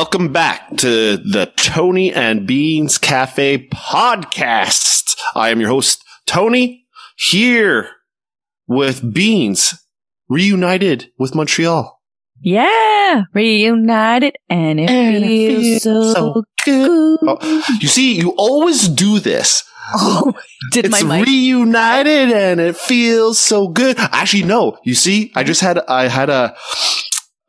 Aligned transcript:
Welcome 0.00 0.32
back 0.32 0.78
to 0.78 1.18
the 1.18 1.52
Tony 1.58 2.10
and 2.10 2.46
Beans 2.46 2.96
Cafe 2.96 3.68
podcast. 3.68 5.14
I 5.34 5.50
am 5.50 5.60
your 5.60 5.68
host, 5.68 6.02
Tony, 6.26 6.86
here 7.18 7.90
with 8.66 9.12
Beans, 9.12 9.74
reunited 10.26 11.10
with 11.18 11.34
Montreal. 11.34 12.00
Yeah, 12.40 13.24
reunited 13.34 14.36
and 14.48 14.80
it, 14.80 14.88
And 14.88 15.16
it 15.16 15.28
feels, 15.28 15.82
feels 15.82 16.14
so, 16.14 16.14
so 16.14 16.44
good. 16.64 17.18
Oh, 17.24 17.76
you 17.78 17.86
see, 17.88 18.16
you 18.18 18.30
always 18.38 18.88
do 18.88 19.18
this. 19.18 19.64
Oh, 19.92 20.32
did 20.72 20.86
it's 20.86 21.02
my 21.02 21.18
mic? 21.18 21.26
reunited 21.26 22.32
and 22.32 22.58
it 22.58 22.78
feels 22.78 23.38
so 23.38 23.68
good. 23.68 23.98
Actually, 23.98 24.44
no. 24.44 24.78
You 24.82 24.94
see, 24.94 25.30
I 25.36 25.44
just 25.44 25.60
had 25.60 25.78
I 25.78 26.08
had 26.08 26.30
a 26.30 26.56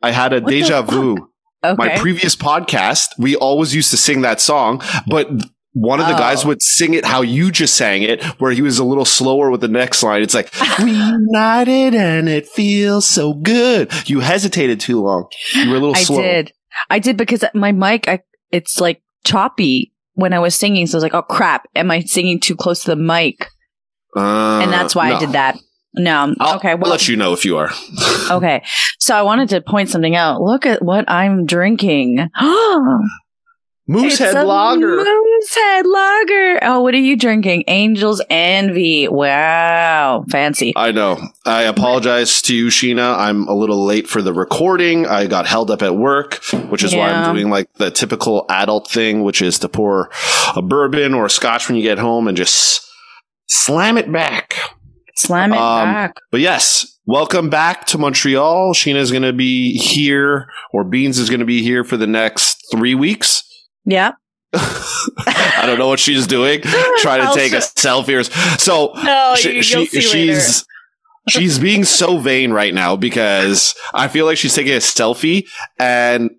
I 0.02 0.10
had 0.10 0.34
a 0.34 0.40
What 0.40 0.50
deja 0.50 0.82
fuck? 0.82 1.31
Okay. 1.64 1.74
My 1.76 1.96
previous 1.98 2.34
podcast, 2.36 3.08
we 3.18 3.36
always 3.36 3.74
used 3.74 3.90
to 3.90 3.96
sing 3.96 4.22
that 4.22 4.40
song, 4.40 4.82
but 5.06 5.28
one 5.74 6.00
of 6.00 6.06
the 6.06 6.14
Oh. 6.14 6.18
guys 6.18 6.44
would 6.44 6.60
sing 6.62 6.92
it 6.94 7.04
how 7.04 7.22
you 7.22 7.50
just 7.50 7.74
sang 7.74 8.02
it, 8.02 8.22
where 8.40 8.52
he 8.52 8.60
was 8.60 8.78
a 8.78 8.84
little 8.84 9.04
slower 9.06 9.50
with 9.50 9.62
the 9.62 9.68
next 9.68 10.02
line. 10.02 10.22
It's 10.22 10.34
like 10.34 10.50
reunited 10.78 11.94
and 11.94 12.28
it 12.28 12.46
feels 12.48 13.06
so 13.06 13.32
good. 13.34 13.90
You 14.08 14.20
hesitated 14.20 14.80
too 14.80 15.02
long. 15.02 15.28
You 15.54 15.70
were 15.70 15.76
a 15.76 15.80
little 15.80 15.96
I 15.96 16.02
slow. 16.02 16.20
did. 16.20 16.52
I 16.90 16.98
did 16.98 17.16
because 17.16 17.44
my 17.54 17.72
mic, 17.72 18.08
I, 18.08 18.20
it's 18.50 18.80
like 18.80 19.02
choppy 19.24 19.92
when 20.14 20.32
I 20.32 20.38
was 20.40 20.54
singing. 20.54 20.86
So 20.86 20.96
I 20.96 20.98
was 20.98 21.02
like, 21.04 21.14
oh 21.14 21.22
crap, 21.22 21.66
am 21.74 21.90
I 21.90 22.00
singing 22.00 22.38
too 22.40 22.54
close 22.56 22.82
to 22.84 22.90
the 22.90 22.96
mic? 22.96 23.48
Uh, 24.16 24.60
And 24.62 24.70
that's 24.72 24.94
why 24.94 25.08
no. 25.08 25.16
I 25.16 25.20
did 25.20 25.32
that. 25.32 25.58
No. 25.94 26.34
I'll, 26.40 26.56
okay. 26.56 26.70
I'll 26.70 26.78
let 26.78 27.08
you 27.08 27.16
know 27.16 27.32
if 27.32 27.44
you 27.44 27.58
are. 27.58 27.70
okay. 28.30 28.62
So 28.98 29.14
I 29.14 29.22
wanted 29.22 29.50
to 29.50 29.60
point 29.60 29.90
something 29.90 30.16
out. 30.16 30.40
Look 30.40 30.66
at 30.66 30.82
what 30.82 31.08
I'm 31.08 31.46
drinking. 31.46 32.30
Moosehead 33.88 34.46
Lager. 34.46 34.96
Moosehead 34.96 35.86
Lager. 35.86 36.58
Oh, 36.62 36.80
what 36.82 36.94
are 36.94 36.98
you 36.98 37.16
drinking? 37.16 37.64
Angel's 37.68 38.22
Envy. 38.30 39.08
Wow. 39.08 40.24
Fancy. 40.30 40.72
I 40.76 40.92
know. 40.92 41.20
I 41.44 41.62
apologize 41.62 42.40
to 42.42 42.54
you, 42.54 42.68
Sheena. 42.68 43.18
I'm 43.18 43.48
a 43.48 43.54
little 43.54 43.84
late 43.84 44.08
for 44.08 44.22
the 44.22 44.32
recording. 44.32 45.06
I 45.06 45.26
got 45.26 45.46
held 45.46 45.70
up 45.70 45.82
at 45.82 45.96
work, 45.96 46.42
which 46.70 46.84
is 46.84 46.94
why 46.94 47.10
I'm 47.10 47.34
doing 47.34 47.50
like 47.50 47.72
the 47.74 47.90
typical 47.90 48.46
adult 48.48 48.88
thing, 48.88 49.24
which 49.24 49.42
is 49.42 49.58
to 49.58 49.68
pour 49.68 50.10
a 50.56 50.62
bourbon 50.62 51.12
or 51.12 51.26
a 51.26 51.30
scotch 51.30 51.68
when 51.68 51.76
you 51.76 51.82
get 51.82 51.98
home 51.98 52.28
and 52.28 52.36
just 52.36 52.88
slam 53.48 53.98
it 53.98 54.10
back. 54.10 54.56
Slam 55.22 55.52
it 55.52 55.56
Um, 55.58 55.92
back. 55.92 56.14
But 56.30 56.40
yes, 56.40 56.98
welcome 57.06 57.48
back 57.50 57.86
to 57.86 57.98
Montreal. 57.98 58.74
Sheena's 58.74 59.10
going 59.10 59.22
to 59.22 59.32
be 59.32 59.76
here, 59.78 60.48
or 60.72 60.84
Beans 60.84 61.18
is 61.18 61.28
going 61.30 61.40
to 61.40 61.46
be 61.46 61.62
here 61.62 61.84
for 61.84 61.96
the 61.96 62.06
next 62.06 62.64
three 62.72 62.94
weeks. 62.94 63.42
Yeah. 63.84 64.12
I 64.54 65.62
don't 65.66 65.78
know 65.78 65.88
what 65.88 65.98
she's 66.00 66.26
doing. 66.26 66.60
Trying 66.98 67.26
to 67.26 67.34
take 67.34 67.52
a 67.52 67.56
selfie. 67.56 68.18
Or, 68.20 68.24
so 68.58 68.92
No, 69.02 69.34
she, 69.36 69.62
she- 69.62 69.86
she's 69.86 70.64
she's 71.28 71.58
being 71.58 71.84
so 71.84 72.18
vain 72.18 72.52
right 72.52 72.74
now 72.74 72.96
because 72.96 73.74
I 73.94 74.08
feel 74.08 74.26
like 74.26 74.36
she's 74.38 74.54
taking 74.54 74.72
a 74.74 74.78
selfie 74.78 75.46
and 75.78 76.30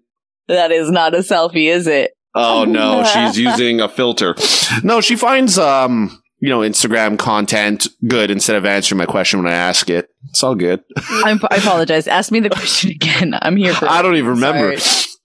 That 0.47 0.71
is 0.71 0.91
not 0.91 1.15
a 1.15 1.19
selfie, 1.19 1.69
is 1.69 1.87
it? 1.87 2.11
oh 2.35 2.65
no, 2.65 3.03
she's 3.13 3.37
using 3.39 3.79
a 3.79 3.87
filter. 3.87 4.35
No, 4.83 5.01
she 5.01 5.15
finds 5.15 5.57
um 5.57 6.21
you 6.43 6.49
know 6.49 6.59
Instagram 6.59 7.17
content 7.17 7.87
good 8.05 8.29
instead 8.29 8.57
of 8.57 8.65
answering 8.65 8.97
my 8.97 9.05
question 9.05 9.41
when 9.41 9.51
I 9.51 9.55
ask 9.55 9.89
it. 9.89 10.09
It's 10.27 10.43
all 10.43 10.55
good. 10.55 10.83
I'm, 10.97 11.39
I 11.49 11.55
apologize. 11.55 12.05
Ask 12.05 12.33
me 12.33 12.41
the 12.41 12.49
question 12.57 12.91
again. 12.91 13.33
I'm 13.41 13.55
here 13.55 13.73
for. 13.73 13.89
I 13.89 14.01
don't 14.01 14.17
even 14.17 14.31
remember. 14.31 14.75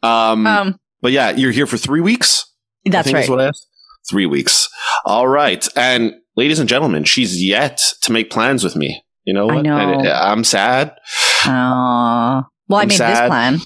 Um, 0.00 0.46
Um, 0.46 0.78
but 1.02 1.10
yeah, 1.10 1.30
you're 1.30 1.50
here 1.50 1.66
for 1.66 1.76
three 1.76 2.00
weeks. 2.00 2.44
I 2.86 2.90
that's 2.90 3.12
right. 3.12 3.24
Is 3.24 3.30
what 3.30 3.40
I 3.40 3.48
asked. 3.48 3.66
Three 4.08 4.26
weeks. 4.26 4.68
All 5.04 5.26
right, 5.26 5.66
and 5.74 6.14
ladies 6.36 6.60
and 6.60 6.68
gentlemen, 6.68 7.02
she's 7.02 7.42
yet 7.42 7.82
to 8.02 8.12
make 8.12 8.30
plans 8.30 8.62
with 8.62 8.76
me. 8.76 9.02
You 9.24 9.34
know 9.34 9.50
I 9.50 9.54
what? 9.56 9.62
know. 9.64 9.76
And, 9.76 10.06
uh, 10.06 10.20
I'm 10.22 10.44
sad. 10.44 10.94
Aw. 11.46 12.44
Well, 12.68 12.78
I 12.78 12.82
I'm 12.82 12.88
made 12.88 12.96
sad. 12.96 13.22
this 13.24 13.28
plan. 13.28 13.58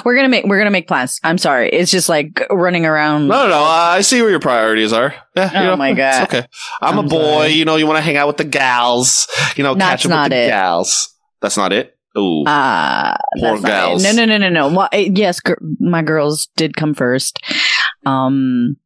we're 0.04 0.16
gonna 0.16 0.28
make 0.28 0.44
we're 0.46 0.58
gonna 0.58 0.70
make 0.70 0.88
plans. 0.88 1.18
I'm 1.24 1.38
sorry. 1.38 1.68
It's 1.70 1.90
just 1.90 2.08
like 2.08 2.46
running 2.50 2.86
around. 2.86 3.28
No, 3.28 3.42
no, 3.44 3.48
no. 3.50 3.62
I 3.62 4.00
see 4.02 4.20
where 4.22 4.30
your 4.30 4.40
priorities 4.40 4.92
are. 4.92 5.14
Yeah, 5.36 5.52
you 5.52 5.58
Oh 5.68 5.70
know, 5.72 5.76
my 5.76 5.90
it's 5.90 5.98
God. 5.98 6.22
okay. 6.24 6.46
I'm, 6.82 6.98
I'm 6.98 7.04
a 7.06 7.08
boy. 7.08 7.18
sorry. 7.18 7.48
You 7.52 7.64
know, 7.64 7.76
you 7.76 7.86
want 7.86 7.98
to 7.98 8.02
hang 8.02 8.16
out 8.16 8.26
with 8.28 8.36
the 8.38 8.44
gals. 8.44 9.26
You 9.56 9.64
know, 9.64 9.74
That's 9.74 10.02
catch 10.04 10.10
up 10.12 10.24
with 10.24 10.30
the 10.30 10.44
it. 10.44 10.48
gals. 10.48 11.14
That's 11.42 11.56
not 11.56 11.72
it. 11.72 11.92
Ooh, 12.18 12.44
Ah, 12.46 13.16
Poor 13.38 13.50
not 13.52 13.58
it. 13.58 13.66
gals. 13.66 14.02
No, 14.02 14.12
no, 14.12 14.24
no, 14.24 14.38
no, 14.38 14.48
no. 14.48 14.68
Well, 14.74 14.88
yes, 14.92 15.38
gir- 15.40 15.58
my 15.78 16.00
girls 16.02 16.48
did 16.56 16.74
come 16.74 16.94
first. 16.94 17.38
Um, 18.06 18.76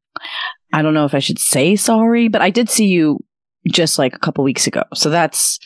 I 0.73 0.83
don't 0.83 0.95
know 0.95 1.05
if 1.05 1.15
I 1.15 1.19
should 1.21 1.39
say 1.39 1.77
sorry, 1.77 2.29
but 2.29 2.43
I 2.43 2.51
did 2.51 2.69
see 2.69 2.87
you 2.87 3.19
just 3.69 3.99
like 3.99 4.15
a 4.15 4.19
couple 4.19 4.43
weeks 4.45 4.67
ago. 4.67 4.83
So 4.95 5.11
that's, 5.11 5.59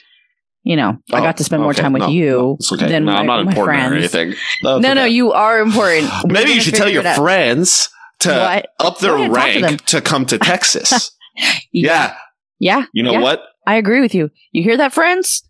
you 0.65 0.75
know, 0.77 0.99
I 1.13 1.19
Oh, 1.19 1.23
got 1.23 1.37
to 1.37 1.43
oh, 1.43 1.45
spend 1.45 1.63
more 1.63 1.75
time 1.75 1.93
with 1.93 2.03
No, 2.03 2.09
you 2.09 2.31
no, 2.31 2.59
okay. 2.73 2.89
than 2.89 3.05
no, 3.05 3.13
my, 3.13 3.19
I'm 3.21 3.27
not 3.27 3.45
my 3.45 3.51
important 3.53 3.79
or 3.79 3.89
friends. 3.89 4.15
anything. 4.15 4.35
No, 4.63 4.77
it's 4.79 4.83
no, 4.95 5.05
you 5.05 5.33
are 5.33 5.61
important. 5.61 6.11
Maybe 6.27 6.51
you 6.53 6.61
should 6.61 6.75
tell 6.75 6.89
your 6.89 7.03
friends 7.15 7.89
to 8.21 8.31
What? 8.31 8.67
up 8.81 8.99
their 8.99 9.17
talk 9.17 9.27
to 9.27 9.33
rank 9.33 9.85
to 9.87 10.01
come 10.01 10.27
to 10.27 10.39
Texas. 10.51 11.11
yeah. 11.73 12.17
yeah. 12.59 12.87
You 12.93 13.03
know 13.03 13.13
yeah, 13.13 13.21
what? 13.21 13.43
I 13.67 13.77
agree 13.77 14.01
with 14.01 14.15
you. 14.15 14.31
You 14.53 14.63
hear 14.63 14.77
that, 14.79 14.93
friends? 14.93 15.43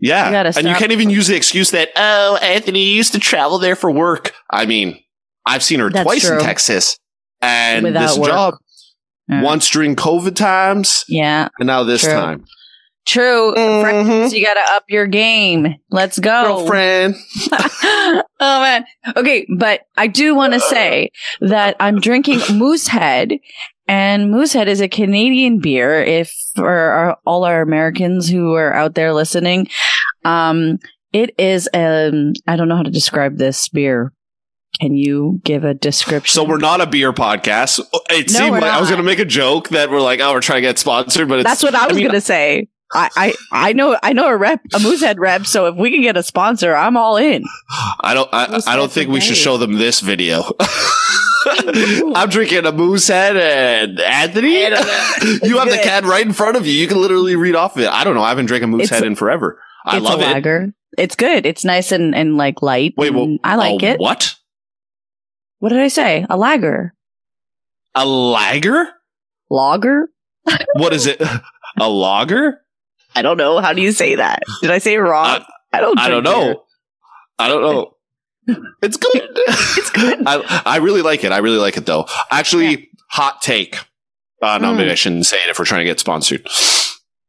Yeah. 0.00 0.30
You 0.30 0.36
and 0.56 0.66
you 0.68 0.74
can't 0.74 0.92
even 0.92 1.10
use 1.10 1.26
the 1.26 1.36
excuse 1.36 1.70
that, 1.72 1.90
oh, 1.96 2.36
Anthony 2.42 2.84
used 2.94 3.12
to 3.12 3.18
travel 3.18 3.58
there 3.58 3.76
for 3.76 3.90
work. 3.90 4.32
I 4.50 4.66
mean, 4.66 4.98
I've 5.46 5.62
seen 5.62 5.80
her 5.80 5.90
That's 5.90 6.04
twice 6.04 6.28
in. 6.28 6.38
Texas. 6.40 6.96
And 7.42 7.84
Without 7.84 8.00
this 8.08 8.18
work. 8.18 8.28
job, 8.28 8.54
Yeah. 9.28 9.42
once 9.42 9.68
during 9.70 9.96
COVID 9.96 10.36
times, 10.36 11.04
Yeah, 11.08 11.48
and 11.58 11.66
now 11.66 11.82
this 11.84 12.02
True. 12.02 12.12
time. 12.12 12.44
True. 13.10 13.54
Mhm. 13.56 13.80
Friends, 13.82 14.32
you 14.34 14.44
got 14.44 14.54
to 14.54 14.74
up 14.74 14.84
your 14.88 15.06
game. 15.06 15.74
Let's 15.90 16.18
go. 16.18 16.44
Girlfriend. 16.58 17.16
oh 17.52 18.22
man. 18.40 18.84
Okay, 19.16 19.46
but 19.56 19.80
I 19.96 20.06
do 20.06 20.34
want 20.34 20.52
to 20.54 20.60
say 20.60 21.10
that 21.40 21.76
I'm 21.80 22.00
drinking 22.00 22.40
Moosehead, 22.56 23.32
and 23.88 24.30
Moosehead 24.30 24.68
is 24.68 24.80
a 24.80 24.88
Canadian 24.88 25.58
beer. 25.60 26.02
If 26.02 26.32
for 26.54 26.68
our, 26.68 27.16
all 27.26 27.44
our 27.44 27.60
Americans 27.62 28.28
who 28.28 28.54
are 28.54 28.72
out 28.72 28.94
there 28.94 29.12
listening, 29.12 29.68
um, 30.24 30.78
it 31.12 31.34
is 31.38 31.68
um, 31.74 32.32
I 32.46 32.56
don't 32.56 32.68
know 32.68 32.76
how 32.76 32.82
to 32.82 32.90
describe 32.90 33.36
this 33.36 33.68
beer. 33.68 34.12
Can 34.80 34.94
you 34.94 35.40
give 35.44 35.64
a 35.64 35.74
description? 35.74 36.32
So 36.32 36.44
we're 36.48 36.58
not 36.58 36.80
a 36.80 36.86
beer 36.86 37.12
podcast. 37.12 37.80
It 38.08 38.30
No, 38.32 38.38
seemed 38.38 38.52
we're 38.52 38.60
like 38.60 38.70
I 38.72 38.78
was 38.80 38.88
going 38.88 39.00
to 39.00 39.04
make 39.06 39.18
a 39.18 39.24
joke 39.24 39.70
that 39.70 39.90
we're 39.90 40.00
like, 40.00 40.20
oh, 40.20 40.32
we're 40.32 40.40
trying 40.40 40.58
to 40.62 40.68
get 40.68 40.78
sponsored, 40.78 41.28
but 41.28 41.40
it's, 41.40 41.48
That's 41.50 41.62
what 41.64 41.74
I 41.74 41.88
was 41.88 41.96
mean, 41.96 42.06
gonna 42.06 42.20
say. 42.20 42.68
I, 42.92 43.08
I 43.16 43.34
I 43.52 43.72
know 43.72 43.96
I 44.02 44.12
know 44.12 44.28
a 44.28 44.36
rep 44.36 44.60
a 44.74 44.80
Moosehead 44.80 45.18
rep. 45.20 45.46
So 45.46 45.66
if 45.66 45.76
we 45.76 45.90
can 45.92 46.02
get 46.02 46.16
a 46.16 46.22
sponsor, 46.22 46.74
I'm 46.74 46.96
all 46.96 47.16
in. 47.16 47.44
I 48.00 48.14
don't. 48.14 48.28
I, 48.32 48.48
Moose 48.48 48.66
I 48.66 48.76
don't 48.76 48.90
think 48.90 49.10
we 49.10 49.20
should 49.20 49.36
show 49.36 49.56
them 49.56 49.74
this 49.74 50.00
video. 50.00 50.42
I'm 52.14 52.28
drinking 52.28 52.66
a 52.66 52.72
Moosehead 52.72 53.36
and 53.36 54.00
Anthony. 54.00 54.66
I 54.66 54.70
don't 54.70 55.42
you 55.44 55.58
have 55.58 55.68
the 55.68 55.76
Good. 55.76 55.84
can 55.84 56.06
right 56.06 56.24
in 56.26 56.32
front 56.32 56.56
of 56.56 56.66
you. 56.66 56.72
You 56.72 56.88
can 56.88 57.00
literally 57.00 57.36
read 57.36 57.54
off 57.54 57.76
of 57.76 57.82
it. 57.82 57.88
I 57.88 58.04
don't 58.04 58.14
know. 58.14 58.22
I 58.22 58.28
haven't 58.30 58.46
drank 58.46 58.64
a 58.64 58.66
Moosehead 58.66 59.04
in 59.04 59.14
forever. 59.14 59.60
I 59.86 59.96
it's 59.98 60.04
love 60.04 60.20
a 60.20 60.24
it. 60.24 60.32
lager. 60.32 60.74
It's 60.98 61.14
good. 61.14 61.46
It's 61.46 61.64
nice 61.64 61.92
and, 61.92 62.14
and 62.14 62.36
like 62.36 62.60
light. 62.60 62.94
Wait, 62.96 63.14
well, 63.14 63.38
I 63.44 63.54
like 63.54 63.82
a 63.82 63.92
it. 63.92 64.00
What? 64.00 64.34
What 65.60 65.68
did 65.70 65.78
I 65.78 65.88
say? 65.88 66.26
A 66.28 66.36
lager. 66.36 66.94
A 67.94 68.04
lager? 68.04 68.88
Lager? 69.48 70.08
What 70.74 70.92
is 70.92 71.06
it? 71.06 71.22
A 71.78 71.88
lager? 71.88 72.60
I 73.14 73.22
don't 73.22 73.36
know. 73.36 73.58
How 73.60 73.72
do 73.72 73.82
you 73.82 73.92
say 73.92 74.14
that? 74.16 74.42
Did 74.62 74.70
I 74.70 74.78
say 74.78 74.94
it 74.94 74.98
wrong? 74.98 75.26
I- 75.26 75.44
I 75.72 75.80
don't. 75.80 75.98
I 76.00 76.08
don't 76.08 76.24
drink 76.24 76.36
beer. 76.36 76.54
know. 76.54 76.62
I 77.38 77.46
don't 77.48 77.62
know. 77.62 77.96
It's 78.82 78.96
good. 78.96 79.12
It's 79.46 79.90
good. 79.90 80.24
I, 80.26 80.62
I 80.66 80.76
really 80.78 81.02
like 81.02 81.22
it. 81.22 81.30
I 81.30 81.38
really 81.38 81.58
like 81.58 81.76
it 81.76 81.86
though. 81.86 82.06
Actually, 82.30 82.90
hot 83.08 83.40
take. 83.40 83.76
Uh, 84.42 84.58
no, 84.58 84.72
Mm. 84.72 84.78
maybe 84.78 84.90
I 84.90 84.94
shouldn't 84.96 85.26
say 85.26 85.36
it 85.44 85.48
if 85.48 85.58
we're 85.58 85.64
trying 85.64 85.82
to 85.82 85.84
get 85.84 86.00
sponsored. 86.00 86.44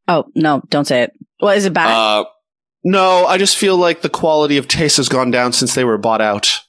Oh 0.07 0.25
no! 0.33 0.63
Don't 0.69 0.86
say 0.86 1.04
it. 1.04 1.12
Well, 1.39 1.56
is 1.56 1.66
it 1.66 1.74
bad? 1.74 1.92
Uh, 1.92 2.25
no, 2.84 3.27
I 3.27 3.38
just 3.38 3.57
feel 3.57 3.77
like 3.77 4.01
the 4.01 4.10
quality 4.10 4.57
of 4.57 4.68
taste 4.68 4.98
has 4.98 5.07
gone 5.07 5.30
down 5.30 5.54
since 5.54 5.75
they 5.75 5.84
were 5.84 6.00
bought 6.00 6.22
out. 6.22 6.60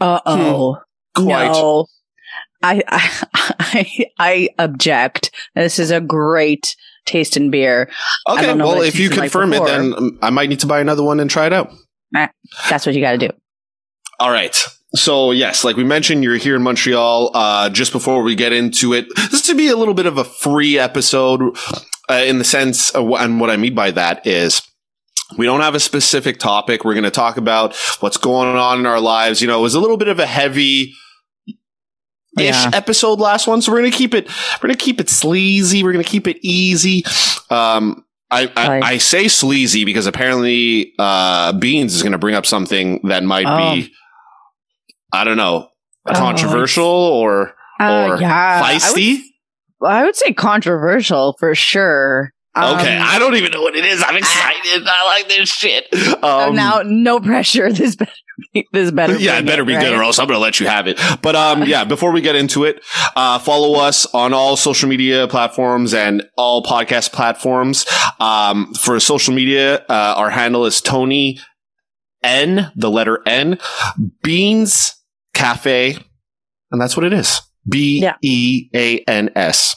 Uh 0.00 0.20
oh. 0.26 0.76
Quite. 1.14 1.52
No. 1.52 1.86
I, 2.62 2.82
I 2.88 3.22
I 3.58 4.06
I 4.18 4.48
object. 4.58 5.30
This 5.54 5.78
is 5.78 5.90
a 5.90 6.00
great 6.02 6.76
taste 7.06 7.36
in 7.36 7.50
beer. 7.50 7.88
Okay, 8.28 8.52
well, 8.54 8.82
if 8.82 8.98
you 8.98 9.08
tasted 9.08 9.20
like 9.20 9.32
confirm 9.32 9.52
it, 9.54 9.64
then 9.64 9.94
um, 9.94 10.18
I 10.20 10.30
might 10.30 10.48
need 10.48 10.60
to 10.60 10.66
buy 10.66 10.80
another 10.80 11.02
one 11.02 11.20
and 11.20 11.30
try 11.30 11.46
it 11.46 11.52
out. 11.52 11.72
That's 12.68 12.84
what 12.84 12.94
you 12.94 13.00
got 13.00 13.12
to 13.12 13.18
do. 13.18 13.30
All 14.18 14.30
right. 14.30 14.56
So 14.94 15.30
yes, 15.30 15.64
like 15.64 15.76
we 15.76 15.84
mentioned, 15.84 16.24
you're 16.24 16.36
here 16.36 16.56
in 16.56 16.62
Montreal. 16.62 17.30
Uh, 17.34 17.70
just 17.70 17.92
before 17.92 18.22
we 18.22 18.34
get 18.34 18.52
into 18.52 18.92
it, 18.92 19.06
this 19.30 19.42
to 19.46 19.54
be 19.54 19.68
a 19.68 19.76
little 19.76 19.94
bit 19.94 20.06
of 20.06 20.18
a 20.18 20.24
free 20.24 20.78
episode, 20.78 21.56
uh, 22.08 22.14
in 22.14 22.38
the 22.38 22.44
sense, 22.44 22.90
of, 22.90 23.10
and 23.12 23.40
what 23.40 23.50
I 23.50 23.56
mean 23.56 23.74
by 23.74 23.90
that 23.92 24.26
is. 24.26 24.62
We 25.36 25.44
don't 25.44 25.60
have 25.60 25.74
a 25.74 25.80
specific 25.80 26.38
topic. 26.38 26.84
We're 26.84 26.94
going 26.94 27.02
to 27.02 27.10
talk 27.10 27.36
about 27.36 27.74
what's 27.98 28.16
going 28.16 28.56
on 28.56 28.78
in 28.78 28.86
our 28.86 29.00
lives. 29.00 29.42
You 29.42 29.48
know, 29.48 29.58
it 29.58 29.62
was 29.62 29.74
a 29.74 29.80
little 29.80 29.96
bit 29.96 30.06
of 30.06 30.20
a 30.20 30.26
heavy 30.26 30.94
Yeah. 32.44 32.70
episode 32.74 33.18
last 33.20 33.46
one. 33.46 33.62
So 33.62 33.72
we're 33.72 33.78
gonna 33.78 33.90
keep 33.90 34.14
it. 34.14 34.28
We're 34.28 34.68
gonna 34.68 34.76
keep 34.76 35.00
it 35.00 35.08
sleazy. 35.08 35.82
We're 35.82 35.92
gonna 35.92 36.04
keep 36.04 36.26
it 36.26 36.38
easy. 36.42 37.04
Um, 37.50 38.04
I, 38.30 38.50
I, 38.56 38.80
I 38.80 38.98
say 38.98 39.28
sleazy 39.28 39.84
because 39.84 40.06
apparently 40.06 40.92
uh, 40.98 41.52
Beans 41.52 41.94
is 41.94 42.02
gonna 42.02 42.18
bring 42.18 42.34
up 42.34 42.44
something 42.46 43.00
that 43.04 43.22
might 43.22 43.46
Oh. 43.46 43.74
be, 43.74 43.92
I 45.12 45.24
don't 45.24 45.36
know, 45.36 45.68
Oh, 46.08 46.12
controversial 46.12 46.84
or 46.86 47.54
Uh, 47.80 48.06
or 48.10 48.20
yeah, 48.20 48.60
I 48.64 48.72
would. 48.92 49.88
I 49.88 50.04
would 50.04 50.16
say 50.16 50.32
controversial 50.32 51.36
for 51.38 51.54
sure. 51.54 52.32
Um, 52.56 52.78
okay, 52.78 52.96
I 52.96 53.18
don't 53.18 53.34
even 53.36 53.52
know 53.52 53.60
what 53.60 53.76
it 53.76 53.84
is. 53.84 54.02
I'm 54.04 54.16
excited. 54.16 54.82
I 54.86 55.04
like 55.04 55.28
this 55.28 55.48
shit. 55.50 55.86
oh, 55.92 56.48
Um, 56.48 56.56
now 56.56 56.80
no 56.84 57.20
pressure. 57.20 57.70
This 57.76 57.96
better. 57.96 58.12
Be, 58.52 58.66
this 58.72 58.90
better. 58.90 59.16
yeah, 59.16 59.38
it 59.38 59.46
better 59.46 59.64
be 59.64 59.74
right? 59.74 59.82
good 59.82 59.94
or 59.94 60.02
else 60.02 60.18
I'm 60.18 60.26
going 60.26 60.36
to 60.36 60.42
let 60.42 60.60
you 60.60 60.66
have 60.66 60.86
it. 60.86 60.98
But 61.22 61.36
um, 61.36 61.64
yeah, 61.64 61.84
before 61.94 62.12
we 62.12 62.20
get 62.20 62.34
into 62.36 62.64
it, 62.64 62.82
uh, 63.14 63.38
follow 63.38 63.78
us 63.78 64.06
on 64.14 64.32
all 64.34 64.56
social 64.56 64.88
media 64.88 65.26
platforms 65.28 65.94
and 65.94 66.22
all 66.36 66.62
podcast 66.62 67.12
platforms. 67.12 67.86
Um, 68.20 68.74
for 68.74 68.98
social 69.00 69.34
media, 69.34 69.84
uh, 69.88 70.14
our 70.16 70.30
handle 70.30 70.64
is 70.66 70.80
Tony 70.80 71.38
N, 72.22 72.72
the 72.76 72.90
letter 72.90 73.20
N, 73.26 73.58
Beans 74.22 74.96
Cafe, 75.34 75.96
and 76.70 76.80
that's 76.80 76.96
what 76.96 77.04
it 77.06 77.12
is. 77.12 77.40
B 77.68 78.06
E 78.22 78.68
A 78.74 78.98
N 79.00 79.30
S. 79.34 79.76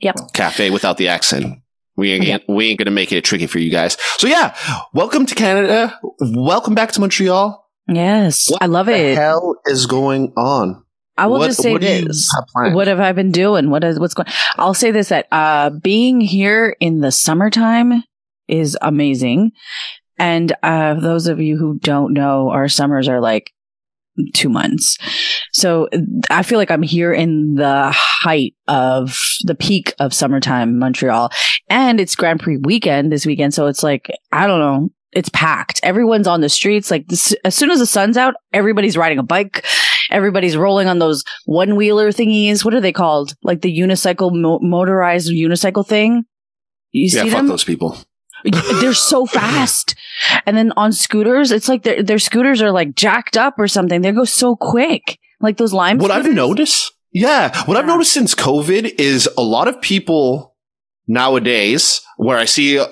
Yep. 0.00 0.32
Cafe 0.32 0.70
without 0.70 0.96
the 0.96 1.08
accent. 1.08 1.58
We 1.96 2.12
ain't, 2.12 2.44
we 2.48 2.68
ain't 2.68 2.78
gonna 2.78 2.92
make 2.92 3.10
it 3.10 3.24
tricky 3.24 3.48
for 3.48 3.58
you 3.58 3.70
guys. 3.70 3.96
So 4.18 4.28
yeah, 4.28 4.56
welcome 4.94 5.26
to 5.26 5.34
Canada. 5.34 5.98
Welcome 6.20 6.74
back 6.74 6.92
to 6.92 7.00
Montreal. 7.00 7.64
Yes, 7.88 8.48
What 8.50 8.62
I 8.62 8.66
love 8.66 8.86
the 8.86 8.92
it. 8.96 9.16
hell 9.16 9.56
is 9.66 9.86
going 9.86 10.32
on? 10.36 10.84
I 11.16 11.26
will 11.26 11.38
What- 11.40 11.46
just 11.46 11.62
say 11.62 11.72
what 11.72 11.80
this. 11.80 12.30
have? 12.56 12.74
What 12.74 12.86
have 12.86 13.00
I 13.00 13.10
been 13.12 13.32
doing? 13.32 13.70
What 13.70 13.82
is 13.82 13.98
what's 13.98 14.14
going? 14.14 14.28
I'll 14.56 14.74
say 14.74 14.92
this 14.92 15.08
that 15.08 15.26
uh, 15.32 15.70
being 15.70 16.20
here 16.20 16.76
in 16.78 17.00
the 17.00 17.10
summertime 17.10 18.04
is 18.46 18.78
amazing, 18.80 19.50
and 20.18 20.54
uh, 20.62 20.94
those 20.94 21.26
of 21.26 21.40
you 21.40 21.56
who 21.56 21.78
don't 21.80 22.12
know, 22.12 22.50
our 22.50 22.68
summers 22.68 23.08
are 23.08 23.20
like 23.20 23.50
two 24.34 24.48
months. 24.48 24.98
So 25.52 25.88
I 26.30 26.42
feel 26.42 26.58
like 26.58 26.70
I'm 26.70 26.82
here 26.82 27.12
in 27.12 27.54
the 27.54 27.90
height 27.94 28.54
of 28.66 29.18
the 29.44 29.54
peak 29.54 29.94
of 29.98 30.14
summertime 30.14 30.78
Montreal, 30.78 31.30
and 31.68 32.00
it's 32.00 32.16
Grand 32.16 32.40
Prix 32.40 32.58
weekend 32.58 33.12
this 33.12 33.26
weekend. 33.26 33.54
So 33.54 33.66
it's 33.66 33.82
like 33.82 34.10
I 34.32 34.46
don't 34.46 34.60
know. 34.60 34.90
It's 35.12 35.30
packed. 35.30 35.80
Everyone's 35.82 36.26
on 36.26 36.42
the 36.42 36.50
streets. 36.50 36.90
Like 36.90 37.08
this, 37.08 37.34
as 37.44 37.54
soon 37.54 37.70
as 37.70 37.78
the 37.78 37.86
sun's 37.86 38.18
out, 38.18 38.34
everybody's 38.52 38.96
riding 38.96 39.18
a 39.18 39.22
bike. 39.22 39.64
Everybody's 40.10 40.56
rolling 40.56 40.86
on 40.86 40.98
those 40.98 41.24
one 41.46 41.76
wheeler 41.76 42.10
thingies. 42.10 42.64
What 42.64 42.74
are 42.74 42.80
they 42.80 42.92
called? 42.92 43.34
Like 43.42 43.62
the 43.62 43.76
unicycle, 43.76 44.32
mo- 44.32 44.60
motorized 44.60 45.32
unicycle 45.32 45.86
thing. 45.86 46.24
You 46.92 47.08
yeah, 47.12 47.22
see 47.22 47.30
fuck 47.30 47.38
them? 47.38 47.48
those 47.48 47.64
people. 47.64 47.98
They're 48.44 48.94
so 48.94 49.26
fast. 49.26 49.94
And 50.46 50.56
then 50.56 50.72
on 50.76 50.92
scooters, 50.92 51.50
it's 51.50 51.68
like 51.68 51.82
their 51.82 52.02
their 52.02 52.18
scooters 52.18 52.62
are 52.62 52.70
like 52.70 52.94
jacked 52.94 53.36
up 53.36 53.54
or 53.58 53.68
something. 53.68 54.02
They 54.02 54.12
go 54.12 54.24
so 54.24 54.56
quick. 54.56 55.18
Like 55.40 55.56
those 55.56 55.72
lime. 55.72 55.98
What 55.98 56.10
I've 56.10 56.32
noticed, 56.32 56.92
yeah, 57.12 57.64
what 57.66 57.76
I've 57.76 57.86
noticed 57.86 58.12
since 58.12 58.34
COVID 58.34 58.94
is 58.98 59.28
a 59.38 59.42
lot 59.42 59.68
of 59.68 59.80
people 59.80 60.56
nowadays 61.06 62.00
where 62.16 62.38
I 62.38 62.44
see. 62.44 62.78
Uh, 62.78 62.86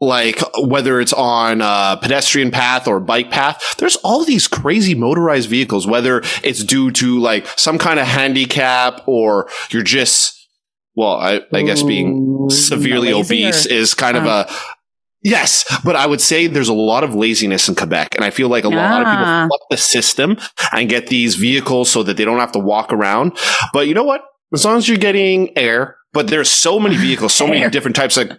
like 0.00 0.40
whether 0.62 1.00
it's 1.00 1.12
on 1.12 1.60
a 1.60 1.98
pedestrian 2.00 2.52
path 2.52 2.86
or 2.86 3.00
bike 3.00 3.32
path, 3.32 3.60
there's 3.78 3.96
all 3.96 4.24
these 4.24 4.46
crazy 4.46 4.94
motorized 4.94 5.48
vehicles, 5.48 5.88
whether 5.88 6.22
it's 6.44 6.62
due 6.62 6.92
to 6.92 7.18
like 7.18 7.48
some 7.58 7.78
kind 7.78 7.98
of 7.98 8.06
handicap 8.06 9.02
or 9.06 9.48
you're 9.70 9.82
just, 9.82 10.37
well, 10.98 11.14
I, 11.30 11.40
I 11.52 11.62
guess 11.62 11.82
being 11.82 12.48
severely 12.50 13.12
lazy 13.12 13.20
obese 13.46 13.66
is 13.66 13.94
kind 13.94 14.16
of 14.16 14.26
Uh. 14.26 14.44
a 14.48 14.54
yes 15.22 15.64
but 15.84 15.96
i 15.96 16.06
would 16.06 16.20
say 16.20 16.46
there's 16.46 16.68
a 16.68 16.80
lot 16.92 17.02
of 17.02 17.12
laziness 17.14 17.68
in 17.68 17.74
quebec 17.74 18.14
and 18.14 18.24
i 18.24 18.30
feel 18.30 18.48
like 18.48 18.62
a 18.64 18.68
lot 18.68 19.00
of 19.02 19.06
people 19.08 19.26
fuck 19.50 19.68
the 19.70 19.76
system 19.76 20.36
and 20.72 20.88
get 20.88 21.08
these 21.08 21.34
vehicles 21.34 21.90
so 21.90 22.02
that 22.04 22.16
they 22.16 22.24
don't 22.24 22.38
have 22.38 22.52
to 22.52 22.58
walk 22.72 22.92
around. 22.92 23.32
But 23.72 23.88
you 23.88 23.94
know 23.94 24.04
what? 24.04 24.22
As 24.54 24.64
long 24.64 24.76
as 24.78 24.88
you're 24.88 24.96
getting 25.08 25.56
air 25.58 25.96
but 26.12 26.28
there's 26.28 26.48
so 26.50 26.78
many 26.78 26.96
vehicles 26.96 27.34
so 27.34 27.46
many 27.48 27.68
different 27.70 27.96
types 27.96 28.16
of 28.16 28.30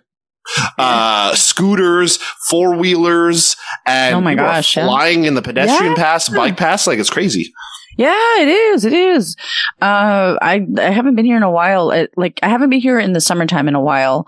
uh 0.77 1.35
scooters 1.35 2.17
four 2.49 2.75
wheelers 2.75 3.55
and 3.85 4.15
Oh 4.15 4.21
my 4.21 4.35
gosh, 4.35 4.75
yeah. 4.75 4.85
flying 4.87 5.25
in 5.25 5.35
the 5.35 5.41
pedestrian 5.41 5.93
Yeah. 5.93 6.03
pass 6.03 6.29
bike 6.29 6.57
pass 6.57 6.87
like 6.87 6.97
it's 6.99 7.09
crazy 7.11 7.51
Yeah, 7.99 8.39
it 8.39 8.47
is. 8.47 8.85
It 8.85 8.93
is. 8.93 9.35
Uh, 9.81 10.37
I 10.41 10.65
I 10.77 10.89
haven't 10.89 11.15
been 11.15 11.25
here 11.25 11.35
in 11.35 11.43
a 11.43 11.51
while. 11.51 11.91
It, 11.91 12.11
like 12.15 12.39
I 12.41 12.47
haven't 12.47 12.69
been 12.69 12.79
here 12.79 12.97
in 12.97 13.11
the 13.11 13.19
summertime 13.19 13.67
in 13.67 13.75
a 13.75 13.81
while, 13.81 14.25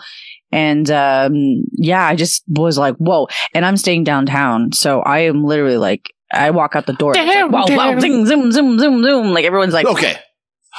and 0.51 0.91
um, 0.91 1.63
yeah, 1.71 2.05
I 2.05 2.17
just 2.17 2.43
was 2.49 2.77
like, 2.77 2.97
whoa. 2.97 3.29
And 3.53 3.65
I'm 3.65 3.77
staying 3.77 4.03
downtown, 4.03 4.73
so 4.73 4.99
I 4.99 5.19
am 5.19 5.45
literally 5.45 5.77
like, 5.77 6.13
I 6.33 6.49
walk 6.51 6.75
out 6.75 6.85
the 6.85 6.91
door. 6.91 7.17
and 7.17 7.29
it's 7.29 7.41
like, 7.41 7.49
wow, 7.49 7.93
wow, 7.93 7.97
zing, 7.97 8.25
zoom, 8.25 8.51
zoom, 8.51 8.77
zoom, 8.77 9.03
zoom. 9.03 9.27
Like 9.27 9.45
everyone's 9.45 9.73
like, 9.73 9.85
okay 9.85 10.17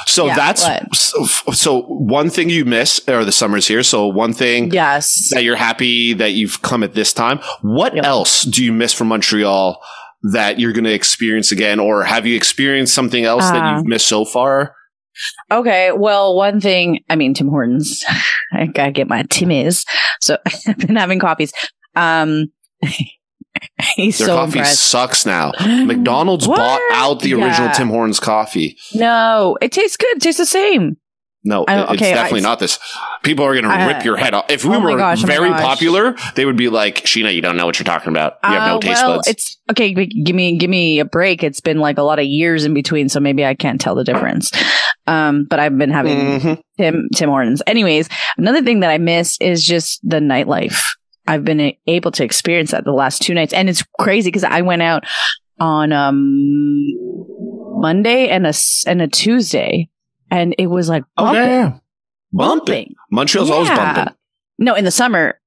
so 0.07 0.27
Yeah, 0.27 0.35
that's 0.37 0.63
so, 0.99 1.25
so 1.53 1.83
one 1.83 2.31
thing 2.31 2.49
you 2.49 2.65
miss 2.65 3.07
are 3.09 3.25
the 3.25 3.33
summers 3.33 3.69
here 3.69 3.83
so 3.83 4.07
one 4.07 4.33
thing 4.33 4.73
yes. 4.73 5.29
that 5.33 5.45
you're 5.45 5.57
happy 5.57 6.15
that 6.15 6.33
you've 6.33 6.63
come 6.63 6.83
at 6.83 6.95
this 6.95 7.13
time. 7.13 7.39
What 7.61 7.95
Yep. 7.95 8.05
else 8.05 8.45
do 8.45 8.65
you 8.65 8.73
miss 8.73 8.93
from 8.95 9.09
Montreal 9.09 9.83
that 10.33 10.61
you're 10.61 10.73
going 10.73 10.85
to 10.85 10.93
experience 10.93 11.51
again, 11.53 11.81
or 11.81 12.05
have 12.05 12.27
you 12.27 12.37
experienced 12.37 12.95
something 12.95 13.25
else 13.25 13.43
that 13.51 13.63
Uh, 13.63 13.77
you've 13.77 13.87
missed 13.87 14.07
so 14.07 14.25
far? 14.25 14.75
Okay, 15.51 15.93
well, 15.93 16.35
one 16.35 16.61
thing, 16.61 17.01
I 17.11 17.17
mean, 17.17 17.35
Tim 17.35 17.49
Hortons. 17.49 18.03
I 18.53 18.67
gotta 18.67 18.93
get 18.93 19.09
my 19.09 19.25
Timmy's. 19.25 19.85
So 20.21 20.39
I've 20.67 20.79
been 20.79 20.97
having 20.97 21.19
coffees. 21.19 21.53
Um, 21.97 22.47
he's 23.95 24.19
Their 24.19 24.29
so 24.29 24.37
coffee 24.37 24.59
impressed. 24.59 24.83
sucks 24.85 25.27
now. 25.27 25.53
McDonald's 25.61 26.49
What? 26.49 26.57
bought 26.57 26.81
out 26.93 27.21
the 27.21 27.35
original 27.35 27.69
Yeah. 27.69 27.73
Tim 27.73 27.89
Hortons 27.89 28.21
coffee. 28.21 28.77
No, 28.95 29.59
it 29.61 29.73
tastes 29.73 29.97
good. 29.97 30.17
It 30.17 30.23
tastes 30.23 30.39
the 30.41 30.47
same. 30.47 30.97
No, 31.45 31.65
it's 31.67 31.91
okay, 31.93 32.13
definitely 32.15 32.41
I- 32.41 32.43
not 32.43 32.59
this. 32.61 32.79
People 33.25 33.45
are 33.45 33.53
going 33.61 33.65
to 33.65 33.87
rip 33.93 34.05
your 34.05 34.17
head 34.17 34.33
off. 34.33 34.45
If 34.49 34.65
we 34.65 34.77
Oh 34.77 34.81
were 34.81 34.97
gosh, 34.97 35.25
oh 35.25 35.27
very 35.27 35.49
gosh. 35.51 35.61
popular, 35.61 36.15
they 36.37 36.45
would 36.45 36.57
be 36.57 36.69
like, 36.69 36.97
Sheena, 37.05 37.35
you 37.35 37.41
don't 37.43 37.57
know 37.57 37.67
what 37.67 37.79
you're 37.81 37.85
talking 37.85 38.11
about. 38.11 38.35
You 38.45 38.51
have 38.51 38.69
no 38.69 38.77
Uh, 38.77 38.81
taste 38.81 39.03
well, 39.03 39.17
buds. 39.17 39.29
it's 39.29 39.59
okay. 39.71 39.93
Give 39.93 40.37
me, 40.37 40.57
give 40.57 40.71
me 40.71 41.01
a 41.01 41.05
break. 41.05 41.43
It's 41.43 41.61
been 41.61 41.79
like 41.79 41.99
a 41.99 42.03
lot 42.03 42.19
of 42.21 42.25
years 42.27 42.65
in 42.65 42.75
between, 42.75 43.09
so 43.09 43.19
maybe 43.19 43.45
I 43.45 43.55
can't 43.55 43.81
tell 43.81 43.95
the 43.97 44.05
difference. 44.05 44.53
Um, 45.09 45.47
but 45.51 45.59
I've 45.59 45.77
been 45.77 45.91
having 45.91 46.17
Mhm. 46.41 46.63
Tim 46.79 47.09
Tim 47.15 47.29
Hortons. 47.29 47.61
Anyways, 47.67 48.09
another 48.39 48.63
thing 48.63 48.81
that 48.81 48.91
I 48.91 48.99
miss 48.99 49.37
is 49.41 49.65
just 49.67 49.99
the 50.09 50.19
nightlife. 50.21 50.85
I've 51.27 51.45
been 51.45 51.73
able 51.89 52.13
to 52.13 52.25
experience 52.25 52.71
that 52.71 52.85
the 52.85 52.93
last 52.93 53.21
two 53.23 53.35
nights, 53.35 53.53
and 53.53 53.69
it's 53.69 53.83
crazy 53.99 54.29
because 54.29 54.45
I 54.45 54.61
went 54.63 54.83
out 54.83 55.05
on 55.59 55.93
um 55.93 56.87
Monday 57.81 58.29
and 58.29 58.47
a 58.47 58.53
and 58.87 59.03
a 59.03 59.09
Tuesday, 59.09 59.89
and 60.33 60.55
it 60.59 60.67
was 60.67 60.89
like 60.89 61.05
Oh, 61.17 61.25
bumping, 61.27 61.43
yeah. 61.43 61.63
Bumping. 61.63 61.79
bumping. 62.33 62.95
Montreal's 63.13 63.51
always 63.51 63.69
bumping. 63.69 64.13
No, 64.59 64.75
in 64.75 64.85
the 64.85 64.91
summer. 64.91 65.39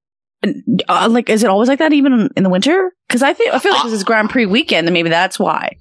Uh, 0.87 1.07
like, 1.09 1.29
is 1.29 1.43
it 1.43 1.49
always 1.49 1.67
like 1.67 1.79
that 1.79 1.91
even 1.91 2.29
in 2.37 2.43
the 2.43 2.49
winter? 2.49 2.93
Because 3.07 3.23
I 3.23 3.33
think 3.33 3.53
I 3.53 3.59
feel 3.59 3.71
like 3.71 3.81
Uh, 3.81 3.85
this 3.85 3.93
is 3.93 4.03
Grand 4.03 4.29
Prix 4.29 4.45
weekend, 4.45 4.87
and 4.87 4.93
maybe 4.93 5.09
that's 5.09 5.39
why. 5.39 5.71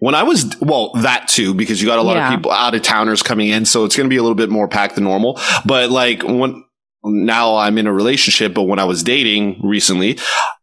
When 0.00 0.14
I 0.14 0.22
was, 0.24 0.54
well, 0.60 0.90
that 0.96 1.28
too, 1.28 1.54
because 1.54 1.80
you 1.80 1.86
got 1.88 1.98
a 1.98 2.02
lot 2.02 2.16
Yeah. 2.16 2.28
of 2.30 2.36
people 2.36 2.50
out 2.50 2.74
of 2.74 2.82
towners 2.82 3.22
coming 3.22 3.48
in, 3.48 3.64
so 3.64 3.84
it's 3.84 3.96
going 3.96 4.04
to 4.06 4.10
be 4.12 4.16
a 4.18 4.22
little 4.22 4.34
bit 4.34 4.50
more 4.50 4.68
packed 4.68 4.96
than 4.96 5.04
normal. 5.04 5.40
But 5.64 5.90
like 5.90 6.22
when 6.24 6.62
now 7.04 7.56
I'm 7.56 7.78
in 7.78 7.86
a 7.86 7.92
relationship, 7.92 8.52
but 8.52 8.64
when 8.64 8.78
I 8.78 8.84
was 8.84 9.02
dating 9.02 9.60
recently, 9.62 10.18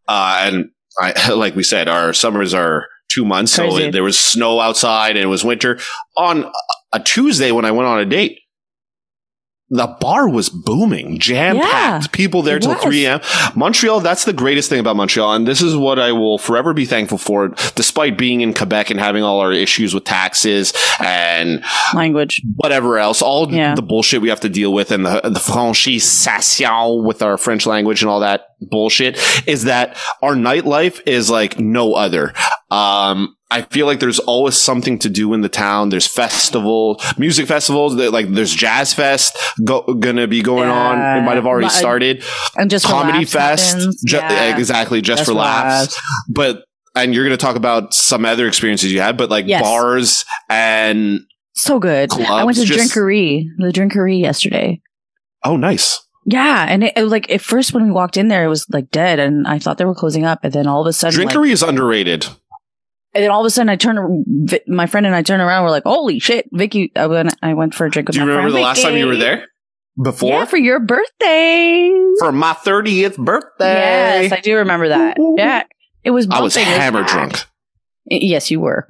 uh, 0.07 0.41
and 0.45 0.69
I, 1.01 1.31
like 1.33 1.55
we 1.55 1.63
said, 1.63 1.87
our 1.87 2.13
summers 2.13 2.53
are 2.53 2.85
two 3.09 3.25
months, 3.25 3.53
so 3.53 3.63
Crazy. 3.69 3.83
it, 3.85 3.91
there 3.93 4.03
was 4.03 4.19
snow 4.19 4.59
outside 4.59 5.11
and 5.15 5.23
it 5.23 5.27
was 5.27 5.43
winter. 5.43 5.79
On 6.17 6.51
a 6.93 6.99
Tuesday 6.99 7.51
when 7.51 7.65
I 7.65 7.71
went 7.71 7.87
on 7.87 7.99
a 7.99 8.05
date, 8.05 8.39
the 9.71 9.85
bar 10.01 10.27
was 10.27 10.49
booming, 10.49 11.19
jam 11.19 11.57
packed, 11.59 12.05
Yeah, 12.05 12.07
people 12.11 12.41
there 12.41 12.57
till 12.57 12.73
was. 12.73 12.81
3 12.81 13.05
a.m. 13.05 13.19
Montreal, 13.55 13.99
that's 13.99 14.25
the 14.25 14.33
greatest 14.33 14.67
thing 14.67 14.79
about 14.79 14.95
Montreal. 14.95 15.31
And 15.35 15.47
this 15.47 15.61
is 15.61 15.75
what 15.75 15.99
I 15.99 16.11
will 16.11 16.39
forever 16.39 16.73
be 16.73 16.85
thankful 16.85 17.19
for, 17.19 17.49
despite 17.75 18.17
being 18.17 18.41
in 18.41 18.55
Quebec 18.55 18.89
and 18.89 18.99
having 18.99 19.21
all 19.21 19.39
our 19.39 19.51
issues 19.53 19.93
with 19.93 20.05
taxes 20.05 20.73
and 20.99 21.63
Language. 21.93 22.41
whatever 22.55 22.97
else, 22.97 23.21
all 23.21 23.53
Yeah. 23.53 23.75
the 23.75 23.83
bullshit 23.83 24.21
we 24.21 24.29
have 24.29 24.39
to 24.39 24.49
deal 24.49 24.73
with 24.73 24.89
and 24.89 25.05
the, 25.05 25.21
the 25.25 25.39
franchisation 25.39 27.03
with 27.03 27.21
our 27.21 27.37
French 27.37 27.67
language 27.67 28.01
and 28.01 28.09
all 28.09 28.21
that 28.21 28.47
bullshit 28.59 29.19
is 29.47 29.65
that 29.65 29.97
our 30.23 30.33
nightlife 30.33 30.99
is 31.05 31.29
like 31.29 31.59
no 31.59 31.93
other. 31.93 32.33
Um, 32.71 33.35
I 33.51 33.63
feel 33.63 33.87
like 33.87 33.99
there's 33.99 34.19
always 34.19 34.55
something 34.55 34.99
to 34.99 35.09
do 35.09 35.33
in 35.33 35.41
the 35.41 35.49
town. 35.49 35.89
There's 35.89 36.05
festival, 36.05 37.01
music 37.17 37.47
festivals. 37.47 37.95
that- 37.95 38.11
Like 38.11 38.27
there's 38.29 38.53
Jazz 38.53 38.93
Fest 38.93 39.35
go, 39.63 39.81
gonna 39.81 40.27
be 40.27 40.41
going 40.41 40.69
on. 40.69 41.17
It 41.17 41.21
might 41.25 41.35
have 41.35 41.47
already 41.47 41.65
uh, 41.67 41.69
started. 41.69 42.23
And 42.55 42.69
just 42.69 42.85
Comedy 42.85 43.19
laughs 43.19 43.31
Fest, 43.33 43.97
ju- 44.05 44.17
Yeah. 44.17 44.55
exactly, 44.55 45.01
just, 45.01 45.25
for 45.25 45.33
laughs. 45.33 45.99
But 46.29 46.63
and 46.95 47.13
you're 47.15 47.23
gonna 47.23 47.37
talk 47.37 47.55
about 47.55 47.93
some 47.93 48.23
other 48.25 48.47
experiences 48.47 48.91
you 48.91 49.01
had, 49.01 49.17
but 49.17 49.29
like 49.29 49.45
Yes. 49.47 49.61
bars 49.63 50.25
and 50.49 51.21
So 51.53 51.79
good. 51.79 52.09
Clubs, 52.09 52.29
I 52.29 52.43
went 52.43 52.57
to 52.57 52.65
just- 52.65 52.93
Drinkery, 52.93 53.45
the 53.57 53.71
Drinkery 53.71 54.19
yesterday. 54.19 54.81
Oh, 55.43 55.55
nice. 55.57 55.99
Yeah, 56.25 56.65
and 56.69 56.83
it, 56.83 56.93
it 56.95 57.01
was 57.01 57.11
like 57.11 57.31
at 57.31 57.41
first 57.41 57.73
when 57.73 57.83
we 57.85 57.91
walked 57.91 58.15
in 58.17 58.27
there, 58.27 58.43
it 58.43 58.49
was 58.49 58.65
like 58.69 58.91
dead, 58.91 59.17
and 59.19 59.47
I 59.47 59.57
thought 59.57 59.77
they 59.79 59.85
were 59.85 59.95
closing 59.95 60.25
up, 60.25 60.39
and 60.43 60.53
then 60.53 60.67
all 60.67 60.81
of 60.81 60.87
a 60.87 60.93
sudden, 60.93 61.17
like, 61.25 61.33
Drinkery 61.33 61.49
is 61.51 61.63
underrated. 61.63 62.27
And 63.13 63.23
then 63.23 63.31
all 63.31 63.41
of 63.41 63.45
a 63.45 63.49
sudden, 63.49 63.69
I 63.69 63.75
turned, 63.75 64.25
Vi- 64.49 64.61
my 64.67 64.85
friend 64.85 65.05
and 65.05 65.15
I 65.15 65.21
turned 65.21 65.41
around, 65.41 65.63
we're 65.63 65.71
like, 65.71 65.83
"Holy 65.83 66.19
shit, 66.19 66.47
Vicky!" 66.51 66.91
I 66.95 67.07
went, 67.07 67.33
I 67.41 67.53
went 67.53 67.73
for 67.73 67.85
a 67.85 67.89
drink 67.91 68.07
with 68.09 68.15
Do 68.15 68.19
you 68.21 68.25
my 68.25 68.31
remember 68.31 68.51
friend 68.51 68.63
the 68.63 68.67
last 68.67 68.81
time 68.81 68.97
you 68.97 69.07
were 69.07 69.15
there? 69.15 69.45
Before? 70.01 70.29
Yeah, 70.29 70.45
for 70.45 70.57
your 70.57 70.79
birthday. 70.79 71.91
For 72.19 72.31
my 72.31 72.53
30th 72.53 73.17
birthday. 73.17 74.23
Yes, 74.23 74.31
I 74.31 74.39
do 74.39 74.55
remember 74.57 74.87
that. 74.89 75.17
Yeah, 75.37 75.63
it 76.03 76.11
was. 76.11 76.27
I 76.29 76.41
was 76.41 76.55
hammer 76.55 77.03
drunk. 77.03 77.43
Yes, 78.05 78.49
you 78.49 78.59
were. 78.59 78.87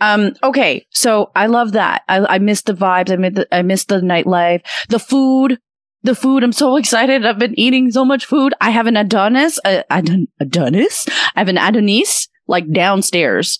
Um, 0.00 0.34
okay, 0.42 0.86
so 0.90 1.30
I 1.34 1.46
love 1.46 1.72
that. 1.72 2.02
I, 2.08 2.18
I 2.34 2.38
miss 2.38 2.62
the 2.62 2.74
vibes. 2.74 3.10
I 3.10 3.16
miss 3.16 3.34
the, 3.34 3.48
I 3.54 3.62
miss 3.62 3.84
the 3.84 4.00
nightlife, 4.00 4.62
the 4.88 4.98
food, 4.98 5.58
the 6.02 6.14
food. 6.14 6.42
I'm 6.42 6.52
so 6.52 6.76
excited. 6.82 7.24
I've 7.24 7.38
been 7.38 7.58
eating 7.58 7.90
so 7.90 8.04
much 8.04 8.26
food. 8.26 8.52
I 8.60 8.70
have 8.70 8.86
an 8.86 8.96
Adonis, 8.96 9.58
uh, 9.64 9.82
Adon- 9.90 10.28
Adonis. 10.40 11.06
I 11.34 11.40
have 11.40 11.48
an 11.48 11.56
Adonis 11.58 12.28
like 12.48 12.70
downstairs. 12.72 13.58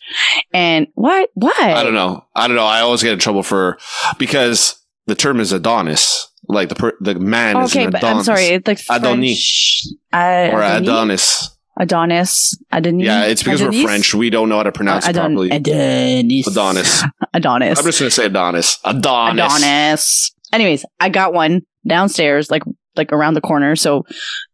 And 0.52 0.88
what? 0.95 1.30
What? 1.35 1.61
I 1.62 1.83
don't 1.85 1.95
know. 1.95 2.25
I 2.35 2.49
don't 2.49 2.57
know. 2.57 2.64
I 2.66 2.80
always 2.80 3.02
get 3.02 3.12
in 3.12 3.18
trouble 3.18 3.42
for 3.42 3.78
because 4.18 4.76
the 5.07 5.14
term 5.14 5.38
is 5.40 5.52
Adonis. 5.52 6.26
Like 6.50 6.71
the 6.71 6.75
per, 6.75 6.92
the 7.00 7.14
man 7.16 7.59
is 7.59 7.73
Okay, 7.76 7.85
an 7.85 7.90
but 7.90 8.02
I'm 8.02 8.23
sorry. 8.25 8.47
It's 8.47 8.66
like 8.66 8.80
Adonis. 8.90 9.87
French. 10.11 10.50
Uh, 10.52 10.57
or 10.57 10.62
Adonis? 10.62 10.80
Adonis. 10.88 11.54
Adonis. 11.80 12.59
Adonis. 12.73 13.07
Yeah, 13.07 13.25
it's 13.26 13.42
because 13.42 13.61
Adonis? 13.61 13.76
we're 13.83 13.87
French. 13.87 14.14
We 14.14 14.30
don't 14.30 14.49
know 14.49 14.57
how 14.57 14.62
to 14.64 14.73
pronounce 14.73 15.07
it 15.07 15.11
Adon- 15.11 15.35
properly. 15.35 15.50
Adonis. 15.50 16.47
Adonis. 16.49 17.02
Adonis. 17.35 17.78
I'm 17.78 17.85
just 17.85 17.99
gonna 18.00 18.11
say 18.11 18.25
Adonis. 18.26 18.78
Adonis. 18.85 19.45
Adonis. 19.59 20.33
Anyways, 20.52 20.85
I 20.99 21.11
got 21.11 21.35
one 21.35 21.62
downstairs, 21.87 22.50
like 22.50 22.62
like 22.97 23.12
around 23.12 23.35
the 23.35 23.40
corner. 23.42 23.76
So, 23.76 24.07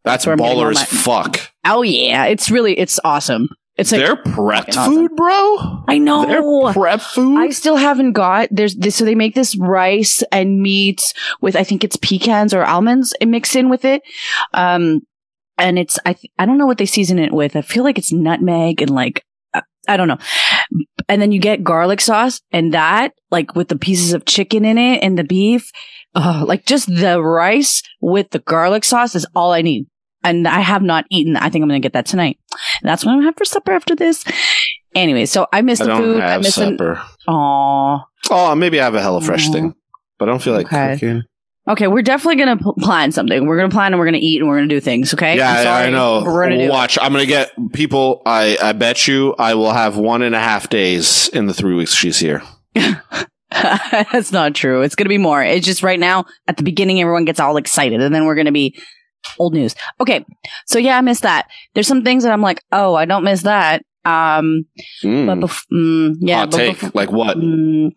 That's 0.03 0.25
getting 0.27 0.45
baller 0.45 0.71
as 0.73 0.77
my- 0.79 0.85
fuck. 0.85 1.41
oh 1.65 1.83
yeah, 1.83 2.25
it's 2.27 2.51
really 2.51 2.77
it's 2.79 2.99
awesome. 3.05 3.49
It's 3.77 3.91
like 3.91 4.03
They're 4.03 4.17
prepped 4.17 4.77
awesome. 4.77 4.95
food, 4.95 5.17
bro. 5.17 5.83
I 5.89 5.99
know. 5.99 6.27
They're 6.27 6.73
prep 6.73 7.01
food. 7.01 7.39
I 7.39 7.51
still 7.51 7.77
haven't 7.77 8.13
got 8.13 8.49
there's 8.53 8.77
this 8.77 8.95
so 8.97 9.05
they 9.05 9.17
make 9.17 9.35
this 9.35 9.57
rice 9.59 10.23
and 10.31 10.61
meat 10.61 11.03
with 11.41 11.57
I 11.57 11.65
think 11.65 11.83
it's 11.83 11.97
pecans 11.97 12.55
or 12.55 12.65
almonds 12.65 13.15
mixed 13.25 13.57
in 13.57 13.69
with 13.71 13.85
it. 13.85 14.03
Um 14.53 15.01
and 15.59 15.79
it's 15.79 15.99
I 16.07 16.13
th- 16.13 16.33
I 16.39 16.47
don't 16.47 16.59
know 16.59 16.67
what 16.67 16.79
they 16.79 16.87
season 16.87 17.19
it 17.19 17.33
with. 17.33 17.57
I 17.57 17.63
feel 17.63 17.83
like 17.83 17.99
it's 17.99 18.13
nutmeg 18.13 18.81
and 18.81 18.91
like 18.91 19.25
uh, 19.55 19.63
I 19.89 19.97
don't 19.97 20.09
know. 20.09 20.19
And 21.09 21.21
then 21.21 21.33
you 21.33 21.41
get 21.41 21.65
garlic 21.65 22.01
sauce 22.01 22.41
and 22.53 22.73
that 22.75 23.13
like 23.33 23.57
with 23.57 23.69
the 23.69 23.79
pieces 23.79 24.13
of 24.13 24.25
chicken 24.25 24.65
in 24.65 24.79
it 24.79 25.03
and 25.03 25.19
the 25.19 25.25
beef. 25.25 25.71
Oh, 26.15 26.45
like 26.47 26.65
just 26.65 26.87
the 26.87 27.21
rice 27.21 27.83
with 28.01 28.31
the 28.31 28.39
garlic 28.39 28.85
sauce 28.85 29.17
is 29.17 29.27
all 29.35 29.53
I 29.53 29.63
need. 29.63 29.87
And 30.25 30.49
I 30.49 30.61
have 30.61 30.83
not 30.83 31.05
eaten. 31.11 31.37
I 31.37 31.51
think 31.51 31.63
I'm 31.63 31.69
going 31.69 31.81
to 31.81 31.85
get 31.85 31.93
that 31.93 32.07
tonight. 32.07 32.39
And 32.83 32.89
that's 32.89 33.05
what 33.05 33.13
I'm 33.13 33.19
going 33.19 33.25
to 33.25 33.29
have 33.29 33.37
for 33.37 33.45
supper 33.45 33.73
after 33.73 33.95
this. 33.95 34.25
Anyway, 34.95 35.27
so 35.27 35.47
I 35.53 35.61
miss 35.63 35.81
I 35.81 35.87
the 35.87 35.97
food. 35.97 36.21
I 36.23 36.39
miss 36.39 36.55
supper. 36.55 37.03
Aw. 37.29 37.99
Oh, 38.31 38.55
maybe 38.55 38.81
I 38.81 38.85
have 38.85 38.95
a 38.95 39.01
HelloFresh 39.01 39.53
thing, 39.53 39.75
but 40.19 40.29
I 40.29 40.33
don't 40.33 40.43
feel 40.43 40.55
like 40.55 40.67
Okay. 40.67 40.95
cooking. 40.95 41.23
Okay, 41.67 41.87
we're 41.89 42.03
definitely 42.03 42.37
gonna 42.37 42.59
pl- 42.59 42.75
plan 42.75 43.11
something. 43.11 43.47
We're 43.47 43.57
gonna 43.57 43.71
plan 43.71 43.93
and 43.95 43.99
we're 43.99 44.05
gonna 44.05 44.19
eat 44.21 44.39
and 44.41 44.49
we're 44.49 44.57
gonna 44.57 44.69
do 44.69 44.81
things. 44.81 45.15
Okay. 45.15 45.37
Yeah, 45.39 45.51
I'm 45.79 45.87
I- 45.87 45.91
know. 45.91 46.23
We're 46.23 46.49
gonna. 46.51 46.69
Watch. 46.69 46.99
I'm 47.01 47.11
gonna 47.13 47.25
get 47.25 47.53
people. 47.73 48.21
I 48.27 48.59
I 48.63 48.73
bet 48.73 49.09
you 49.09 49.35
I 49.39 49.55
will 49.55 49.73
have 49.73 49.97
one 49.97 50.21
and 50.21 50.35
a 50.35 50.39
half 50.39 50.69
days 50.69 51.29
in 51.29 51.47
the 51.47 51.55
three 51.55 51.75
weeks 51.75 51.95
she's 51.95 52.19
here. 52.19 52.43
That's 53.51 54.33
not 54.33 54.55
true. 54.55 54.83
It's 54.83 54.95
gonna 54.95 55.09
be 55.09 55.19
more. 55.19 55.43
It's 55.43 55.65
just 55.65 55.83
right 55.83 55.99
now 55.99 56.25
at 56.49 56.57
the 56.57 56.63
beginning, 56.65 57.01
everyone 57.01 57.25
gets 57.25 57.41
all 57.41 57.57
excited, 57.57 58.01
and 58.01 58.15
then 58.15 58.27
we're 58.27 58.35
gonna 58.35 58.53
be 58.53 58.79
old 59.39 59.55
news. 59.55 59.75
Okay, 60.01 60.25
so 60.67 60.79
yeah, 60.79 60.97
I 60.99 61.01
miss 61.01 61.21
that. 61.21 61.49
There's 61.75 61.87
some 61.89 62.03
things 62.05 62.23
that 62.25 62.33
I'm 62.33 62.43
like, 62.43 62.63
oh, 62.73 62.95
I 62.95 63.05
don't 63.05 63.25
miss 63.25 63.43
that. 63.43 63.83
Um, 64.05 64.67
Mm. 65.03 65.27
but 65.27 65.39
bef- 65.49 65.65
mm, 65.73 66.15
yeah, 66.21 66.41
Hot 66.41 66.51
but 66.51 66.57
take. 66.59 66.77
bef- 66.79 66.95
like 66.95 67.11
what? 67.11 67.39
Mm. 67.39 67.93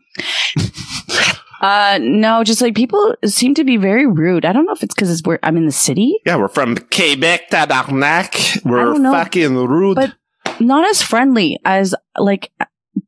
uh, 1.62 2.00
no, 2.02 2.44
just 2.44 2.62
like 2.62 2.76
people 2.76 3.16
seem 3.26 3.54
to 3.56 3.64
be 3.64 3.78
very 3.78 4.06
rude. 4.06 4.46
I 4.46 4.54
don't 4.54 4.66
know 4.66 4.74
if 4.74 4.84
it's 4.84 4.94
because 4.96 5.12
it's 5.12 5.22
where 5.26 5.40
I'm 5.44 5.58
in 5.58 5.66
the 5.66 5.72
city. 5.72 6.18
Yeah, 6.26 6.38
we're 6.38 6.48
from 6.48 6.78
Quebec, 6.78 7.50
tabarnak. 7.50 8.64
We're 8.64 8.96
fucking 9.12 9.56
rude. 9.56 9.96
But- 9.96 10.14
not 10.60 10.88
as 10.90 11.04
friendly 11.04 11.60
as 11.66 11.94
like 12.18 12.52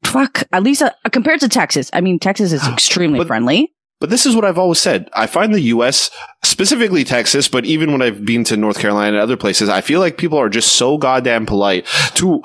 fuck 0.03 0.43
at 0.53 0.61
least 0.61 0.83
uh, 0.83 0.91
compared 1.11 1.39
to 1.39 1.49
texas 1.49 1.89
i 1.93 1.99
mean 2.01 2.19
texas 2.19 2.51
is 2.51 2.67
extremely 2.67 3.17
But- 3.17 3.27
friendly 3.27 3.73
But 3.99 4.09
this 4.09 4.25
is 4.25 4.33
what 4.35 4.45
I've 4.45 4.57
always 4.57 4.79
said. 4.79 5.09
I 5.13 5.27
find 5.27 5.53
the 5.53 5.61
U.S., 5.61 6.09
specifically 6.43 7.03
Texas, 7.03 7.47
but 7.49 7.65
even 7.65 7.91
when 7.91 8.01
I've 8.01 8.23
been 8.23 8.45
to 8.45 8.55
North 8.55 8.79
Carolina 8.79 9.17
and 9.17 9.21
other 9.21 9.35
places, 9.35 9.67
I 9.67 9.81
feel 9.81 9.99
like 9.99 10.17
people 10.17 10.37
are 10.37 10.47
just 10.49 10.73
so 10.73 10.97
goddamn 10.97 11.45
polite 11.45 11.85
to 12.15 12.41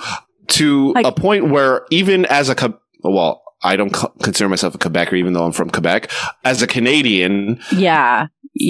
to 0.49 0.92
Like- 0.92 1.06
a 1.06 1.12
point 1.12 1.49
where 1.49 1.87
even 1.90 2.26
as 2.26 2.50
a 2.50 2.75
well, 3.02 3.42
I 3.62 3.76
don't 3.76 3.94
consider 4.23 4.49
myself 4.49 4.75
a 4.75 4.78
Quebecer, 4.78 5.14
even 5.14 5.32
though 5.32 5.44
I'm 5.44 5.52
from 5.52 5.70
Quebec. 5.70 6.11
As 6.44 6.61
a 6.61 6.66
Canadian 6.66 7.61
yeah, 7.73 8.26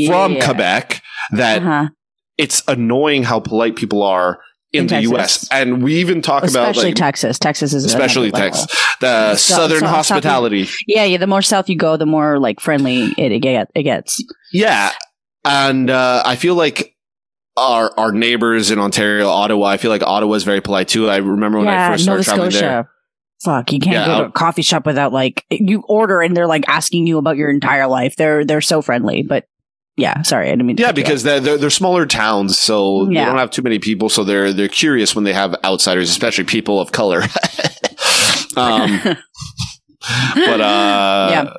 from 0.07 0.35
Yeah. 0.35 0.45
Quebec, 0.45 1.03
that 1.33 1.63
uh-huh. 1.63 1.89
it's 2.39 2.63
annoying 2.69 3.25
how 3.25 3.41
polite 3.41 3.77
people 3.77 4.03
are 4.03 4.41
in, 4.75 4.81
In 4.81 4.87
the 4.87 4.91
Texas. 4.97 5.11
U.S. 5.13 5.49
And 5.51 5.83
we 5.83 5.95
even 5.97 6.21
talk 6.21 6.43
about 6.43 6.49
especially 6.71 6.91
like, 6.91 6.97
texas 6.97 7.39
texas 7.39 7.73
is 7.73 7.85
especially. 7.85 8.31
Texas, 8.31 8.67
the 9.01 9.37
So- 9.37 9.55
Southern 9.55 9.81
so- 9.81 9.87
hospitality. 9.87 10.69
yeah 10.87 11.05
yeah 11.05 11.17
the 11.17 11.27
more 11.27 11.43
south 11.43 11.69
you 11.69 11.77
go 11.77 11.97
the 11.97 12.07
more 12.07 12.39
like 12.39 12.61
friendly 12.61 13.05
it, 13.17 13.33
it, 13.33 13.39
get, 13.41 13.71
it 13.75 13.85
gets 13.85 14.23
Yeah, 14.53 14.93
and 15.45 15.89
uh, 15.91 16.23
I 16.27 16.37
feel 16.37 16.55
like 16.57 16.95
our 17.57 17.93
our 17.99 18.11
neighbors 18.13 18.71
in 18.73 18.79
Ontario, 18.81 19.29
Ottawa. 19.29 19.67
I 19.67 19.77
feel 19.77 19.91
like 19.93 20.03
Ottawa 20.03 20.35
is 20.35 20.43
very 20.45 20.61
polite 20.61 20.89
too. 20.89 21.09
I 21.09 21.19
remember 21.19 21.59
when 21.59 21.69
I 21.69 21.73
yeah 21.73 21.91
first 21.93 22.07
nova 22.07 22.23
started 22.25 22.51
traveling 22.51 22.61
there. 22.73 22.91
fuck 23.45 23.73
you 23.73 23.79
can't 23.79 23.95
Yeah, 23.95 24.07
go 24.07 24.11
to 24.13 24.19
I'll- 24.25 24.29
a 24.31 24.33
coffee 24.33 24.63
shop 24.63 24.87
without 24.87 25.13
like 25.13 25.45
you 25.51 25.85
order 25.89 26.21
and 26.21 26.37
they're 26.37 26.49
like 26.49 26.65
asking 26.69 27.07
you 27.07 27.19
about 27.19 27.37
your 27.37 27.51
entire 27.51 27.87
life 27.87 28.17
they're 28.17 28.45
they're 28.45 28.61
so 28.61 28.83
friendly 28.83 29.23
but 29.23 29.45
yeah 29.97 30.23
sorry 30.23 30.49
i 30.49 30.51
didn't 30.51 30.67
mean 30.67 30.77
to 30.77 30.83
Yeah, 30.83 30.93
because 30.93 31.23
they're, 31.23 31.41
they're 31.41 31.59
they're 31.59 31.71
smaller 31.71 32.07
towns, 32.07 32.59
so 32.59 33.07
they 33.07 33.15
don't 33.15 33.39
have 33.39 33.51
too 33.51 33.63
many 33.63 33.79
people. 33.79 34.09
So 34.09 34.25
they're 34.25 34.53
they're 34.53 34.69
curious 34.69 35.15
when 35.15 35.25
they 35.25 35.33
have 35.33 35.55
outsiders, 35.65 36.11
especially 36.11 36.45
people 36.45 36.81
of 36.81 36.93
color. 36.93 37.23
um, 38.57 39.01
but 40.35 40.61
uh, 40.61 41.29
Yeah. 41.31 41.53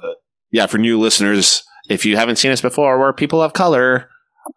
yeah, 0.51 0.65
for 0.67 0.77
new 0.77 0.99
listeners, 0.99 1.63
if 1.89 2.05
you 2.05 2.17
haven't 2.17 2.35
seen 2.37 2.51
us 2.51 2.61
before, 2.61 2.99
we're 2.99 3.13
people 3.13 3.41
of 3.41 3.53
color. 3.53 4.09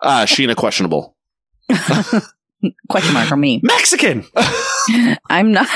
Uh, 0.02 0.24
Sheena 0.26 0.54
questionable. 0.56 1.16
question 2.88 3.14
mark 3.14 3.28
for 3.28 3.36
me 3.36 3.60
Mexican. 3.62 4.24
I'm 5.30 5.52
not. 5.52 5.68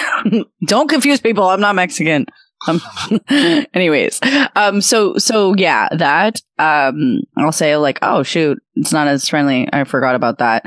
don't 0.67 0.89
confuse 0.89 1.21
people. 1.21 1.45
I'm 1.49 1.61
not 1.61 1.75
Mexican. 1.77 2.27
Um, 2.69 2.81
anyways, 3.75 4.21
um, 4.57 4.81
so 4.81 5.17
so 5.19 5.55
yeah, 5.57 5.89
that 5.97 6.41
um, 6.59 7.21
I'll 7.37 7.53
say 7.53 7.77
like, 7.77 7.99
oh 8.03 8.23
shoot, 8.23 8.59
it's 8.77 8.93
not 8.93 9.09
as 9.09 9.29
friendly. 9.29 9.69
I 9.73 9.85
forgot 9.85 10.15
about 10.15 10.39
that. 10.39 10.65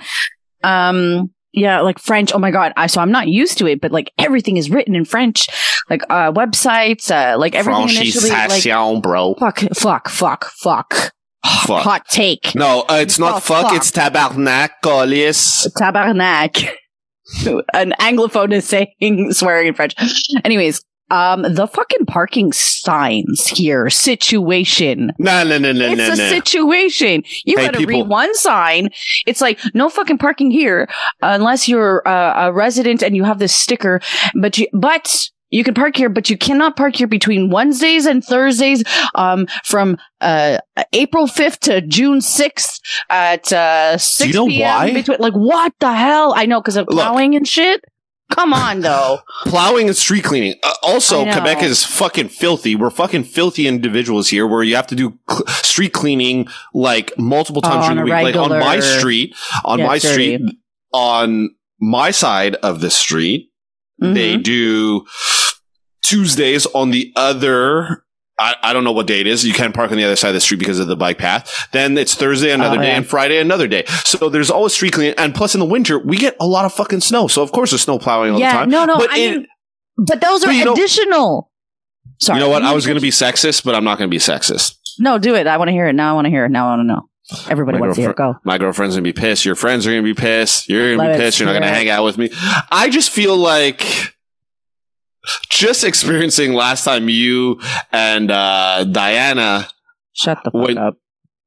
Um, 0.64 1.32
yeah, 1.54 1.80
like 1.82 2.00
French. 2.00 2.34
Oh 2.34 2.38
my 2.40 2.52
god, 2.52 2.74
I 2.75 2.88
so 2.88 3.00
I'm 3.02 3.12
not 3.12 3.28
used 3.30 3.58
to 3.60 3.68
it, 3.68 3.80
but 3.82 3.92
like 3.92 4.12
everything 4.18 4.58
is 4.58 4.70
written 4.70 4.96
in 4.96 5.06
French, 5.06 5.48
like 5.90 6.02
uh, 6.10 6.32
websites, 6.34 7.10
uh, 7.12 7.38
like 7.38 7.56
everything 7.56 7.88
initially, 7.90 8.30
like 8.30 9.02
bro. 9.02 9.36
fuck, 9.40 9.60
fuck, 9.74 10.10
fuck, 10.10 10.46
fuck, 10.62 11.12
Fuck. 11.66 11.84
hot 11.84 12.08
take, 12.10 12.54
No, 12.56 12.82
uh, 12.90 12.96
it's 12.96 13.18
not 13.20 13.36
Oh, 13.36 13.40
fuck, 13.40 13.68
fuck. 13.68 13.75
it's 13.78 13.92
tabarnak, 13.92 14.70
colis. 14.84 15.66
tabarnak. 15.80 16.68
An 17.74 17.94
anglophone 18.00 18.52
is 18.52 18.68
saying 18.68 18.94
swearing 19.32 19.68
in 19.70 19.74
French. 19.75 19.96
Anyways, 20.44 20.84
um, 21.12 21.44
the 21.44 21.68
fucking 21.68 22.06
parking 22.08 22.52
signs 22.52 23.48
here 23.48 23.90
situation. 23.90 25.12
No, 25.20 25.44
no, 25.44 25.58
no, 25.58 25.72
no, 25.72 25.88
no. 25.88 25.92
it's 25.92 25.98
no, 25.98 26.14
a 26.14 26.18
no. 26.18 26.30
situation. 26.30 27.24
You 27.46 27.58
Hey, 27.58 27.66
gotta 27.66 27.78
people. 27.80 28.02
read 28.02 28.08
one 28.08 28.34
sign. 28.36 28.90
It's 29.26 29.42
like 29.42 29.60
no 29.74 29.90
fucking 29.90 30.18
parking 30.18 30.52
here 30.52 30.90
unless 31.22 31.68
you're 31.68 32.08
uh, 32.08 32.48
a 32.48 32.54
resident 32.54 33.04
and 33.04 33.16
you 33.16 33.24
have 33.24 33.40
this 33.40 33.54
sticker. 33.54 34.02
But 34.34 34.58
you, 34.58 34.68
but 34.74 35.30
you 35.52 35.64
can 35.64 35.74
park 35.76 35.96
here, 35.96 36.10
but 36.10 36.30
you 36.30 36.38
cannot 36.38 36.76
park 36.76 36.96
here 36.96 37.08
between 37.08 37.50
Wednesdays 37.50 38.06
and 38.06 38.24
Thursdays, 38.24 38.84
um, 39.14 39.48
from 39.64 39.98
uh 40.22 40.58
April 40.92 41.28
fifth 41.28 41.60
to 41.62 41.82
June 41.82 42.20
sixth 42.20 42.82
at 43.10 43.54
uh 43.54 43.98
six 43.98 44.34
know 44.34 44.48
p.m. 44.48 44.68
why? 44.68 44.94
Between 44.94 45.20
like 45.20 45.34
what 45.34 45.74
the 45.80 45.94
hell? 45.94 46.34
I 46.36 46.46
know 46.46 46.60
because 46.62 46.78
of 46.78 46.88
Look. 46.88 46.96
plowing 46.96 47.36
and 47.36 47.48
shit. 47.48 47.86
Come 48.32 48.53
on, 48.53 48.82
though. 48.82 49.20
Plowing 49.44 49.88
and 49.88 49.96
street 49.96 50.24
cleaning. 50.24 50.55
Uh, 50.63 50.74
also, 50.82 51.24
Quebec 51.24 51.62
is 51.62 51.84
fucking 51.86 52.29
filthy. 52.29 52.75
We're 52.75 52.89
fucking 52.89 53.25
filthy 53.25 53.67
individuals 53.67 54.29
here 54.29 54.48
where 54.48 54.63
you 54.63 54.75
have 54.75 54.88
to 54.88 54.96
do 54.96 55.20
cl- 55.29 55.46
street 55.48 55.94
cleaning 55.94 56.48
like 56.74 57.12
multiple 57.20 57.62
Oh, 57.63 57.70
times 57.70 57.86
on 57.86 57.98
during 57.98 58.10
the 58.10 58.15
week. 58.25 58.36
Like 58.36 58.51
on 58.51 58.60
my 58.60 58.79
street, 58.79 59.36
on 59.63 59.79
Yeah, 59.79 59.88
my 59.88 60.00
dirty. 60.00 60.36
street, 60.38 60.41
on 60.91 61.50
my 61.79 62.10
side 62.12 62.55
of 62.55 62.82
the 62.82 62.89
street, 62.89 63.51
they 64.00 64.38
Mhm. 64.38 64.44
do 64.44 65.05
Tuesdays 66.03 66.65
on 66.67 66.91
the 66.91 67.12
other 67.15 68.05
I, 68.38 68.56
I 68.62 68.74
don't 68.74 68.84
know 68.84 68.92
what 68.92 69.08
day 69.08 69.22
it 69.22 69.27
is. 69.27 69.46
You 69.46 69.54
can 69.54 69.72
park 69.72 69.92
on 69.92 69.98
the 69.98 70.04
other 70.04 70.15
side 70.18 70.30
of 70.30 70.34
the 70.36 70.42
street 70.42 70.58
because 70.60 70.80
of 70.80 70.88
the 70.88 70.96
bike 70.98 71.18
path. 71.18 71.68
Then 71.72 71.98
it's 71.98 72.15
Thursday 72.15 72.51
another 72.51 72.77
Oh, 72.77 72.82
day 72.82 72.89
yeah. 72.89 72.98
and 72.98 73.08
Friday 73.08 73.38
another 73.39 73.68
day. 73.68 73.86
So 74.04 74.27
there's 74.30 74.51
always 74.51 74.74
street 74.74 74.92
cleaning. 74.94 75.15
And 75.18 75.34
plus 75.34 75.54
in 75.56 75.60
the 75.60 75.65
winter, 75.65 76.00
we 76.00 76.18
get 76.18 76.36
a 76.42 76.46
lot 76.46 76.65
of 76.65 76.74
fucking 76.74 77.00
snow. 77.01 77.27
So 77.27 77.42
of 77.42 77.51
course 77.54 77.72
there's 77.72 77.84
snow 77.84 77.98
plowing 77.98 78.34
all 78.34 78.39
yeah, 78.39 78.51
the 78.51 78.58
time. 78.60 78.70
no, 78.70 78.86
no. 78.86 78.98
But 78.98 79.12
I 79.12 79.18
it- 79.20 79.32
mean, 79.38 79.48
but 79.98 80.20
those 80.20 80.44
are 80.44 80.48
But 80.48 80.63
know- 80.65 80.74
additional. 80.74 81.51
Sorry, 82.20 82.39
you 82.39 82.46
know 82.46 82.50
what? 82.50 82.62
I 82.63 82.74
was 82.74 82.86
going 82.86 82.96
to 82.98 83.01
be 83.01 83.10
sexist, 83.10 83.63
but 83.65 83.75
I'm 83.75 83.84
not 83.84 83.98
going 83.98 84.10
to 84.10 84.13
be 84.13 84.20
sexist. 84.20 84.75
No, 85.00 85.18
do 85.18 85.36
it. 85.36 85.48
I 85.48 85.58
want 85.58 85.68
to 85.68 85.74
hear 85.74 85.88
it. 85.88 85.94
Now 85.94 86.12
I 86.12 86.13
want 86.13 86.25
to 86.25 86.30
hear 86.30 86.46
it. 86.46 86.50
Now 86.51 86.68
I 86.68 86.77
want 86.77 86.80
to 86.82 86.84
know. 86.86 87.10
Everybody 87.50 87.77
My 87.77 87.82
wants 87.88 87.96
to 87.98 88.01
hear 88.01 88.12
it. 88.12 88.15
Go. 88.18 88.36
My 88.46 88.58
girlfriend's 88.58 88.96
going 88.96 89.04
to 89.04 89.13
be 89.13 89.20
pissed. 89.20 89.44
Your 89.46 89.56
friends 89.56 89.86
are 89.88 89.89
going 89.92 90.04
to 90.04 90.13
be 90.13 90.13
pissed. 90.13 90.70
You're 90.70 90.96
going 90.96 91.00
to 91.00 91.04
Let 91.06 91.18
be 91.18 91.24
pissed. 91.24 91.39
You're 91.39 91.48
not 91.48 91.54
going 91.54 91.63
to 91.63 91.68
rip. 91.70 91.75
hang 91.75 91.89
out 91.89 92.06
with 92.06 92.18
me. 92.18 92.30
I 92.72 92.89
just 92.89 93.10
feel 93.10 93.36
like 93.36 94.15
just 95.50 95.84
experiencing 95.84 96.53
last 96.53 96.84
time 96.84 97.10
you 97.10 97.60
and 97.91 98.32
uh, 98.32 98.84
Diana 98.86 99.67
Shut 100.13 100.39
the 100.44 100.51
fuck 100.51 100.67
Wait. 100.67 100.77
up. 100.77 100.96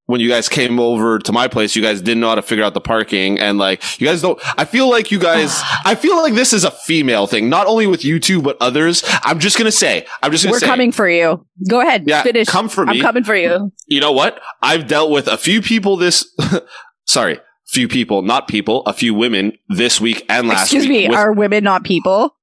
when 0.06 0.20
you 0.20 0.28
guys 0.28 0.48
came 0.48 0.78
over 0.78 1.18
to 1.18 1.32
my 1.32 1.48
place, 1.48 1.74
you 1.74 1.80
guys 1.82 2.02
didn't 2.02 2.20
know 2.20 2.28
how 2.28 2.34
to 2.34 2.42
figure 2.42 2.62
out 2.64 2.74
the 2.74 2.80
parking, 2.82 3.38
and 3.38 3.56
like 3.58 3.82
you 4.00 4.06
guys 4.06 4.20
don't. 4.20 4.38
I 4.58 4.64
feel 4.66 4.90
like 4.90 5.10
you 5.10 5.18
guys. 5.18 5.58
I 5.86 5.94
feel 5.94 6.16
like 6.18 6.34
this 6.34 6.52
is 6.52 6.64
a 6.64 6.70
female 6.70 7.26
thing, 7.26 7.48
not 7.48 7.66
only 7.66 7.86
with 7.86 8.04
you 8.04 8.20
two 8.20 8.42
but 8.42 8.56
others. 8.60 9.02
I'm 9.22 9.38
just 9.38 9.56
gonna 9.56 9.72
say. 9.72 10.06
I'm 10.22 10.32
just 10.32 10.44
gonna 10.44 10.52
We're 10.52 10.58
say. 10.60 10.66
coming 10.66 10.92
for 10.92 11.08
you. 11.08 11.46
Go 11.70 11.80
ahead. 11.80 12.04
Yeah, 12.06 12.22
finish. 12.22 12.46
come 12.48 12.68
for 12.68 12.84
me. 12.84 12.98
I'm 12.98 13.00
coming 13.02 13.24
for 13.24 13.34
you. 13.36 13.72
You 13.86 14.00
know 14.00 14.12
what? 14.12 14.38
I've 14.62 14.86
dealt 14.86 15.10
with 15.10 15.28
a 15.28 15.38
few 15.38 15.62
people 15.62 15.96
this. 15.96 16.26
sorry, 17.06 17.40
few 17.66 17.88
people, 17.88 18.20
not 18.22 18.48
people. 18.48 18.82
A 18.86 18.92
few 18.92 19.14
women 19.14 19.52
this 19.68 19.98
week 20.00 20.24
and 20.28 20.48
last 20.48 20.64
Excuse 20.64 20.82
week. 20.86 20.90
Excuse 20.90 21.02
me. 21.04 21.08
with- 21.08 21.18
Are 21.18 21.32
women 21.32 21.64
not 21.64 21.84
people? 21.84 22.34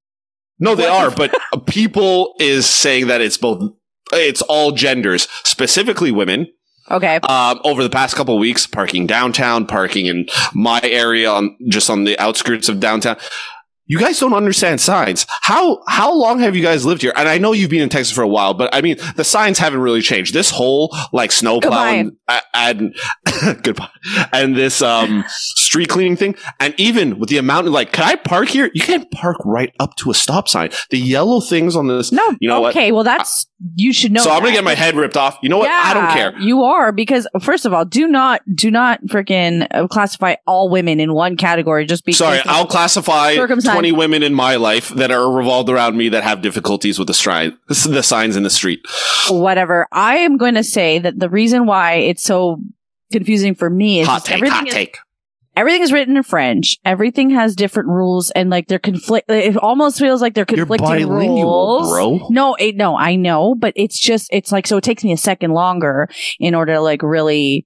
No, 0.59 0.75
they 0.75 0.87
are, 0.87 1.11
but 1.11 1.35
people 1.65 2.35
is 2.39 2.65
saying 2.65 3.07
that 3.07 3.21
it's 3.21 3.37
both. 3.37 3.73
It's 4.13 4.41
all 4.43 4.71
genders, 4.71 5.27
specifically 5.43 6.11
women. 6.11 6.47
Okay. 6.89 7.15
um, 7.23 7.59
over 7.63 7.81
the 7.81 7.89
past 7.89 8.15
couple 8.15 8.35
of 8.35 8.39
weeks, 8.39 8.67
parking 8.67 9.07
downtown, 9.07 9.65
parking 9.65 10.05
in 10.05 10.27
my 10.53 10.79
area 10.83 11.31
on 11.31 11.57
just 11.67 11.89
on 11.89 12.03
the 12.03 12.17
outskirts 12.19 12.69
of 12.69 12.79
downtown. 12.79 13.17
You 13.87 13.99
guys 13.99 14.19
don't 14.19 14.33
understand 14.33 14.81
signs. 14.81 15.25
How 15.41 15.81
how 15.87 16.13
long 16.13 16.39
have 16.39 16.55
you 16.55 16.63
guys 16.63 16.85
lived 16.85 17.01
here? 17.03 17.13
And 17.15 17.27
I 17.29 17.37
know 17.37 17.51
you've 17.51 17.69
been 17.69 17.81
in 17.83 17.89
Texas 17.89 18.13
for 18.13 18.23
a 18.23 18.27
while, 18.27 18.53
but 18.53 18.73
I 18.73 18.81
mean 18.81 18.97
the 19.15 19.23
signs 19.23 19.59
haven't 19.59 19.79
really 19.79 20.01
changed. 20.01 20.33
This 20.33 20.49
whole 20.49 20.95
like 21.13 21.31
snow 21.31 21.59
plowing 21.61 22.17
a- 22.27 22.41
and 22.55 22.95
goodbye 23.63 23.89
and 24.33 24.55
this 24.55 24.81
um 24.81 25.23
street 25.27 25.89
cleaning 25.89 26.15
thing, 26.15 26.35
and 26.59 26.73
even 26.77 27.19
with 27.19 27.29
the 27.29 27.37
amount 27.37 27.67
of 27.67 27.73
like, 27.73 27.91
can 27.91 28.05
I 28.05 28.15
park 28.15 28.49
here? 28.49 28.71
You 28.73 28.81
can't 28.81 29.09
park 29.11 29.37
right 29.45 29.71
up 29.79 29.95
to 29.97 30.09
a 30.09 30.13
stop 30.13 30.47
sign. 30.47 30.71
The 30.89 30.97
yellow 30.97 31.39
things 31.39 31.75
on 31.75 31.87
this. 31.87 32.11
No. 32.11 32.23
You 32.39 32.49
know 32.49 32.61
what? 32.61 32.71
okay. 32.71 32.91
Well, 32.91 33.03
that's 33.03 33.45
you 33.75 33.93
should 33.93 34.11
know. 34.11 34.21
so 34.21 34.31
I'm 34.31 34.41
gonna 34.41 34.53
get 34.53 34.63
my 34.63 34.75
head 34.75 34.95
ripped 34.95 35.15
off. 35.15 35.37
You 35.41 35.49
know 35.49 35.57
what? 35.57 35.69
I 35.69 35.93
don't 35.93 36.09
care. 36.11 36.37
You 36.39 36.63
are 36.63 36.91
because 36.91 37.27
first 37.41 37.65
of 37.65 37.73
all, 37.73 37.85
do 37.85 38.07
not 38.07 38.41
do 38.53 38.69
not 38.69 39.01
freaking 39.05 39.67
classify 39.89 40.35
all 40.45 40.69
women 40.69 40.99
in 40.99 41.13
one 41.13 41.37
category 41.37 41.85
just 41.85 42.05
because. 42.05 42.17
Sorry, 42.17 42.39
I'll 42.45 42.67
classify 42.67 43.35
20 43.35 43.91
women 43.93 44.23
in 44.23 44.33
my 44.33 44.55
life 44.55 44.89
that 44.89 45.11
are 45.11 45.31
revolved 45.31 45.69
around 45.69 45.97
me 45.97 46.09
that 46.09 46.23
have 46.23 46.41
difficulties 46.41 46.99
with 46.99 47.07
the 47.07 47.13
stride, 47.13 47.53
the 47.67 48.03
signs 48.03 48.35
in 48.35 48.43
the 48.43 48.49
street. 48.49 48.81
whatever. 49.29 49.87
I 49.91 50.17
am 50.17 50.37
going 50.37 50.55
to 50.55 50.63
say 50.63 50.99
that 50.99 51.19
the 51.19 51.29
reason 51.29 51.65
why 51.65 51.93
it's 51.93 52.23
so 52.23 52.59
confusing 53.11 53.55
for 53.55 53.69
me 53.69 54.01
is 54.01 54.07
Hot 54.07 54.25
take, 54.25 54.35
everything 54.35 54.57
hot 54.57 54.67
is, 54.67 54.73
take. 54.73 54.97
Everything 55.55 55.81
is 55.81 55.91
written 55.93 56.17
in 56.17 56.23
French. 56.23 56.77
Everything 56.85 57.29
has 57.31 57.55
different 57.55 57.89
rules 57.89 58.31
and 58.31 58.49
like 58.49 58.67
they're 58.67 58.79
conflict. 58.79 59.29
It 59.29 59.57
almost 59.57 59.99
feels 59.99 60.21
like 60.21 60.33
they're 60.33 60.45
You're 60.49 60.65
conflicting 60.65 61.07
bilingual, 61.07 61.43
rules. 61.79 61.89
bro. 61.91 62.27
No, 62.29 62.55
it, 62.55 62.75
no, 62.75 62.97
I 62.97 63.15
know, 63.15 63.55
but 63.55 63.73
it's 63.75 63.99
just 63.99 64.29
it's 64.31 64.51
like 64.51 64.67
so 64.67 64.77
it 64.77 64.83
takes 64.83 65.03
me 65.03 65.11
a 65.11 65.17
second 65.17 65.51
longer 65.51 66.07
in 66.39 66.55
order 66.55 66.73
to 66.73 66.81
like 66.81 67.01
really 67.03 67.65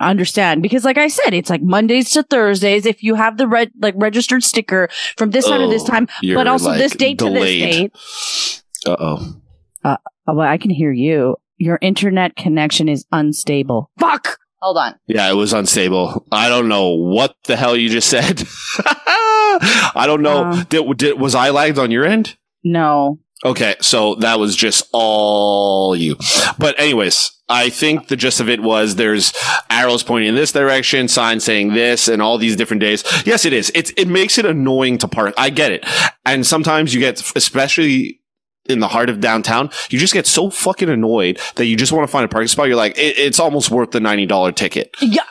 understand 0.00 0.62
because 0.62 0.84
like 0.84 0.98
I 0.98 1.08
said, 1.08 1.32
it's 1.34 1.50
like 1.50 1.62
Mondays 1.62 2.10
to 2.10 2.22
Thursdays. 2.22 2.86
If 2.86 3.02
you 3.02 3.14
have 3.14 3.36
the 3.36 3.46
red 3.46 3.70
like 3.80 3.94
registered 3.96 4.42
sticker 4.42 4.88
from 5.16 5.30
this 5.30 5.46
time 5.46 5.60
to 5.60 5.68
this 5.68 5.82
Oh, 5.82 5.86
time, 5.86 6.08
but 6.34 6.46
also 6.46 6.70
like, 6.70 6.78
this 6.78 6.92
date 6.92 7.18
delayed. 7.18 7.92
to 7.92 7.98
this 7.98 8.62
date. 8.84 8.90
Uh 8.92 8.96
oh. 8.98 9.36
Uh 9.84 9.96
oh, 10.26 10.34
well, 10.34 10.48
I 10.48 10.58
can 10.58 10.70
hear 10.70 10.92
you. 10.92 11.36
Your 11.58 11.78
internet 11.80 12.36
connection 12.36 12.88
is 12.88 13.06
unstable. 13.12 13.90
Fuck. 13.98 14.38
Hold 14.66 14.78
on. 14.78 14.96
Yeah, 15.06 15.30
it 15.30 15.34
was 15.34 15.52
unstable. 15.52 16.26
I 16.32 16.48
don't 16.48 16.68
know 16.68 16.88
what 16.88 17.36
the 17.44 17.54
hell 17.54 17.76
you 17.76 17.88
just 17.88 18.10
said. 18.10 18.42
I 18.80 20.06
don't 20.06 20.22
know. 20.22 20.42
Um, 20.42 20.66
did, 20.68 20.96
did, 20.96 21.20
was 21.20 21.36
I 21.36 21.50
lagged 21.50 21.78
on 21.78 21.92
your 21.92 22.04
end? 22.04 22.36
No. 22.64 23.20
Okay, 23.44 23.76
so 23.80 24.16
that 24.16 24.40
was 24.40 24.56
just 24.56 24.88
all 24.92 25.94
you. 25.94 26.16
But 26.58 26.74
anyways, 26.80 27.30
I 27.48 27.70
think 27.70 28.08
the 28.08 28.16
gist 28.16 28.40
of 28.40 28.48
it 28.48 28.60
was 28.60 28.96
there's 28.96 29.32
arrows 29.70 30.02
pointing 30.02 30.30
in 30.30 30.34
this 30.34 30.50
direction, 30.50 31.06
signs 31.06 31.44
saying 31.44 31.74
this, 31.74 32.08
and 32.08 32.20
all 32.20 32.36
these 32.36 32.56
different 32.56 32.80
days. 32.80 33.04
Yes, 33.24 33.44
it 33.44 33.52
is. 33.52 33.70
It 33.72 33.96
it 33.96 34.08
makes 34.08 34.36
it 34.36 34.46
annoying 34.46 34.98
to 34.98 35.06
park. 35.06 35.32
I 35.38 35.50
get 35.50 35.70
it. 35.70 35.86
And 36.24 36.44
sometimes 36.44 36.92
you 36.92 36.98
get, 36.98 37.22
especially 37.36 38.20
in 38.68 38.80
the 38.80 38.88
heart 38.88 39.08
of 39.10 39.20
downtown, 39.20 39.70
you 39.90 39.98
just 39.98 40.12
get 40.12 40.26
so 40.26 40.50
fucking 40.50 40.88
annoyed 40.88 41.40
that 41.56 41.66
you 41.66 41.76
just 41.76 41.92
want 41.92 42.06
to 42.06 42.10
find 42.10 42.24
a 42.24 42.28
parking 42.28 42.48
spot. 42.48 42.68
You're 42.68 42.76
like, 42.76 42.96
it, 42.98 43.18
it's 43.18 43.40
almost 43.40 43.70
worth 43.70 43.90
the 43.90 44.00
ninety 44.00 44.26
dollar 44.26 44.52
ticket. 44.52 44.94
Yeah, 45.00 45.22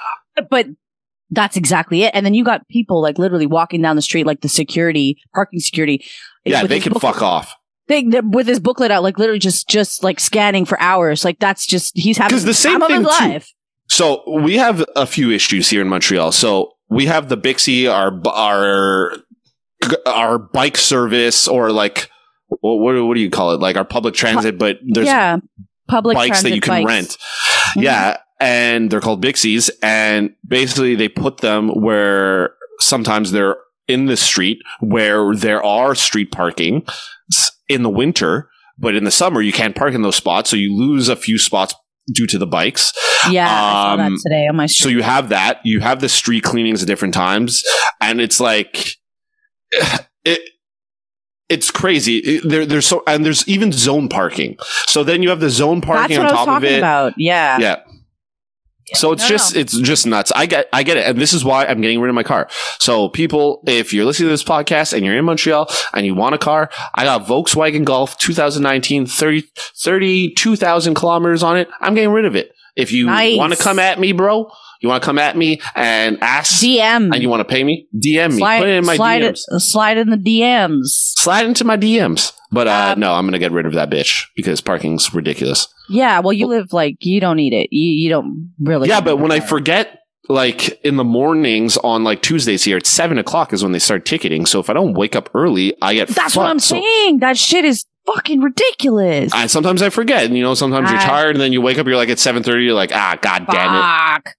but 0.50 0.68
that's 1.30 1.58
exactly 1.58 2.04
it. 2.04 2.12
And 2.14 2.26
then 2.26 2.34
you 2.34 2.44
got 2.44 2.68
people 2.68 3.02
like 3.02 3.18
literally 3.18 3.48
walking 3.48 3.82
down 3.82 3.96
the 3.96 4.02
street, 4.02 4.26
like 4.26 4.42
the 4.42 4.50
security, 4.50 5.18
parking 5.34 5.60
security. 5.60 6.06
Eh, 6.46 6.52
yeah, 6.52 6.66
they 6.66 6.80
can 6.80 6.94
booklet- 6.94 7.14
fuck 7.16 7.22
off. 7.22 7.56
They, 7.88 8.04
with 8.04 8.48
his 8.48 8.60
booklet 8.60 8.90
out, 8.90 9.04
like 9.04 9.20
literally 9.20 9.40
just 9.40 9.70
just 9.70 10.04
like 10.04 10.20
scanning 10.20 10.66
for 10.66 10.80
hours. 10.82 11.24
Like 11.24 11.38
that's 11.40 11.68
just 11.68 11.96
he's 11.96 12.18
having 12.18 12.40
the 12.44 12.54
same 12.54 12.80
time 12.80 12.82
of 12.82 12.90
his 12.90 13.18
thing, 13.18 13.28
too. 13.28 13.34
life. 13.34 13.54
So 13.88 14.24
we 14.42 14.56
have 14.56 14.84
a 14.96 15.06
few 15.06 15.30
issues 15.30 15.70
here 15.70 15.82
in 15.82 15.88
Montreal. 15.88 16.32
So 16.32 16.72
we 16.90 17.06
have 17.06 17.30
the 17.30 17.38
Bixi, 17.38 17.88
our 17.92 18.20
our 18.28 19.18
our 20.08 20.40
bike 20.40 20.78
service, 20.78 21.48
or 21.48 21.72
like 21.72 22.10
what 22.48 22.78
what, 22.78 23.06
what 23.06 23.14
do 23.16 23.20
you 23.22 23.30
call 23.30 23.52
it? 23.54 23.60
Like 23.60 23.76
our 23.78 23.86
public 23.86 24.14
transit, 24.16 24.58
but 24.58 24.80
there's 24.86 25.08
yeah, 25.08 25.38
public 25.88 26.16
bikes 26.16 26.44
that 26.44 26.52
you 26.54 26.62
can 26.62 26.84
bikes. 26.84 26.88
rent. 26.88 27.18
Mhm. 27.76 27.84
Yeah, 27.84 28.18
and 28.40 28.90
they're 28.92 29.02
called 29.02 29.24
Bixis, 29.24 29.70
and 29.82 30.36
basically 30.48 30.96
they 30.96 31.10
put 31.10 31.38
them 31.38 31.70
where 31.70 32.52
sometimes 32.80 33.32
they're 33.32 33.58
in 33.88 34.08
the 34.08 34.18
street 34.18 34.60
where 34.80 35.36
there 35.36 35.64
are 35.64 35.94
street 35.96 36.32
parking 36.32 36.86
in 37.70 37.84
the 37.84 37.90
winter, 37.90 38.50
but 38.80 38.96
in 38.96 39.04
the 39.04 39.12
summer 39.12 39.42
you 39.42 39.54
can't 39.54 39.76
park 39.76 39.94
in 39.94 40.02
those 40.02 40.16
spots, 40.16 40.50
so 40.50 40.56
you 40.56 40.76
lose 40.76 41.08
a 41.08 41.16
few 41.16 41.38
spots 41.38 41.74
due 42.14 42.28
to 42.28 42.38
the 42.38 42.46
bikes. 42.48 42.94
Yeah, 43.30 43.48
I 43.48 43.72
saw 43.72 43.94
Um, 43.94 44.14
that 44.14 44.20
today 44.24 44.48
on 44.48 44.56
my 44.56 44.66
So 44.68 44.90
you 44.90 45.02
have 45.04 45.30
that. 45.30 45.60
You 45.64 45.80
have 45.80 46.00
the 46.02 46.10
street 46.10 46.44
cleanings 46.44 46.82
at 46.84 46.88
different 46.88 47.14
times, 47.14 47.64
and 48.02 48.20
it's 48.22 48.40
like 48.40 48.90
it. 50.24 50.40
It's 51.50 51.70
crazy. 51.72 52.40
There, 52.40 52.66
there's 52.66 52.88
so, 52.88 53.04
and 53.08 53.24
there's 53.26 53.48
even 53.48 53.72
zone 53.72 54.10
parking. 54.10 54.58
So 54.88 55.04
then 55.04 55.22
you 55.22 55.30
have 55.30 55.40
the 55.40 55.50
zone 55.50 55.80
parking 55.82 56.18
on 56.18 56.28
top 56.30 56.40
of 56.42 56.46
talking 56.46 56.70
it. 56.72 56.78
about. 56.80 57.14
Yeah. 57.18 57.60
Yeah. 57.60 57.82
So 58.94 59.12
it's 59.12 59.24
No, 59.24 59.30
just 59.30 59.56
no. 59.56 59.62
it's 59.62 59.80
just 59.80 60.06
nuts. 60.06 60.32
I 60.36 60.46
get 60.46 60.70
I 60.72 60.84
get 60.84 60.98
it. 60.98 61.08
And 61.08 61.20
this 61.20 61.34
is 61.34 61.44
why 61.44 61.66
I'm 61.66 61.82
getting 61.82 62.00
rid 62.00 62.10
of 62.10 62.16
my 62.16 62.22
car. 62.24 62.48
So 62.80 63.10
people, 63.10 63.64
if 63.66 63.94
you're 63.94 64.06
listening 64.06 64.28
to 64.28 64.34
this 64.34 64.44
podcast 64.44 64.94
and 64.94 65.04
you're 65.04 65.18
in 65.18 65.26
Montreal 65.26 65.68
and 65.94 66.06
you 66.06 66.14
want 66.14 66.36
a 66.36 66.38
car, 66.38 66.70
I 66.94 67.04
got 67.04 67.26
Volkswagen 67.26 67.84
Golf 67.84 68.16
2019 68.20 69.08
30 69.08 69.44
32,000 69.76 70.94
kilometers 70.94 71.44
on 71.44 71.58
it. 71.58 71.68
I'm 71.82 71.96
getting 71.96 72.12
rid 72.12 72.26
of 72.26 72.36
it. 72.36 72.52
If 72.76 72.92
you 72.92 73.08
Nice. 73.08 73.38
want 73.38 73.54
to 73.54 73.60
come 73.62 73.80
at 73.80 74.00
me, 74.00 74.12
bro, 74.12 74.52
you 74.86 74.90
want 74.90 75.02
to 75.02 75.06
come 75.06 75.18
at 75.18 75.36
me 75.36 75.60
and 75.76 76.20
ask 76.22 76.64
DM. 76.64 77.12
and 77.12 77.22
you 77.22 77.28
want 77.30 77.40
to 77.42 77.46
pay 77.52 77.64
me, 77.64 77.88
DM 77.96 78.32
me. 78.34 78.38
slide, 78.38 78.60
Put 78.60 78.70
it 78.70 78.76
in 78.78 78.86
my 78.86 78.96
slide, 78.96 79.22
DMs. 79.24 79.42
it, 79.48 79.60
slide 79.62 79.98
in 79.98 80.10
the 80.12 80.18
DMs. 80.18 80.84
Slide 81.18 81.46
into 81.48 81.64
my 81.64 81.76
DMs. 81.76 82.34
But 82.52 82.68
uh, 82.68 82.92
Um, 82.94 83.00
no, 83.00 83.14
I'm 83.14 83.30
to 83.32 83.40
get 83.40 83.52
rid 83.52 83.66
of 83.66 83.74
that 83.74 83.90
bitch 83.90 84.26
because 84.36 84.62
parking's 84.62 85.14
ridiculous. 85.14 85.68
Yeah, 85.90 86.20
well, 86.20 86.34
you 86.34 86.46
live 86.48 86.72
like 86.72 87.04
you 87.04 87.20
don't 87.20 87.36
need 87.38 87.54
it. 87.54 87.70
You 87.72 87.90
you 87.90 88.10
don't 88.10 88.54
really. 88.60 88.88
yeah, 88.90 89.02
but 89.02 89.18
when 89.18 89.32
I 89.32 89.40
forget, 89.40 90.00
like 90.30 90.80
in 90.86 90.96
the 90.98 91.04
mornings 91.04 91.78
on 91.78 92.04
like 92.04 92.22
Tuesdays 92.22 92.64
here 92.64 92.78
at 92.78 92.86
seven 92.86 93.18
o'clock 93.18 93.54
is 93.54 93.64
when 93.64 93.72
they 93.72 93.80
start 93.80 94.06
ticketing. 94.06 94.46
So 94.46 94.60
if 94.60 94.70
I 94.70 94.74
don't 94.74 94.94
wake 94.94 95.16
up 95.16 95.30
early, 95.34 95.76
I 95.82 95.96
get 95.96 96.10
that's 96.10 96.36
what 96.36 96.46
I'm. 96.46 96.60
So- 96.60 96.76
saying. 96.80 97.20
That 97.20 97.38
shit 97.38 97.66
is 97.66 97.86
fucking 98.06 98.40
ridiculous. 98.42 99.32
and 99.36 99.50
sometimes 99.50 99.82
I 99.82 99.90
forget, 99.90 100.26
and 100.26 100.38
you 100.38 100.44
know, 100.44 100.54
sometimes 100.54 100.92
you're 100.92 101.00
tired, 101.00 101.32
and 101.36 101.42
then 101.42 101.52
you 101.52 101.60
wake 101.62 101.78
up, 101.80 101.88
you're 101.88 101.96
like 101.98 102.10
at 102.10 102.20
seven 102.20 102.44
thirty, 102.44 102.64
you're 102.66 102.74
like, 102.76 102.92
ah, 102.94 103.18
god 103.22 103.48
damn 103.52 103.76
it. 103.76 104.34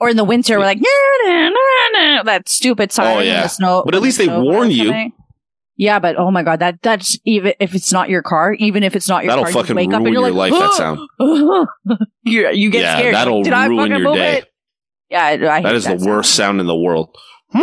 Or 0.00 0.08
in 0.08 0.16
the 0.16 0.24
winter, 0.24 0.58
we're 0.58 0.64
like, 0.64 0.80
nah, 0.80 1.30
nah, 1.30 1.50
nah, 1.92 2.22
that 2.24 2.48
stupid 2.48 2.92
Oh, 2.98 3.18
in 3.20 3.26
yeah. 3.26 3.42
the 3.42 3.48
snow. 3.48 3.82
But 3.84 3.94
at 3.94 4.02
least 4.02 4.18
the 4.18 4.26
they 4.26 4.38
warn 4.38 4.70
you. 4.70 4.90
coming. 4.90 5.12
Yeah, 5.76 5.98
but 5.98 6.16
oh 6.16 6.30
my 6.30 6.42
god, 6.44 6.60
that 6.60 6.80
that's 6.82 7.18
even 7.24 7.54
if 7.58 7.74
it's 7.74 7.92
not 7.92 8.08
your 8.08 8.22
car, 8.22 8.52
even 8.54 8.84
if 8.84 8.94
it's 8.94 9.08
not 9.08 9.24
your 9.24 9.32
That'll 9.32 9.44
car, 9.44 9.50
you 9.50 9.54
fucking 9.60 9.76
wake 9.76 9.88
up 9.88 9.94
ruin 10.02 10.06
and 10.06 10.14
you're 10.14 10.22
your 10.22 10.30
like, 10.32 10.52
life. 10.52 10.60
That 10.60 10.72
sound. 10.74 11.00
you 12.22 12.48
you 12.50 12.70
get 12.70 12.82
yeah, 12.82 12.98
scared. 12.98 13.14
that'll 13.14 13.42
Did 13.42 13.52
ruin 13.52 13.90
your 13.90 14.14
day. 14.14 14.38
it? 14.38 14.52
Yeah, 15.10 15.24
I, 15.24 15.32
I 15.58 15.62
That 15.62 15.72
the 15.72 15.80
sound. 15.80 16.00
worst 16.02 16.34
sound 16.34 16.60
in 16.60 16.66
the 16.66 16.76
world. 16.76 17.16
Uh, 17.54 17.58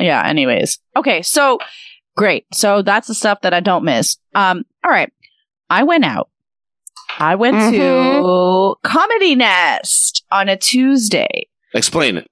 yeah. 0.00 0.22
Anyways, 0.26 0.78
okay. 0.96 1.22
So 1.22 1.58
great. 2.16 2.46
So 2.52 2.82
that's 2.82 3.08
the 3.08 3.14
stuff 3.14 3.40
that 3.42 3.54
I 3.54 3.60
don't 3.60 3.84
miss. 3.84 4.16
Um. 4.34 4.64
All 4.84 4.90
right. 4.90 5.10
I 5.70 5.84
went 5.84 6.04
out. 6.04 6.28
I 7.18 7.34
went 7.34 7.56
Mhm. 7.56 7.72
to 7.72 8.74
Comedy 8.82 9.34
Nest 9.34 10.24
on 10.30 10.48
a 10.48 10.56
Tuesday. 10.56 11.46
Explain 11.74 12.16
it. 12.18 12.28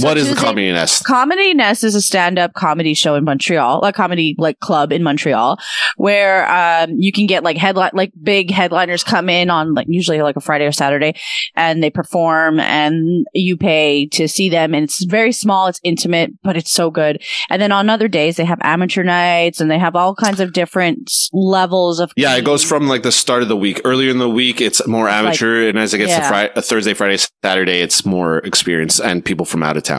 So 0.00 0.08
what 0.08 0.18
is 0.18 0.28
the 0.28 0.36
comedy 0.36 0.70
nest? 0.72 1.04
Comedy 1.04 1.54
Nest 1.54 1.84
is 1.84 1.94
a 1.94 2.00
stand-up 2.00 2.54
comedy 2.54 2.94
show 2.94 3.14
in 3.14 3.24
Montreal, 3.24 3.82
a 3.82 3.92
comedy 3.92 4.34
like 4.38 4.58
club 4.60 4.92
in 4.92 5.02
Montreal, 5.02 5.58
where 5.96 6.50
um, 6.50 6.94
you 6.96 7.12
can 7.12 7.26
get 7.26 7.44
like 7.44 7.56
headline, 7.56 7.90
like 7.92 8.12
big 8.22 8.50
headliners 8.50 9.04
come 9.04 9.28
in 9.28 9.50
on 9.50 9.74
like 9.74 9.86
usually 9.88 10.22
like 10.22 10.36
a 10.36 10.40
Friday 10.40 10.64
or 10.64 10.72
Saturday, 10.72 11.14
and 11.54 11.82
they 11.82 11.90
perform, 11.90 12.60
and 12.60 13.26
you 13.34 13.56
pay 13.56 14.06
to 14.08 14.28
see 14.28 14.48
them, 14.48 14.74
and 14.74 14.84
it's 14.84 15.04
very 15.04 15.32
small, 15.32 15.66
it's 15.66 15.80
intimate, 15.82 16.32
but 16.42 16.56
it's 16.56 16.72
so 16.72 16.90
good. 16.90 17.22
And 17.50 17.60
then 17.60 17.72
on 17.72 17.90
other 17.90 18.08
days 18.08 18.36
they 18.36 18.44
have 18.44 18.58
amateur 18.62 19.02
nights, 19.02 19.60
and 19.60 19.70
they 19.70 19.78
have 19.78 19.96
all 19.96 20.14
kinds 20.14 20.40
of 20.40 20.52
different 20.52 21.10
levels 21.32 22.00
of 22.00 22.12
Yeah, 22.16 22.36
it 22.36 22.44
goes 22.44 22.64
from 22.64 22.88
like 22.88 23.02
the 23.02 23.12
start 23.12 23.42
of 23.42 23.48
the 23.48 23.56
week. 23.56 23.80
Earlier 23.84 24.10
in 24.10 24.18
the 24.18 24.30
week, 24.30 24.60
it's 24.60 24.86
more 24.86 25.08
amateur, 25.08 25.68
and 25.68 25.78
as 25.78 25.92
it 25.92 25.98
gets 25.98 26.14
to 26.14 26.20
yeah. 26.20 26.28
Friday, 26.28 26.52
uh, 26.54 26.62
Thursday, 26.62 26.94
Friday, 26.94 27.18
Saturday, 27.42 27.80
it's 27.80 28.06
more 28.06 28.38
experience 28.38 28.98
and 28.98 29.24
people 29.24 29.44
from 29.44 29.62
out 29.62 29.76
of 29.76 29.82
town. 29.82 29.89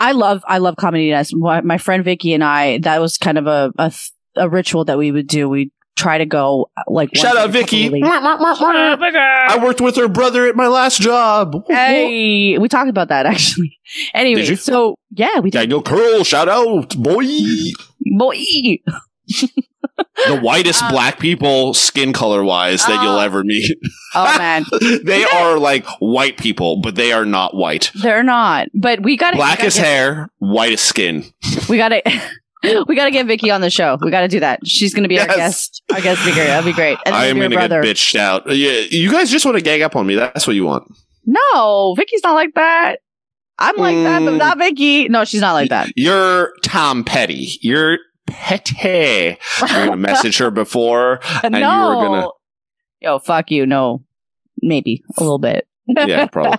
I 0.00 0.12
love 0.12 0.42
I 0.46 0.58
love 0.58 0.76
comedy 0.76 1.10
nest. 1.10 1.32
Why- 1.36 1.60
My 1.60 1.78
friend 1.78 2.04
Vicky 2.04 2.34
and 2.34 2.42
I 2.44 2.78
that 2.78 3.00
was 3.00 3.18
kind 3.18 3.38
of 3.38 3.46
a 3.46 3.72
a, 3.78 3.92
a 4.36 4.48
ritual 4.48 4.84
that 4.86 4.98
we 4.98 5.12
would 5.12 5.26
do. 5.26 5.48
We 5.48 5.70
try 5.96 6.18
to 6.18 6.26
go 6.26 6.68
like 6.88 7.08
once 7.10 7.20
Shout 7.20 7.36
out 7.38 7.50
Vicky. 7.50 7.88
I 9.48 9.58
worked 9.62 9.80
with 9.80 9.96
her 9.96 10.08
brother 10.08 10.46
at 10.46 10.54
my 10.56 10.66
last 10.68 11.00
job. 11.00 11.64
Hey, 11.68 12.58
we 12.58 12.68
talked 12.68 12.90
about 12.90 13.08
that 13.08 13.24
actually. 13.32 13.78
Anyway, 14.12 14.42
Did 14.42 14.50
you? 14.50 14.56
so 14.56 14.96
yeah, 15.12 15.38
we 15.40 15.50
did. 15.50 15.58
Daniel 15.60 15.82
Curl, 15.82 16.22
shout 16.24 16.48
out, 16.48 16.94
boy. 16.96 17.24
Boy, 18.18 18.36
The 20.26 20.38
whitest 20.40 20.82
Um, 20.82 20.90
black 20.92 21.18
people, 21.20 21.74
skin 21.74 22.12
color 22.12 22.42
wise, 22.42 22.84
that 22.86 23.02
you'll 23.02 23.12
Oh. 23.16 23.20
ever 23.20 23.44
meet. 23.44 23.76
oh 24.14 24.38
man, 24.38 24.64
they 25.04 25.24
are 25.24 25.58
like 25.58 25.86
white 26.00 26.38
people, 26.38 26.78
but 26.80 26.94
they 26.94 27.12
are 27.12 27.26
not 27.26 27.54
white. 27.54 27.90
they're 27.94 28.22
not. 28.22 28.68
But 28.74 29.02
we 29.02 29.16
got 29.16 29.34
Blackest 29.34 29.78
hair, 29.78 30.30
whitest 30.38 30.84
skin. 30.86 31.24
We 31.68 31.76
got 31.76 31.88
to. 31.90 32.02
We 32.88 32.96
got 32.96 33.04
to 33.04 33.12
get 33.12 33.26
Vicky 33.26 33.52
on 33.52 33.60
the 33.60 33.70
show. 33.70 33.96
We 34.00 34.10
got 34.10 34.22
to 34.22 34.28
do 34.28 34.40
that. 34.40 34.66
She's 34.66 34.92
going 34.92 35.04
to 35.04 35.08
be 35.08 35.20
our 35.20 35.26
Yes. 35.26 35.36
guest. 35.36 35.82
Our 35.92 36.00
guest 36.00 36.22
speaker. 36.22 36.42
That'd 36.42 36.64
be 36.64 36.72
great. 36.72 36.98
And 37.06 37.14
I 37.14 37.26
am 37.26 37.36
going 37.38 37.50
to 37.52 37.56
get 37.56 37.70
bitched 37.70 38.16
out. 38.16 38.50
Yeah, 38.50 38.80
you 38.90 39.12
guys 39.12 39.30
just 39.30 39.44
want 39.44 39.56
to 39.56 39.62
gang 39.62 39.82
up 39.82 39.94
on 39.94 40.04
me. 40.04 40.16
That's 40.16 40.48
what 40.48 40.56
you 40.56 40.64
want. 40.64 40.82
No, 41.26 41.94
Vicky's 41.96 42.22
not 42.24 42.32
like 42.34 42.54
that. 42.54 42.96
I'm 43.58 43.76
like 43.76 43.94
that, 43.96 44.20
but 44.24 44.32
Mm. 44.32 44.38
not 44.38 44.58
Vicky. 44.58 45.08
No, 45.08 45.24
she's 45.24 45.40
not 45.42 45.52
like 45.52 45.68
that. 45.68 45.90
You're 45.94 46.54
Tom 46.64 47.04
Petty. 47.04 47.58
You're 47.60 47.98
Petty. 48.26 49.38
You're 49.60 49.68
going 49.68 49.90
to 49.90 49.96
message 49.96 50.38
her 50.38 50.50
before. 50.50 51.20
no. 51.44 51.48
you 51.50 51.52
were 51.96 52.04
gonna- 52.04 52.28
Yo, 53.00 53.18
fuck 53.18 53.50
you. 53.50 53.66
No, 53.66 54.02
maybe 54.62 55.02
a 55.18 55.22
little 55.22 55.38
bit. 55.38 55.66
Yeah, 55.86 56.26
probably. 56.32 56.58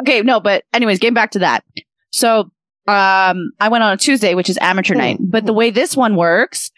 Okay, 0.00 0.22
no, 0.22 0.40
but 0.40 0.64
anyways, 0.72 0.98
getting 0.98 1.14
back 1.14 1.32
to 1.32 1.40
that. 1.40 1.64
So, 2.10 2.50
um, 2.86 3.52
I 3.60 3.68
went 3.70 3.82
on 3.84 3.92
a 3.92 3.96
Tuesday, 3.96 4.34
which 4.34 4.48
is 4.48 4.58
amateur 4.60 4.94
night, 4.94 5.18
but 5.20 5.44
the 5.46 5.52
way 5.52 5.70
this 5.70 5.96
one 5.96 6.16
works, 6.16 6.70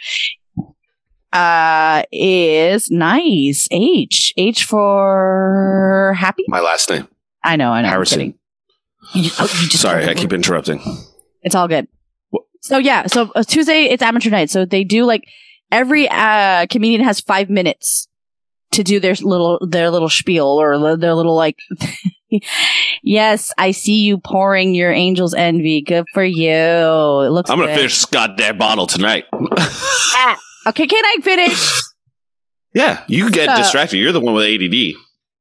uh, 1.32 2.02
is 2.12 2.90
nice. 2.90 3.68
H, 3.70 4.32
H 4.36 4.64
for 4.64 6.14
happy. 6.18 6.44
My 6.48 6.60
last 6.60 6.88
name. 6.90 7.08
I 7.44 7.56
know, 7.56 7.70
I 7.70 7.82
know. 7.82 7.88
I'm 7.88 7.92
Harrison. 7.92 8.34
You- 9.14 9.30
oh, 9.38 9.42
you 9.62 9.68
just- 9.68 9.80
Sorry, 9.82 10.06
I 10.08 10.14
keep 10.14 10.32
interrupting. 10.32 10.80
It's 11.42 11.54
all 11.54 11.68
good. 11.68 11.86
So 12.66 12.78
yeah, 12.78 13.06
so 13.06 13.30
uh, 13.36 13.44
Tuesday 13.44 13.84
it's 13.84 14.02
amateur 14.02 14.30
night. 14.30 14.50
So 14.50 14.64
they 14.64 14.82
do 14.82 15.04
like 15.04 15.24
every 15.70 16.08
uh 16.08 16.66
comedian 16.68 17.02
has 17.04 17.20
five 17.20 17.48
minutes 17.48 18.08
to 18.72 18.82
do 18.82 18.98
their 18.98 19.14
little 19.20 19.58
their 19.66 19.88
little 19.90 20.08
spiel 20.08 20.46
or 20.46 20.96
their 20.96 21.14
little 21.14 21.36
like. 21.36 21.56
yes, 23.02 23.52
I 23.56 23.70
see 23.70 24.00
you 24.00 24.18
pouring 24.18 24.74
your 24.74 24.92
angel's 24.92 25.32
envy. 25.32 25.80
Good 25.82 26.06
for 26.12 26.24
you. 26.24 26.50
It 26.50 27.30
looks. 27.30 27.50
I'm 27.50 27.58
going 27.58 27.68
to 27.68 27.74
good. 27.74 27.78
finish 27.78 27.94
this 27.98 28.04
goddamn 28.06 28.58
bottle 28.58 28.86
tonight. 28.86 29.24
Okay, 30.68 30.88
can 30.88 31.04
I 31.04 31.18
finish? 31.22 31.80
yeah, 32.74 33.04
you 33.06 33.30
get 33.30 33.48
Uh, 33.48 33.56
distracted. 33.58 33.98
You're 33.98 34.10
the 34.10 34.20
one 34.20 34.34
with 34.34 34.44
ADD. 34.46 34.96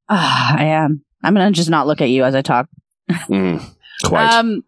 Ah, 0.08 0.56
I 0.56 0.66
am. 0.66 1.04
I'm 1.24 1.34
gonna 1.34 1.50
just 1.50 1.72
not 1.72 1.88
look 1.88 2.00
at 2.00 2.10
you 2.12 2.24
as 2.24 2.36
I 2.36 2.44
talk. 2.44 2.68
Mm, 3.10 3.60
quite. 4.04 4.32
Um, 4.32 4.62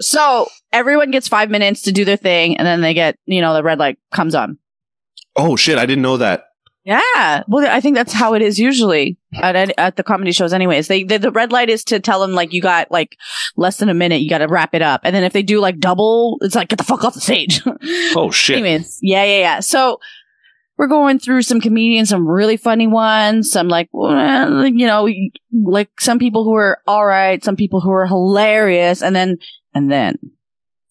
so 0.00 0.48
everyone 0.72 1.10
gets 1.10 1.28
five 1.28 1.50
minutes 1.50 1.82
to 1.82 1.92
do 1.92 2.04
their 2.04 2.16
thing, 2.16 2.56
and 2.56 2.66
then 2.66 2.80
they 2.80 2.94
get 2.94 3.16
you 3.26 3.40
know 3.40 3.54
the 3.54 3.62
red 3.62 3.78
light 3.78 3.98
comes 4.12 4.34
on. 4.34 4.58
oh, 5.36 5.56
shit. 5.56 5.78
I 5.78 5.86
didn't 5.86 6.02
know 6.02 6.16
that. 6.16 6.44
Yeah. 6.84 7.44
Well, 7.46 7.66
I 7.70 7.80
think 7.80 7.94
that's 7.94 8.12
how 8.12 8.34
it 8.34 8.40
is 8.40 8.58
usually 8.58 9.18
at 9.34 9.54
at, 9.78 9.96
the 9.96 10.02
comedy 10.02 10.32
shows. 10.32 10.52
Anyways, 10.52 10.88
they, 10.88 11.04
they 11.04 11.18
the 11.18 11.30
red 11.30 11.52
light 11.52 11.68
is 11.68 11.84
to 11.84 12.00
tell 12.00 12.20
them 12.20 12.32
like 12.32 12.52
you 12.54 12.62
got 12.62 12.90
like 12.90 13.16
less 13.56 13.76
than 13.76 13.90
a 13.90 13.94
minute. 13.94 14.22
You 14.22 14.30
got 14.30 14.38
to 14.38 14.48
wrap 14.48 14.74
it 14.74 14.82
up, 14.82 15.02
and 15.04 15.14
then 15.14 15.22
if 15.22 15.32
they 15.34 15.42
do 15.42 15.60
like 15.60 15.78
double, 15.78 16.38
it's 16.40 16.54
like 16.54 16.68
get 16.68 16.78
the 16.78 16.84
fuck 16.84 17.04
off 17.04 17.14
the 17.14 17.20
stage. 17.20 17.62
Oh, 18.16 18.30
shit. 18.30 18.58
Anyways, 18.58 18.98
yeah, 19.02 19.24
yeah, 19.24 19.38
yeah. 19.38 19.60
So 19.60 20.00
we're 20.76 20.86
going 20.86 21.18
through 21.18 21.42
some 21.42 21.60
comedians, 21.60 22.08
some 22.08 22.26
really 22.26 22.56
funny 22.56 22.86
ones, 22.86 23.50
some 23.50 23.68
like 23.68 23.88
well, 23.92 24.66
you 24.66 24.86
know, 24.86 25.08
like 25.52 25.90
some 26.00 26.18
people 26.18 26.44
who 26.44 26.54
are 26.54 26.78
all 26.86 27.06
right, 27.06 27.44
some 27.44 27.56
people 27.56 27.80
who 27.80 27.90
are 27.90 28.06
hilarious, 28.06 29.02
and 29.02 29.14
then 29.14 29.36
and 29.74 29.90
then 29.90 30.16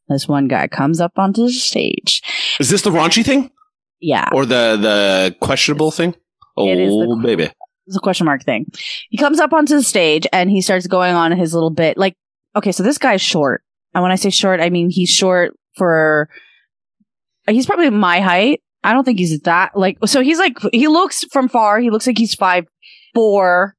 this 0.08 0.28
one 0.28 0.48
guy 0.48 0.68
comes 0.68 1.00
up 1.00 1.14
onto 1.18 1.44
the 1.44 1.52
stage. 1.52 2.22
Is 2.60 2.70
this 2.70 2.82
the 2.82 2.90
raunchy 2.90 3.24
thing 3.26 3.52
Yeah. 4.00 4.30
or 4.34 4.46
the 4.46 4.78
the 4.80 5.36
questionable 5.42 5.92
thing? 5.92 6.16
Oh, 6.58 6.68
It 6.68 6.80
is 6.80 6.92
the- 6.94 7.20
baby. 7.24 7.50
It's 7.88 7.98
a 7.98 8.00
question 8.02 8.26
mark 8.26 8.44
thing. 8.44 8.68
He 9.10 9.18
comes 9.18 9.40
up 9.40 9.52
onto 9.52 9.76
the 9.76 9.82
stage 9.84 10.28
and 10.32 10.50
he 10.52 10.62
starts 10.62 10.86
going 10.86 11.16
on 11.16 11.32
his 11.32 11.56
little 11.56 11.72
bit. 11.72 11.98
Like, 11.98 12.14
okay, 12.56 12.72
so 12.72 12.84
this 12.84 13.00
guy's 13.00 13.22
short. 13.22 13.64
And 13.96 14.04
when 14.04 14.12
I 14.12 14.16
say 14.16 14.30
short, 14.30 14.60
I 14.62 14.70
mean 14.70 14.92
he's 14.92 15.10
short 15.10 15.56
for. 15.76 16.30
He's 17.50 17.66
probably 17.66 17.90
my 17.90 18.20
height. 18.20 18.62
I 18.84 18.94
don't 18.94 19.04
think 19.04 19.18
he's 19.18 19.40
that 19.42 19.72
like. 19.76 19.98
So 20.06 20.22
he's 20.22 20.38
like 20.38 20.58
he 20.72 20.88
looks 20.88 21.24
from 21.32 21.50
far. 21.50 21.80
He 21.80 21.90
looks 21.90 22.06
like 22.06 22.18
he's 22.20 22.36
five 22.36 22.66
four, 23.16 23.76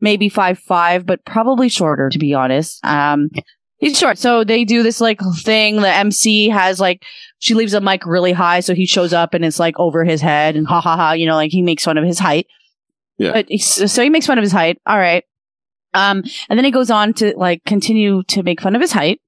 maybe 0.00 0.28
five 0.28 0.58
five, 0.58 1.06
but 1.06 1.24
probably 1.24 1.68
shorter 1.68 2.08
to 2.10 2.18
be 2.18 2.34
honest. 2.34 2.84
Um, 2.84 3.30
he's 3.78 3.98
short. 3.98 4.18
So 4.18 4.44
they 4.44 4.64
do 4.64 4.82
this 4.82 5.00
like 5.00 5.20
thing. 5.38 5.80
The 5.80 5.92
MC 5.92 6.48
has 6.48 6.80
like 6.80 7.04
she 7.38 7.54
leaves 7.54 7.74
a 7.74 7.80
mic 7.80 8.06
really 8.06 8.32
high, 8.32 8.60
so 8.60 8.74
he 8.74 8.86
shows 8.86 9.12
up 9.12 9.34
and 9.34 9.44
it's 9.44 9.58
like 9.58 9.78
over 9.78 10.04
his 10.04 10.20
head 10.20 10.56
and 10.56 10.66
ha 10.66 10.80
ha 10.80 10.96
ha. 10.96 11.12
You 11.12 11.26
know, 11.26 11.34
like 11.34 11.52
he 11.52 11.62
makes 11.62 11.84
fun 11.84 11.98
of 11.98 12.04
his 12.04 12.18
height. 12.18 12.46
Yeah. 13.18 13.32
But 13.32 13.46
he's, 13.48 13.90
so 13.90 14.02
he 14.02 14.10
makes 14.10 14.26
fun 14.26 14.38
of 14.38 14.42
his 14.42 14.52
height. 14.52 14.78
All 14.86 14.98
right. 14.98 15.24
Um, 15.94 16.24
and 16.50 16.58
then 16.58 16.64
he 16.64 16.70
goes 16.70 16.90
on 16.90 17.14
to 17.14 17.34
like 17.36 17.64
continue 17.64 18.22
to 18.24 18.42
make 18.42 18.60
fun 18.60 18.74
of 18.74 18.82
his 18.82 18.92
height, 18.92 19.20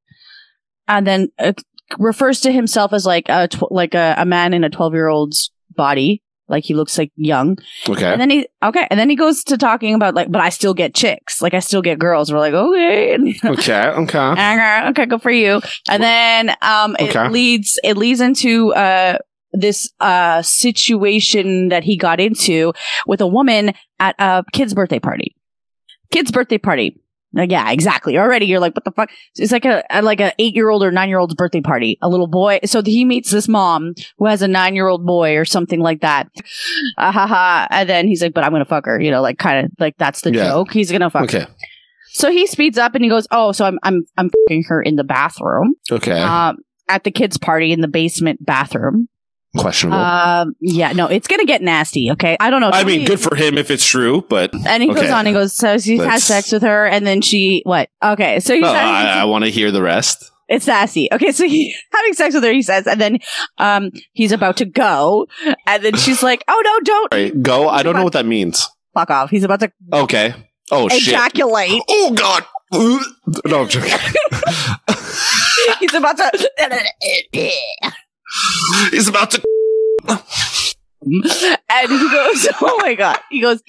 and 0.86 1.06
then 1.06 1.28
uh, 1.38 1.54
refers 1.98 2.40
to 2.42 2.52
himself 2.52 2.92
as 2.92 3.06
like 3.06 3.28
a 3.28 3.48
tw- 3.48 3.70
like 3.70 3.94
a, 3.94 4.14
a 4.18 4.26
man 4.26 4.52
in 4.52 4.64
a 4.64 4.70
twelve 4.70 4.92
year 4.92 5.08
old's 5.08 5.50
body. 5.74 6.22
Like 6.48 6.64
he 6.64 6.74
looks 6.74 6.96
like 6.96 7.12
young. 7.16 7.58
Okay. 7.88 8.06
And 8.10 8.20
then 8.20 8.30
he 8.30 8.46
okay, 8.62 8.86
and 8.90 8.98
then 8.98 9.10
he 9.10 9.16
goes 9.16 9.44
to 9.44 9.58
talking 9.58 9.94
about 9.94 10.14
like, 10.14 10.30
but 10.30 10.40
I 10.40 10.48
still 10.48 10.74
get 10.74 10.94
chicks. 10.94 11.42
Like 11.42 11.54
I 11.54 11.60
still 11.60 11.82
get 11.82 11.98
girls. 11.98 12.32
We're 12.32 12.38
like, 12.38 12.54
okay. 12.54 13.14
okay. 13.44 13.86
Okay. 13.88 14.18
okay, 14.18 14.88
okay, 14.88 15.06
good 15.06 15.22
for 15.22 15.30
you. 15.30 15.60
And 15.90 16.02
then 16.02 16.50
um 16.62 16.96
Okay. 17.00 17.26
it 17.26 17.32
leads 17.32 17.78
it 17.84 17.96
leads 17.96 18.20
into 18.20 18.72
uh 18.74 19.18
this 19.52 19.90
uh 20.00 20.42
situation 20.42 21.68
that 21.68 21.84
he 21.84 21.96
got 21.96 22.20
into 22.20 22.72
with 23.06 23.20
a 23.20 23.26
woman 23.26 23.72
at 23.98 24.14
a 24.18 24.44
kid's 24.52 24.74
birthday 24.74 24.98
party. 24.98 25.34
Kid's 26.10 26.30
birthday 26.30 26.58
party. 26.58 26.98
Like, 27.34 27.50
yeah, 27.50 27.70
exactly. 27.70 28.16
Already 28.16 28.46
you're 28.46 28.58
like, 28.58 28.74
what 28.74 28.84
the 28.84 28.90
fuck? 28.90 29.10
It's 29.36 29.52
like 29.52 29.66
a, 29.66 29.84
like 30.02 30.20
a 30.20 30.32
eight 30.38 30.54
year 30.54 30.70
old 30.70 30.82
or 30.82 30.90
nine 30.90 31.08
year 31.10 31.18
old's 31.18 31.34
birthday 31.34 31.60
party. 31.60 31.98
A 32.00 32.08
little 32.08 32.26
boy. 32.26 32.60
So 32.64 32.82
he 32.82 33.04
meets 33.04 33.30
this 33.30 33.48
mom 33.48 33.94
who 34.16 34.26
has 34.26 34.40
a 34.40 34.48
nine 34.48 34.74
year 34.74 34.86
old 34.88 35.04
boy 35.04 35.36
or 35.36 35.44
something 35.44 35.80
like 35.80 36.00
that. 36.00 36.28
Uh, 36.96 37.12
ha, 37.12 37.26
ha. 37.26 37.66
And 37.70 37.88
then 37.88 38.08
he's 38.08 38.22
like, 38.22 38.32
but 38.32 38.44
I'm 38.44 38.52
gonna 38.52 38.64
fuck 38.64 38.86
her. 38.86 38.98
You 39.00 39.10
know, 39.10 39.20
like 39.20 39.38
kind 39.38 39.66
of 39.66 39.72
like 39.78 39.96
that's 39.98 40.22
the 40.22 40.32
Yeah. 40.32 40.48
joke. 40.48 40.72
He's 40.72 40.90
gonna 40.90 41.10
fuck 41.10 41.30
her. 41.30 41.38
Okay. 41.40 41.46
So 42.12 42.30
he 42.30 42.46
speeds 42.46 42.78
up 42.78 42.94
and 42.94 43.04
he 43.04 43.10
goes, 43.10 43.28
"Oh, 43.30 43.52
so 43.52 43.66
I'm 43.66 43.78
I'm 43.82 44.04
I'm 44.16 44.30
fucking 44.30 44.64
her 44.68 44.80
in 44.82 44.96
the 44.96 45.04
bathroom, 45.04 45.74
Okay. 45.92 46.18
um, 46.20 46.56
at 46.88 47.04
the 47.04 47.10
kids' 47.10 47.36
party 47.36 47.70
in 47.72 47.82
the 47.82 47.88
basement 47.88 48.44
bathroom." 48.44 49.08
Questionable. 49.58 49.98
Um, 50.00 50.54
yeah, 50.60 50.92
no, 50.92 51.06
it's 51.06 51.26
gonna 51.26 51.44
get 51.44 51.60
nasty. 51.62 52.10
Okay, 52.12 52.36
I 52.38 52.50
don't 52.50 52.60
know. 52.60 52.70
I 52.72 52.84
mean, 52.84 53.04
good 53.04 53.20
for 53.20 53.34
him 53.34 53.58
if 53.58 53.70
it's 53.70 53.84
true, 53.86 54.24
but 54.28 54.54
And 54.66 54.82
he 54.82 54.88
goes 54.92 55.10
on. 55.10 55.26
He 55.26 55.32
goes, 55.32 55.52
so 55.52 55.78
he 55.78 55.98
has 55.98 56.22
sex 56.24 56.52
with 56.52 56.62
her, 56.62 56.86
and 56.86 57.06
then 57.06 57.20
she 57.22 57.62
what? 57.64 57.90
Okay, 58.02 58.40
so 58.40 58.54
he 58.54 58.60
no, 58.60 58.68
says 58.68 58.76
I, 58.76 59.20
I 59.20 59.24
want 59.24 59.44
to 59.44 59.50
hear 59.50 59.70
the 59.70 59.82
rest. 59.82 60.30
it's 60.48 60.64
sassy. 60.64 61.08
Okay, 61.12 61.32
so 61.32 61.44
he 61.46 61.74
having 61.92 62.14
sex 62.14 62.34
with 62.34 62.44
her. 62.44 62.52
He 62.52 62.62
says, 62.62 62.86
and 62.86 63.00
then 63.00 63.18
um, 63.58 63.90
he's 64.12 64.32
about 64.32 64.56
to 64.58 64.64
go, 64.64 65.26
and 65.66 65.84
then 65.84 65.96
she's 65.96 66.22
like, 66.22 66.44
"Oh 66.48 66.62
no, 66.64 66.80
don't 66.84 67.12
right, 67.14 67.42
go. 67.42 67.68
I 67.68 67.82
don't 67.82 67.96
know 67.96 68.04
what 68.04 68.12
that 68.12 68.26
means. 68.26 68.68
fuck 68.94 69.10
off." 69.10 69.30
He's 69.30 69.44
about 69.44 69.60
to 69.60 69.72
Okay. 69.92 70.34
Oh 70.70 70.88
shit. 70.88 71.08
ejaculate. 71.08 71.82
Oh 71.88 72.12
god. 72.14 72.44
No, 73.46 73.62
I'm 73.62 73.68
joking. 73.68 73.90
he's 75.80 75.94
about 75.94 76.16
to. 76.18 76.50
He's 78.90 79.08
about 79.08 79.30
to. 79.32 79.42
and 80.08 81.90
he 81.90 82.10
goes, 82.10 82.48
"Oh 82.60 82.78
my 82.80 82.94
god!" 82.94 83.18
He 83.30 83.40
goes. 83.40 83.62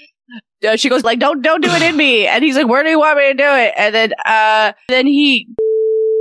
Uh, 0.67 0.75
she 0.75 0.89
goes 0.89 1.03
like, 1.03 1.19
"Don't, 1.19 1.41
don't 1.41 1.61
do 1.61 1.69
it 1.71 1.81
in 1.81 1.95
me." 1.95 2.27
And 2.27 2.43
he's 2.43 2.55
like, 2.55 2.67
"Where 2.67 2.83
do 2.83 2.89
you 2.89 2.99
want 2.99 3.17
me 3.17 3.27
to 3.27 3.33
do 3.33 3.43
it?" 3.45 3.73
And 3.77 3.95
then, 3.95 4.13
uh, 4.25 4.73
then 4.89 5.07
he 5.07 5.47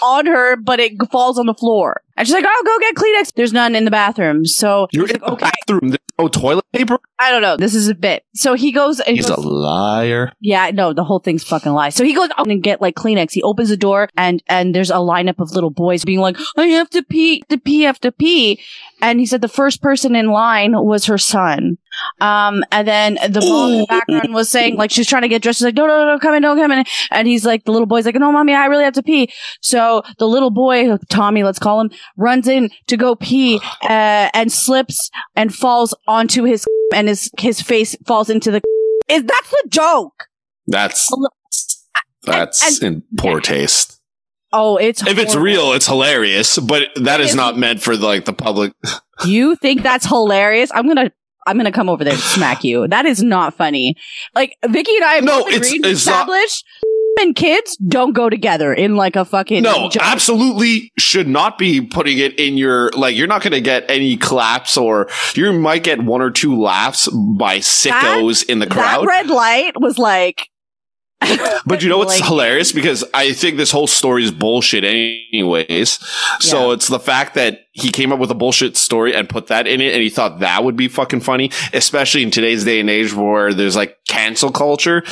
on 0.03 0.27
her, 0.27 0.57
but 0.57 0.81
it 0.81 0.92
falls 1.11 1.38
on 1.38 1.46
the 1.46 1.55
floor. 1.55 2.03
And 2.18 2.26
she's 2.26 2.35
like, 2.35 2.44
"I'll 2.44 2.64
go 2.64 2.78
get 2.81 2.94
Kleenex." 2.96 3.33
There's 3.35 3.52
none 3.52 3.74
in 3.74 3.85
the 3.87 3.90
bathroom, 3.90 4.44
so 4.44 4.88
You're 4.92 5.07
in 5.07 5.12
like, 5.12 5.20
the 5.20 5.31
"Okay." 5.33 5.50
bathroom. 5.66 5.90
There's 5.90 5.98
no 6.18 6.28
toilet 6.28 6.64
paper. 6.72 6.98
I 7.20 7.31
don't 7.31 7.42
know. 7.42 7.57
This 7.57 7.74
is 7.74 7.88
a 7.88 7.94
bit. 7.94 8.24
So 8.35 8.54
he 8.54 8.72
goes 8.72 9.00
he 9.07 9.16
He's 9.16 9.28
goes, 9.28 9.38
a 9.38 9.40
liar. 9.48 10.33
yeah, 10.40 10.70
no, 10.72 10.92
the 10.92 11.04
whole 11.04 11.20
thing's 11.20 11.44
fucking 11.44 11.72
lie. 11.72 11.90
So 11.90 12.04
he 12.04 12.14
goes 12.14 12.28
out 12.37 12.46
and 12.48 12.62
get 12.62 12.81
like 12.81 12.94
Kleenex. 12.96 13.33
He 13.33 13.42
opens 13.42 13.68
the 13.70 13.76
door 13.76 14.09
and 14.16 14.42
and 14.48 14.74
there's 14.74 14.90
a 14.90 14.94
lineup 14.94 15.38
of 15.38 15.52
little 15.52 15.70
boys 15.70 16.04
being 16.04 16.20
like, 16.20 16.37
I 16.57 16.66
have 16.66 16.90
to 16.90 17.02
pee, 17.02 17.42
to 17.48 17.57
pee, 17.59 17.83
have 17.83 18.00
to 18.00 18.12
pee. 18.12 18.61
And 19.00 19.20
he 19.20 19.26
said 19.26 19.40
the 19.42 19.48
first 19.48 19.81
person 19.81 20.16
in 20.16 20.26
line 20.26 20.72
was 20.76 21.07
her 21.07 21.18
son. 21.18 21.78
Um, 22.20 22.64
and 22.72 22.87
then 22.87 23.14
the 23.14 23.40
mom 23.40 23.72
in 23.72 23.78
the 23.81 23.87
background 23.87 24.35
was 24.35 24.48
saying 24.48 24.76
like 24.76 24.90
she's 24.90 25.07
trying 25.07 25.22
to 25.22 25.28
get 25.28 25.42
dressed. 25.42 25.59
She's 25.59 25.64
like, 25.66 25.74
no, 25.74 25.87
no, 25.87 26.04
no, 26.07 26.18
come 26.18 26.35
in, 26.35 26.42
don't 26.42 26.57
come 26.59 26.70
in. 26.72 26.85
And 27.11 27.28
he's 27.28 27.44
like, 27.44 27.64
the 27.64 27.72
little 27.72 27.87
boy's 27.87 28.07
like, 28.07 28.14
no, 28.16 28.31
mommy, 28.33 28.54
I 28.54 28.66
really 28.66 28.85
have 28.85 28.94
to 28.94 29.02
pee. 29.02 29.33
So 29.61 30.02
the 30.18 30.26
little 30.26 30.50
boy, 30.50 30.96
Tommy, 31.09 31.42
let's 31.44 31.59
call 31.59 31.81
him, 31.81 31.90
runs 32.16 32.49
in 32.49 32.71
to 32.87 32.97
go 32.97 33.14
pee 33.14 33.61
uh, 33.83 34.31
and 34.35 34.51
slips 34.53 35.11
and 35.37 35.55
falls 35.55 35.94
onto 36.07 36.44
his 36.44 36.66
and 36.94 37.09
his 37.09 37.31
his 37.38 37.61
face 37.61 37.94
falls 38.07 38.31
into 38.31 38.51
the. 38.51 38.61
Is 39.09 39.23
that's 39.25 39.51
the 39.51 39.64
joke? 39.68 40.25
That's 40.66 41.11
that's 42.25 42.83
in 42.83 43.03
poor 43.16 43.40
taste. 43.40 44.01
Oh, 44.53 44.77
it's 44.79 45.07
If 45.07 45.18
it's 45.18 45.35
real, 45.37 45.73
it's 45.73 45.87
hilarious, 45.87 46.59
but 46.59 46.88
that 46.97 47.21
is 47.21 47.35
not 47.35 47.59
meant 47.59 47.83
for 47.83 47.97
like 47.97 48.25
the 48.25 48.33
public. 48.33 48.73
You 49.27 49.57
think 49.57 49.83
that's 49.83 50.07
hilarious? 50.07 50.71
I'm 50.73 50.87
gonna 50.87 51.11
I'm 51.44 51.57
gonna 51.57 51.73
come 51.73 51.88
over 51.88 52.05
there 52.05 52.12
and 52.12 52.23
smack 52.23 52.62
you. 52.62 52.87
That 52.87 53.05
is 53.05 53.21
not 53.21 53.53
funny. 53.57 53.97
Like 54.33 54.55
Vicky 54.64 54.94
and 54.94 55.05
I 55.05 55.14
have 55.14 55.25
No, 55.25 55.40
both 55.42 55.49
it's- 55.55 55.66
agreed 55.66 55.85
it's 55.87 56.07
not- 56.07 56.12
establish 56.29 56.62
and 57.20 57.35
kids 57.35 57.76
don't 57.76 58.12
go 58.12 58.28
together 58.31 58.72
in 58.72 58.96
like 58.96 59.16
a 59.16 59.24
fucking 59.24 59.62
No, 59.62 59.90
absolutely 60.00 60.92
should 60.98 61.28
not 61.28 61.59
be 61.59 61.81
putting 61.81 62.18
it 62.18 62.38
in 62.38 62.57
your 62.57 62.90
like. 62.90 63.16
You're 63.16 63.26
not 63.26 63.42
going 63.42 63.52
to 63.52 63.61
get 63.61 63.85
any 63.90 64.16
claps, 64.16 64.76
or 64.76 65.09
you 65.35 65.52
might 65.52 65.85
get 65.85 66.02
one 66.02 66.22
or 66.22 66.31
two 66.31 66.61
laughs 66.61 67.09
by 67.09 67.59
sickos 67.59 68.44
in 68.48 68.59
the 68.59 68.66
crowd 68.66 69.02
That 69.02 69.07
red 69.07 69.26
light 69.28 69.72
was 69.81 69.98
like 69.98 70.48
But 71.66 71.83
you 71.83 71.88
know 71.88 71.98
what's 71.98 72.20
Like- 72.20 72.28
hilarious? 72.28 72.70
Because 72.72 73.04
I 73.12 73.33
think 73.33 73.57
this 73.57 73.72
whole 73.72 73.88
story 73.88 74.22
is 74.24 74.31
bullshit, 74.31 74.85
anyways. 74.85 75.98
So 76.40 76.68
Yeah. 76.68 76.74
it's 76.74 76.87
the 76.88 77.00
fact 77.00 77.35
that 77.35 77.62
he 77.72 77.90
came 77.90 78.12
up 78.12 78.18
with 78.20 78.31
a 78.31 78.35
bullshit 78.37 78.76
story 78.76 79.14
and 79.14 79.28
put 79.28 79.48
that 79.48 79.66
in 79.66 79.81
it, 79.81 79.92
and 79.94 80.02
he 80.02 80.11
thought 80.11 80.38
that 80.40 80.62
would 80.64 80.76
be 80.76 80.87
fucking 80.88 81.20
funny, 81.20 81.50
especially 81.72 82.22
in 82.22 82.31
today's 82.31 82.64
day 82.64 82.78
and 82.81 82.88
age 82.88 83.12
where 83.12 83.52
there's 83.52 83.74
like 83.76 83.96
cancel 84.09 84.50
culture. 84.52 85.02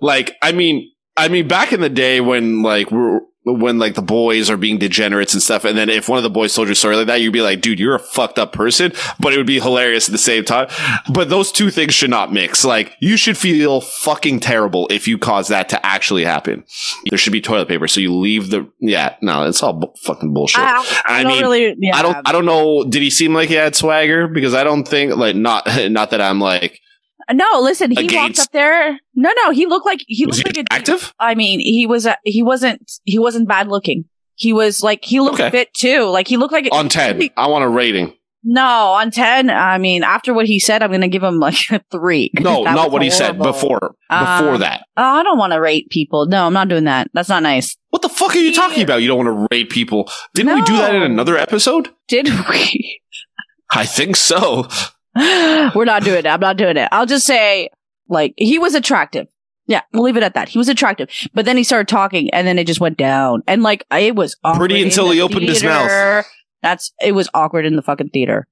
Like, 0.00 0.34
I 0.42 0.52
mean, 0.52 0.90
I 1.16 1.28
mean, 1.28 1.46
back 1.48 1.72
in 1.72 1.80
the 1.80 1.90
day 1.90 2.20
when 2.20 2.62
like 2.62 2.90
we're 2.90 3.20
when 3.44 3.78
like 3.78 3.94
the 3.94 4.02
boys 4.02 4.48
are 4.48 4.56
being 4.56 4.78
degenerates 4.78 5.34
and 5.34 5.42
stuff, 5.42 5.64
and 5.64 5.76
then 5.76 5.88
if 5.88 6.08
one 6.08 6.16
of 6.16 6.22
the 6.22 6.30
boys 6.30 6.54
told 6.54 6.68
you 6.68 6.72
a 6.72 6.76
story 6.76 6.96
like 6.96 7.08
that, 7.08 7.20
you'd 7.20 7.32
be 7.32 7.42
like, 7.42 7.60
dude, 7.60 7.80
you're 7.80 7.96
a 7.96 7.98
fucked 7.98 8.38
up 8.38 8.52
person, 8.52 8.92
but 9.18 9.32
it 9.32 9.36
would 9.36 9.46
be 9.46 9.58
hilarious 9.58 10.08
at 10.08 10.12
the 10.12 10.18
same 10.18 10.44
time. 10.44 10.68
But 11.12 11.28
those 11.28 11.50
two 11.50 11.70
things 11.70 11.92
should 11.92 12.10
not 12.10 12.32
mix. 12.32 12.64
Like, 12.64 12.96
you 13.00 13.16
should 13.16 13.36
feel 13.36 13.80
fucking 13.80 14.40
terrible 14.40 14.86
if 14.90 15.08
you 15.08 15.18
cause 15.18 15.48
that 15.48 15.68
to 15.70 15.84
actually 15.84 16.24
happen. 16.24 16.64
There 17.10 17.18
should 17.18 17.32
be 17.32 17.40
toilet 17.40 17.68
paper, 17.68 17.88
so 17.88 18.00
you 18.00 18.14
leave 18.14 18.50
the 18.50 18.70
yeah. 18.80 19.16
No, 19.20 19.44
it's 19.44 19.62
all 19.62 19.72
bu- 19.72 19.92
fucking 20.04 20.32
bullshit. 20.32 20.60
I, 20.60 20.78
I, 21.06 21.20
I 21.22 21.24
mean, 21.24 21.42
really 21.42 21.74
yeah. 21.78 21.96
I 21.96 22.02
don't. 22.02 22.16
I 22.24 22.32
don't 22.32 22.46
know. 22.46 22.84
Did 22.84 23.02
he 23.02 23.10
seem 23.10 23.34
like 23.34 23.48
he 23.48 23.56
had 23.56 23.74
swagger? 23.74 24.28
Because 24.28 24.54
I 24.54 24.62
don't 24.62 24.84
think 24.84 25.16
like 25.16 25.34
not 25.34 25.66
not 25.90 26.10
that 26.10 26.20
I'm 26.20 26.40
like 26.40 26.80
no, 27.32 27.60
listen, 27.60 27.90
he 27.90 28.08
walked 28.14 28.38
up 28.38 28.50
there. 28.52 28.98
No, 29.14 29.30
no, 29.44 29.50
he 29.50 29.66
looked 29.66 29.86
like 29.86 30.00
he 30.06 30.26
was 30.26 30.38
looked 30.38 30.56
he 30.56 30.60
like 30.62 30.70
a 30.70 30.72
active? 30.74 31.12
I 31.18 31.34
mean, 31.34 31.60
he 31.60 31.86
was 31.86 32.06
uh, 32.06 32.14
he 32.24 32.42
wasn't 32.42 32.90
he 33.04 33.18
wasn't 33.18 33.48
bad 33.48 33.68
looking. 33.68 34.04
He 34.34 34.52
was 34.52 34.82
like 34.82 35.04
he 35.04 35.20
looked 35.20 35.40
Okay. 35.40 35.50
fit 35.50 35.74
too. 35.74 36.04
Like 36.04 36.26
he 36.28 36.36
looked 36.36 36.52
like 36.52 36.66
On 36.72 36.88
ten, 36.88 37.20
I 37.36 37.46
want 37.48 37.64
a 37.64 37.68
rating. 37.68 38.14
No, 38.44 38.64
on 38.94 39.12
10, 39.12 39.50
I 39.50 39.78
mean, 39.78 40.02
after 40.02 40.34
what 40.34 40.46
he 40.46 40.58
said, 40.58 40.82
I'm 40.82 40.90
going 40.90 41.02
to 41.02 41.06
give 41.06 41.22
him 41.22 41.38
like 41.38 41.54
a 41.70 41.80
three. 41.92 42.32
No, 42.40 42.64
not 42.64 42.90
what 42.90 43.00
he 43.00 43.08
said 43.08 43.36
horrible. 43.36 43.44
before. 43.52 43.78
Before 44.10 44.54
Um, 44.54 44.58
that, 44.62 44.84
Oh, 44.96 45.02
I 45.04 45.22
don't 45.22 45.38
want 45.38 45.52
to 45.52 45.60
rate 45.60 45.90
people. 45.90 46.26
No, 46.26 46.44
I'm 46.48 46.52
not 46.52 46.66
doing 46.66 46.82
that. 46.82 47.08
That's 47.14 47.28
not 47.28 47.44
nice. 47.44 47.76
what 47.90 48.02
the 48.02 48.08
fuck 48.08 48.34
are 48.34 48.38
you 48.40 48.52
talking 48.52 48.82
about? 48.82 49.00
You 49.00 49.06
don't 49.06 49.24
want 49.24 49.28
to 49.28 49.46
rate 49.56 49.70
people? 49.70 50.10
Didn't 50.34 50.56
we 50.56 50.62
do 50.62 50.76
that 50.76 50.92
in 50.92 51.02
another 51.02 51.36
episode? 51.36 51.90
Did 52.08 52.28
we? 52.50 53.00
I 53.70 53.86
think 53.86 54.16
so. 54.16 54.66
We're 55.74 55.84
not 55.84 56.04
doing 56.04 56.20
it. 56.20 56.26
I'm 56.26 56.40
not 56.40 56.56
doing 56.56 56.76
it. 56.76 56.88
I'll 56.92 57.06
just 57.06 57.26
say, 57.26 57.68
like, 58.08 58.34
he 58.36 58.58
was 58.58 58.74
attractive. 58.74 59.26
Yeah, 59.66 59.82
we'll 59.92 60.02
leave 60.02 60.16
it 60.16 60.22
at 60.22 60.34
that. 60.34 60.48
He 60.48 60.58
was 60.58 60.68
attractive. 60.68 61.08
But 61.34 61.44
then 61.44 61.56
he 61.56 61.64
started 61.64 61.88
talking 61.88 62.30
and 62.30 62.46
then 62.46 62.58
it 62.58 62.66
just 62.66 62.80
went 62.80 62.98
down. 62.98 63.42
And 63.46 63.62
like, 63.62 63.84
it 63.92 64.16
was 64.16 64.36
awkward 64.42 64.70
Pretty 64.70 64.82
until 64.82 65.10
he 65.10 65.20
opened 65.20 65.48
his 65.48 65.62
mouth. 65.62 66.26
That's, 66.62 66.92
it 67.00 67.12
was 67.12 67.28
awkward 67.32 67.64
in 67.64 67.76
the 67.76 67.82
fucking 67.82 68.10
theater. 68.10 68.48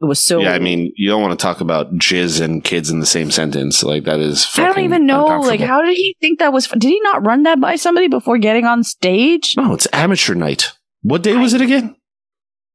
It 0.00 0.06
was 0.06 0.20
so. 0.20 0.40
yeah, 0.40 0.52
I 0.52 0.58
mean, 0.58 0.92
you 0.96 1.08
don't 1.08 1.22
want 1.22 1.38
to 1.38 1.42
talk 1.42 1.60
about 1.60 1.94
jizz 1.94 2.40
and 2.40 2.62
kids 2.62 2.90
in 2.90 3.00
the 3.00 3.06
same 3.06 3.30
sentence. 3.30 3.82
Like 3.82 4.04
that 4.04 4.20
is. 4.20 4.46
I 4.56 4.64
don't 4.64 4.80
even 4.80 5.06
know. 5.06 5.24
Like, 5.40 5.60
how 5.60 5.82
did 5.82 5.96
he 5.96 6.16
think 6.20 6.40
that 6.40 6.52
was? 6.52 6.66
Did 6.66 6.82
he 6.82 7.00
not 7.00 7.24
run 7.24 7.44
that 7.44 7.60
by 7.60 7.76
somebody 7.76 8.08
before 8.08 8.36
getting 8.36 8.66
on 8.66 8.82
stage? 8.82 9.54
No, 9.56 9.72
it's 9.72 9.86
amateur 9.92 10.34
night. 10.34 10.72
What 11.02 11.22
day 11.22 11.36
was 11.36 11.54
it 11.54 11.60
again? 11.60 11.96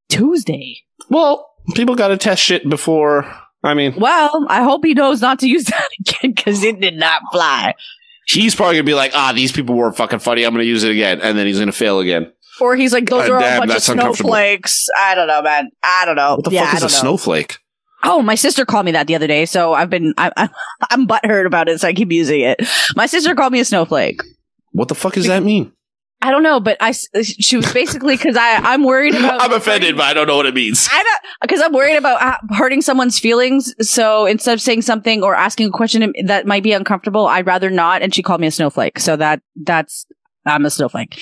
Tuesday. 0.07 0.81
Well, 1.09 1.48
people 1.75 1.95
got 1.95 2.09
to 2.09 2.17
test 2.17 2.41
shit 2.41 2.67
before. 2.69 3.31
I 3.63 3.73
mean, 3.73 3.95
Well, 3.97 4.45
I 4.49 4.63
hope 4.63 4.85
he 4.85 4.93
knows 4.93 5.21
not 5.21 5.39
to 5.39 5.47
use 5.47 5.65
that 5.65 5.87
again 5.99 6.31
because 6.33 6.63
it 6.63 6.79
did 6.79 6.95
not 6.95 7.21
fly. 7.31 7.75
he's 8.27 8.55
probably 8.55 8.75
gonna 8.75 8.83
be 8.85 8.93
like, 8.93 9.11
ah, 9.13 9.33
these 9.35 9.51
people 9.51 9.75
were 9.75 9.91
fucking 9.91 10.19
funny. 10.19 10.43
I'm 10.43 10.53
gonna 10.53 10.63
use 10.63 10.83
it 10.83 10.91
again, 10.91 11.19
and 11.21 11.37
then 11.37 11.45
he's 11.47 11.59
gonna 11.59 11.71
fail 11.71 11.99
again. 11.99 12.31
Or 12.61 12.75
he's 12.75 12.91
like, 12.93 13.09
those 13.09 13.27
God 13.27 13.29
are 13.29 13.35
all 13.35 13.39
damn, 13.41 13.63
a 13.63 13.67
bunch 13.67 13.77
of 13.77 13.83
snowflakes. 13.83 14.87
I 14.97 15.15
don't 15.15 15.27
know, 15.27 15.41
man. 15.41 15.69
I 15.81 16.03
don't 16.05 16.15
know. 16.17 16.35
What 16.35 16.45
the 16.45 16.51
yeah, 16.51 16.65
fuck 16.65 16.73
I 16.73 16.77
is 16.77 16.83
a 16.83 16.85
know. 16.97 17.01
snowflake? 17.01 17.57
Oh, 18.03 18.21
my 18.21 18.35
sister 18.35 18.65
called 18.65 18.85
me 18.85 18.91
that 18.93 19.07
the 19.07 19.15
other 19.15 19.27
day, 19.27 19.45
so 19.45 19.73
I've 19.73 19.89
been 19.89 20.13
I, 20.17 20.31
I, 20.37 20.49
I'm 20.89 21.07
butthurt 21.07 21.45
about 21.45 21.67
it, 21.69 21.79
so 21.81 21.87
I 21.87 21.93
keep 21.93 22.11
using 22.11 22.41
it. 22.41 22.61
My 22.95 23.05
sister 23.07 23.35
called 23.35 23.51
me 23.53 23.59
a 23.59 23.65
snowflake. 23.65 24.21
What 24.71 24.87
the 24.87 24.95
fuck 24.95 25.13
does 25.13 25.27
that 25.27 25.43
mean? 25.43 25.73
I 26.21 26.31
don't 26.31 26.43
know, 26.43 26.59
but 26.59 26.75
I 26.81 26.91
she 26.91 27.55
was 27.55 27.71
basically 27.71 28.17
because 28.17 28.35
I 28.35 28.55
I'm 28.55 28.83
worried 28.83 29.15
about 29.15 29.41
I'm 29.41 29.53
offended, 29.53 29.95
but 29.95 30.03
I 30.03 30.13
don't 30.13 30.27
know 30.27 30.35
what 30.35 30.45
it 30.45 30.53
means. 30.53 30.87
I 30.91 31.01
don't 31.01 31.21
because 31.41 31.61
I'm 31.61 31.71
worried 31.71 31.95
about 31.95 32.21
uh, 32.21 32.37
hurting 32.55 32.81
someone's 32.81 33.17
feelings. 33.17 33.73
So 33.87 34.25
instead 34.25 34.53
of 34.53 34.61
saying 34.61 34.81
something 34.81 35.23
or 35.23 35.33
asking 35.33 35.67
a 35.67 35.71
question 35.71 36.13
that 36.25 36.45
might 36.45 36.63
be 36.63 36.73
uncomfortable, 36.73 37.27
I'd 37.27 37.45
rather 37.45 37.69
not. 37.69 38.01
And 38.01 38.13
she 38.13 38.21
called 38.21 38.41
me 38.41 38.47
a 38.47 38.51
snowflake. 38.51 38.99
So 38.99 39.15
that 39.15 39.41
that's 39.55 40.05
I'm 40.45 40.65
a 40.65 40.69
snowflake. 40.69 41.17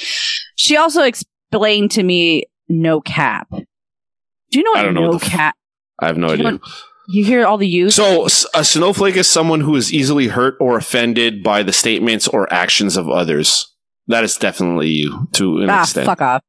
She 0.55 0.77
also 0.77 1.03
explained 1.03 1.91
to 1.91 2.03
me 2.03 2.45
no 2.67 2.99
cap. 2.99 3.49
Do 3.51 4.59
you 4.59 4.63
know 4.63 4.83
what 4.83 4.93
no 4.93 5.09
what 5.11 5.21
cap? 5.21 5.55
I 5.99 6.07
have 6.07 6.17
no 6.17 6.33
you 6.33 6.47
idea. 6.47 6.59
You 7.09 7.23
hear 7.23 7.45
all 7.45 7.57
the 7.57 7.67
use. 7.67 7.95
So, 7.95 8.27
a 8.53 8.65
snowflake 8.65 9.15
is 9.15 9.29
someone 9.29 9.61
who 9.61 9.77
is 9.77 9.93
easily 9.93 10.27
hurt 10.27 10.57
or 10.59 10.77
offended 10.77 11.41
by 11.41 11.63
the 11.63 11.71
statements 11.71 12.27
or 12.27 12.51
actions 12.51 12.97
of 12.97 13.09
others. 13.09 13.73
That 14.07 14.23
is 14.23 14.35
definitely 14.37 14.89
you 14.89 15.27
to 15.33 15.59
an 15.59 15.69
ah, 15.69 15.81
extent. 15.83 16.05
fuck 16.05 16.21
off. 16.21 16.41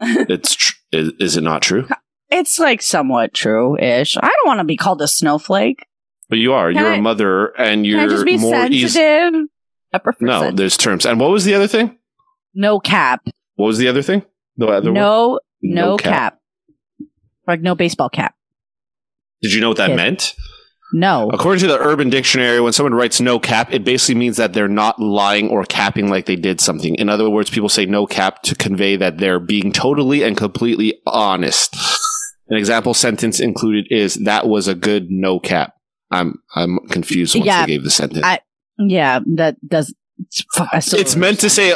It's 0.00 0.54
tr- 0.56 0.74
is, 0.92 1.12
is 1.20 1.36
it 1.36 1.42
not 1.42 1.62
true? 1.62 1.86
It's 2.28 2.58
like 2.58 2.82
somewhat 2.82 3.34
true-ish. 3.34 4.16
I 4.16 4.20
don't 4.28 4.46
want 4.46 4.58
to 4.60 4.64
be 4.64 4.76
called 4.76 5.00
a 5.02 5.06
snowflake. 5.08 5.86
But 6.28 6.38
you 6.38 6.52
are. 6.54 6.72
Can 6.72 6.82
you're 6.82 6.92
I- 6.94 6.96
a 6.96 7.02
mother, 7.02 7.46
and 7.58 7.86
you're 7.86 8.00
I 8.00 8.06
just 8.08 8.24
be 8.24 8.36
more 8.38 8.66
easy. 8.66 8.88
sensitive? 8.88 9.48
I 9.92 9.98
prefer 9.98 10.24
No, 10.26 10.32
sensitive. 10.40 10.56
there's 10.56 10.76
terms. 10.76 11.06
And 11.06 11.20
what 11.20 11.30
was 11.30 11.44
the 11.44 11.54
other 11.54 11.68
thing? 11.68 11.98
no 12.54 12.80
cap. 12.80 13.22
What 13.56 13.66
was 13.66 13.78
the 13.78 13.88
other 13.88 14.02
thing? 14.02 14.22
The 14.56 14.66
other 14.66 14.90
one? 14.92 14.94
No, 14.94 15.40
no, 15.62 15.96
cap. 15.96 16.38
Like 17.46 17.60
no 17.60 17.74
baseball 17.74 18.08
cap. 18.08 18.34
Did 19.42 19.52
you 19.52 19.60
know 19.60 19.68
what 19.68 19.78
that 19.78 19.88
Kid. 19.88 19.96
meant? 19.96 20.34
No. 20.92 21.30
According 21.32 21.60
to 21.60 21.66
the 21.68 21.78
Urban 21.78 22.10
Dictionary, 22.10 22.60
when 22.60 22.72
someone 22.72 22.94
writes 22.94 23.20
no 23.20 23.38
cap, 23.38 23.72
it 23.72 23.84
basically 23.84 24.16
means 24.16 24.36
that 24.36 24.52
they're 24.52 24.68
not 24.68 25.00
lying 25.00 25.48
or 25.48 25.64
capping 25.64 26.08
like 26.10 26.26
they 26.26 26.36
did 26.36 26.60
something. 26.60 26.94
In 26.96 27.08
other 27.08 27.30
words, 27.30 27.48
people 27.50 27.68
say 27.68 27.86
no 27.86 28.06
cap 28.06 28.42
to 28.42 28.54
convey 28.54 28.96
that 28.96 29.18
they're 29.18 29.40
being 29.40 29.72
totally 29.72 30.22
and 30.22 30.36
completely 30.36 31.00
honest. 31.06 31.74
An 32.48 32.56
example 32.58 32.92
sentence 32.92 33.40
included 33.40 33.86
is 33.90 34.14
that 34.16 34.46
was 34.46 34.68
a 34.68 34.74
good 34.74 35.10
no 35.10 35.40
cap. 35.40 35.74
I'm 36.10 36.34
I'm 36.54 36.78
confused 36.90 37.34
once 37.34 37.46
Yeah, 37.46 37.64
they 37.64 37.72
gave 37.72 37.84
the 37.84 37.90
sentence. 37.90 38.24
I- 38.24 38.40
Yeah, 38.78 39.20
that 39.36 39.56
does. 39.66 39.94
It's, 40.18 40.44
fuck, 40.54 40.68
I 40.72 40.80
still 40.80 41.00
it's 41.00 41.16
meant 41.16 41.40
to 41.40 41.48
say 41.50 41.74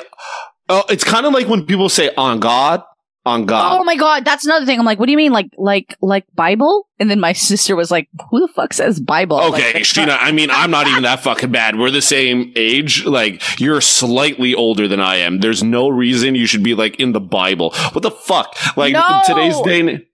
oh, 0.68 0.84
it's 0.90 1.04
kind 1.04 1.24
of 1.26 1.32
like 1.32 1.48
when 1.48 1.64
people 1.64 1.88
say 1.88 2.10
on 2.16 2.40
God, 2.40 2.82
on 3.26 3.44
God. 3.44 3.78
Oh 3.80 3.84
my 3.84 3.96
god, 3.96 4.24
that's 4.24 4.46
another 4.46 4.64
thing. 4.64 4.78
I'm 4.78 4.86
like, 4.86 4.98
what 4.98 5.06
do 5.06 5.10
you 5.12 5.16
mean, 5.18 5.32
like, 5.32 5.50
like, 5.58 5.96
like 6.00 6.24
Bible? 6.34 6.88
And 6.98 7.10
then 7.10 7.20
my 7.20 7.32
sister 7.34 7.76
was 7.76 7.90
like, 7.90 8.08
"Who 8.30 8.40
the 8.40 8.48
fuck 8.48 8.72
says 8.72 9.00
Bible?" 9.00 9.36
Like, 9.36 9.52
Okay, 9.54 9.72
that's 9.74 9.92
Sheena, 9.92 10.16
I 10.18 10.32
mean, 10.32 10.50
I'm 10.50 10.70
not 10.70 10.86
even 10.86 11.02
that 11.02 11.20
fucking 11.20 11.50
bad. 11.52 11.78
We're 11.78 11.90
the 11.90 12.00
same 12.00 12.52
age. 12.56 13.04
Like, 13.04 13.42
you're 13.60 13.80
slightly 13.80 14.54
older 14.54 14.88
than 14.88 15.00
I 15.00 15.16
am. 15.16 15.40
There's 15.40 15.62
no 15.62 15.88
reason 15.88 16.34
you 16.34 16.46
should 16.46 16.62
be, 16.62 16.74
like, 16.74 16.98
in 17.00 17.12
the 17.12 17.20
Bible. 17.20 17.74
What 17.92 18.02
the 18.02 18.10
fuck? 18.10 18.54
Like, 18.76 18.92
No! 18.94 19.20
today's 19.26 19.60
day 19.62 19.80
and 19.80 20.06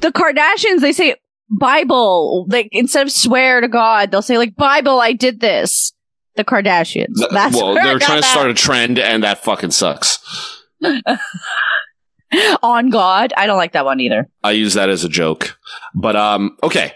the 0.00 0.12
Kardashians, 0.12 0.80
they 0.80 0.92
say 0.92 1.16
Bible. 1.50 2.46
Like 2.48 2.68
instead 2.72 3.06
of 3.06 3.12
swear 3.12 3.60
to 3.60 3.68
God, 3.68 4.10
they'll 4.10 4.22
say 4.22 4.38
like 4.38 4.56
Bible, 4.56 5.00
I 5.00 5.12
did 5.12 5.40
this. 5.40 5.92
The 6.36 6.44
Kardashians. 6.44 7.14
That's 7.32 7.56
well, 7.56 7.74
where 7.74 7.82
I 7.82 7.86
they're 7.86 7.98
got 7.98 8.06
trying 8.06 8.18
to 8.18 8.26
that. 8.26 8.30
start 8.30 8.50
a 8.50 8.54
trend, 8.54 8.98
and 8.98 9.24
that 9.24 9.42
fucking 9.42 9.72
sucks. 9.72 10.20
on 12.62 12.90
God. 12.90 13.32
I 13.36 13.46
don't 13.46 13.58
like 13.58 13.72
that 13.72 13.84
one 13.84 14.00
either. 14.00 14.28
I 14.42 14.52
use 14.52 14.74
that 14.74 14.88
as 14.88 15.04
a 15.04 15.08
joke. 15.08 15.58
But 15.94 16.16
um, 16.16 16.56
okay. 16.62 16.92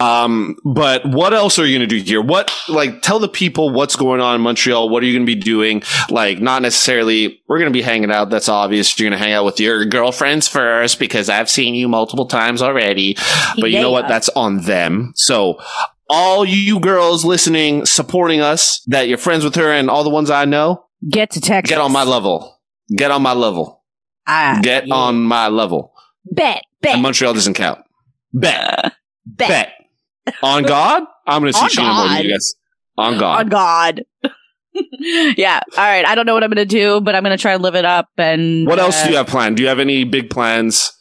Um, 0.00 0.56
but 0.64 1.06
what 1.06 1.32
else 1.32 1.58
are 1.58 1.66
you 1.66 1.78
going 1.78 1.88
to 1.88 1.98
do 1.98 2.02
here? 2.02 2.20
What, 2.20 2.52
like, 2.68 3.02
tell 3.02 3.18
the 3.18 3.28
people 3.28 3.70
what's 3.70 3.94
going 3.94 4.20
on 4.20 4.34
in 4.34 4.40
Montreal. 4.40 4.88
What 4.88 5.02
are 5.02 5.06
you 5.06 5.12
going 5.12 5.26
to 5.26 5.32
be 5.32 5.40
doing? 5.40 5.82
Like, 6.10 6.40
not 6.40 6.62
necessarily, 6.62 7.40
we're 7.46 7.58
going 7.58 7.72
to 7.72 7.76
be 7.76 7.82
hanging 7.82 8.10
out. 8.10 8.30
That's 8.30 8.48
obvious. 8.48 8.98
You're 8.98 9.08
going 9.10 9.18
to 9.18 9.24
hang 9.24 9.32
out 9.34 9.44
with 9.44 9.60
your 9.60 9.84
girlfriends 9.84 10.48
first 10.48 10.98
because 10.98 11.28
I've 11.28 11.48
seen 11.48 11.74
you 11.74 11.88
multiple 11.88 12.26
times 12.26 12.62
already. 12.62 13.16
But 13.60 13.70
you 13.70 13.80
know 13.80 13.92
what? 13.92 14.08
That's 14.08 14.28
on 14.30 14.62
them. 14.62 15.12
So, 15.14 15.60
all 16.08 16.44
you 16.44 16.80
girls 16.80 17.24
listening, 17.24 17.84
supporting 17.86 18.40
us, 18.40 18.80
that 18.86 19.08
you're 19.08 19.18
friends 19.18 19.44
with 19.44 19.54
her 19.56 19.70
and 19.72 19.88
all 19.90 20.04
the 20.04 20.10
ones 20.10 20.30
I 20.30 20.44
know, 20.46 20.84
Get 21.08 21.30
to 21.32 21.40
Texas. 21.40 21.68
get 21.70 21.80
on 21.80 21.92
my 21.92 22.04
level. 22.04 22.58
Get 22.94 23.10
on 23.10 23.22
my 23.22 23.32
level. 23.34 23.82
Ah, 24.26 24.58
Get 24.62 24.86
yeah. 24.86 24.94
on 24.94 25.22
my 25.22 25.48
level. 25.48 25.94
Bet. 26.24 26.62
Bet. 26.80 26.94
And 26.94 27.02
Montreal 27.02 27.34
doesn't 27.34 27.54
count. 27.54 27.80
Bet. 28.32 28.92
bet. 29.24 29.48
Bet. 29.48 29.72
On 30.42 30.64
God? 30.64 31.04
I'm 31.24 31.42
going 31.42 31.52
to 31.52 31.58
see 31.58 31.64
On 31.64 31.70
Sheena 31.70 31.94
more 31.94 32.08
than 32.08 32.24
you 32.24 32.32
guys. 32.32 32.54
On 32.98 33.16
God. 33.16 33.40
On 33.40 33.48
God. 33.48 34.02
yeah. 35.36 35.60
All 35.76 35.84
right. 35.84 36.04
I 36.04 36.16
don't 36.16 36.26
know 36.26 36.34
what 36.34 36.42
I'm 36.42 36.50
going 36.50 36.56
to 36.56 36.64
do, 36.64 37.00
but 37.00 37.14
I'm 37.14 37.22
going 37.22 37.36
to 37.36 37.40
try 37.40 37.54
and 37.54 37.62
live 37.62 37.76
it 37.76 37.84
up. 37.84 38.08
And 38.18 38.66
what 38.66 38.80
else 38.80 39.00
uh, 39.00 39.04
do 39.04 39.10
you 39.12 39.16
have 39.18 39.28
planned? 39.28 39.56
Do 39.56 39.62
you 39.62 39.68
have 39.68 39.78
any 39.78 40.02
big 40.02 40.28
plans? 40.30 40.92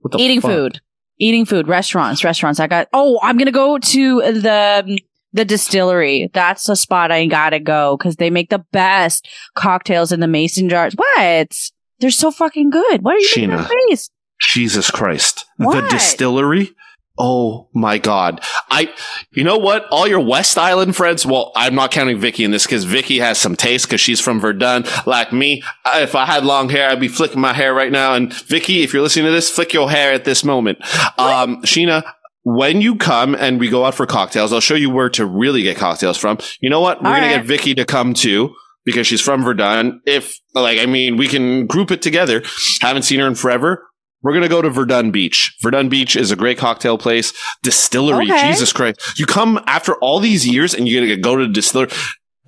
What 0.00 0.12
the 0.12 0.18
eating 0.18 0.42
fuck? 0.42 0.50
food 0.50 0.80
eating 1.18 1.44
food 1.44 1.68
restaurants 1.68 2.24
restaurants 2.24 2.60
i 2.60 2.66
got 2.66 2.88
oh 2.92 3.18
i'm 3.22 3.36
gonna 3.36 3.50
go 3.50 3.78
to 3.78 4.20
the 4.20 5.00
the 5.32 5.44
distillery 5.44 6.30
that's 6.32 6.64
the 6.64 6.76
spot 6.76 7.10
i 7.10 7.26
gotta 7.26 7.58
go 7.58 7.96
because 7.96 8.16
they 8.16 8.30
make 8.30 8.50
the 8.50 8.64
best 8.72 9.28
cocktails 9.54 10.12
in 10.12 10.20
the 10.20 10.28
mason 10.28 10.68
jars 10.68 10.94
what 10.94 11.52
they're 12.00 12.10
so 12.10 12.30
fucking 12.30 12.70
good 12.70 13.02
what 13.02 13.14
are 13.14 13.18
you 13.18 13.28
making 13.36 13.50
Sheena. 13.50 13.68
that 13.68 13.74
face 13.88 14.10
Jesus 14.40 14.90
Christ. 14.90 15.46
The 15.58 15.86
distillery? 15.90 16.74
Oh 17.20 17.68
my 17.74 17.98
God. 17.98 18.40
I, 18.70 18.94
you 19.32 19.42
know 19.42 19.58
what? 19.58 19.86
All 19.90 20.06
your 20.06 20.20
West 20.20 20.56
Island 20.56 20.94
friends, 20.94 21.26
well, 21.26 21.50
I'm 21.56 21.74
not 21.74 21.90
counting 21.90 22.18
Vicky 22.18 22.44
in 22.44 22.52
this 22.52 22.64
because 22.64 22.84
Vicky 22.84 23.18
has 23.18 23.38
some 23.38 23.56
taste 23.56 23.86
because 23.86 24.00
she's 24.00 24.20
from 24.20 24.38
Verdun. 24.38 24.84
Like 25.04 25.32
me, 25.32 25.64
if 25.84 26.14
I 26.14 26.26
had 26.26 26.44
long 26.44 26.68
hair, 26.68 26.88
I'd 26.88 27.00
be 27.00 27.08
flicking 27.08 27.40
my 27.40 27.52
hair 27.52 27.74
right 27.74 27.90
now. 27.90 28.14
And 28.14 28.32
Vicky, 28.32 28.82
if 28.82 28.92
you're 28.92 29.02
listening 29.02 29.26
to 29.26 29.32
this, 29.32 29.50
flick 29.50 29.72
your 29.72 29.90
hair 29.90 30.12
at 30.12 30.24
this 30.24 30.44
moment. 30.44 30.78
Um, 31.18 31.62
Sheena, 31.62 32.04
when 32.44 32.80
you 32.80 32.94
come 32.94 33.34
and 33.34 33.58
we 33.58 33.68
go 33.68 33.84
out 33.84 33.96
for 33.96 34.06
cocktails, 34.06 34.52
I'll 34.52 34.60
show 34.60 34.76
you 34.76 34.90
where 34.90 35.10
to 35.10 35.26
really 35.26 35.62
get 35.62 35.76
cocktails 35.76 36.18
from. 36.18 36.38
You 36.60 36.70
know 36.70 36.80
what? 36.80 37.02
We're 37.02 37.16
going 37.16 37.30
to 37.30 37.36
get 37.36 37.46
Vicky 37.46 37.74
to 37.74 37.84
come 37.84 38.14
too 38.14 38.54
because 38.84 39.08
she's 39.08 39.20
from 39.20 39.42
Verdun. 39.42 40.00
If, 40.06 40.38
like, 40.60 40.78
I 40.78 40.86
mean, 40.86 41.16
we 41.16 41.28
can 41.28 41.66
group 41.66 41.90
it 41.90 42.02
together. 42.02 42.42
Haven't 42.80 43.02
seen 43.02 43.20
her 43.20 43.26
in 43.26 43.34
forever. 43.34 43.84
We're 44.22 44.32
going 44.32 44.42
to 44.42 44.48
go 44.48 44.62
to 44.62 44.70
Verdun 44.70 45.12
Beach. 45.12 45.56
Verdun 45.62 45.88
Beach 45.88 46.16
is 46.16 46.30
a 46.30 46.36
great 46.36 46.58
cocktail 46.58 46.98
place. 46.98 47.32
Distillery. 47.62 48.30
Okay. 48.30 48.50
Jesus 48.50 48.72
Christ. 48.72 49.18
You 49.18 49.26
come 49.26 49.60
after 49.66 49.94
all 49.96 50.18
these 50.18 50.46
years 50.46 50.74
and 50.74 50.88
you're 50.88 51.06
to 51.06 51.16
go 51.16 51.36
to 51.36 51.46
distillery. 51.46 51.90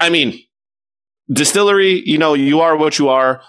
I 0.00 0.10
mean, 0.10 0.40
distillery, 1.32 2.02
you 2.04 2.18
know, 2.18 2.34
you 2.34 2.60
are 2.60 2.76
what 2.76 2.98
you 2.98 3.08
are. 3.08 3.40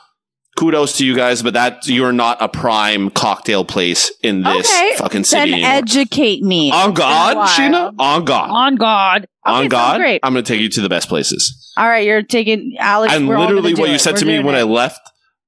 Kudos 0.57 0.97
to 0.97 1.05
you 1.05 1.15
guys, 1.15 1.41
but 1.41 1.53
that 1.53 1.87
you're 1.87 2.11
not 2.11 2.41
a 2.41 2.47
prime 2.49 3.09
cocktail 3.09 3.63
place 3.65 4.11
in 4.21 4.43
this 4.43 4.69
Okay, 4.69 4.91
fucking 4.97 5.21
then 5.21 5.23
city. 5.23 5.53
anymore. 5.53 5.69
educate 5.71 6.43
me 6.43 6.71
On 6.71 6.93
God, 6.93 7.37
Sheena? 7.49 7.93
On 7.97 8.25
God. 8.25 8.49
on 8.49 8.75
god 8.75 9.27
On 9.45 9.53
Okay, 9.53 9.61
sounds 9.63 9.71
God. 9.71 9.97
great 9.99 10.19
I'm 10.23 10.33
going 10.33 10.43
to 10.43 10.51
take 10.53 10.61
you 10.61 10.69
to 10.69 10.81
the 10.81 10.89
best 10.89 11.07
places. 11.09 11.71
all 11.77 11.87
right 11.87 12.05
you're 12.05 12.21
taking 12.21 12.75
alex 12.79 13.13
and 13.13 13.27
literally 13.27 13.73
what 13.73 13.89
you 13.89 13.95
it. 13.95 13.99
said 13.99 14.13
We're 14.15 14.19
to 14.19 14.25
me 14.25 14.39
when 14.39 14.53
it. 14.55 14.59
I 14.59 14.63
left, 14.63 14.99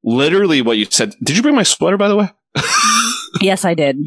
literally 0.03 0.61
what 0.61 0.77
you 0.77 0.85
said. 0.85 1.13
Did 1.21 1.35
you 1.35 1.43
bring 1.43 1.55
my 1.55 1.63
sweater, 1.63 1.97
by 1.97 2.07
the 2.07 2.15
way? 2.15 2.29
yes 3.41 3.65
i 3.65 3.73
did 3.73 3.97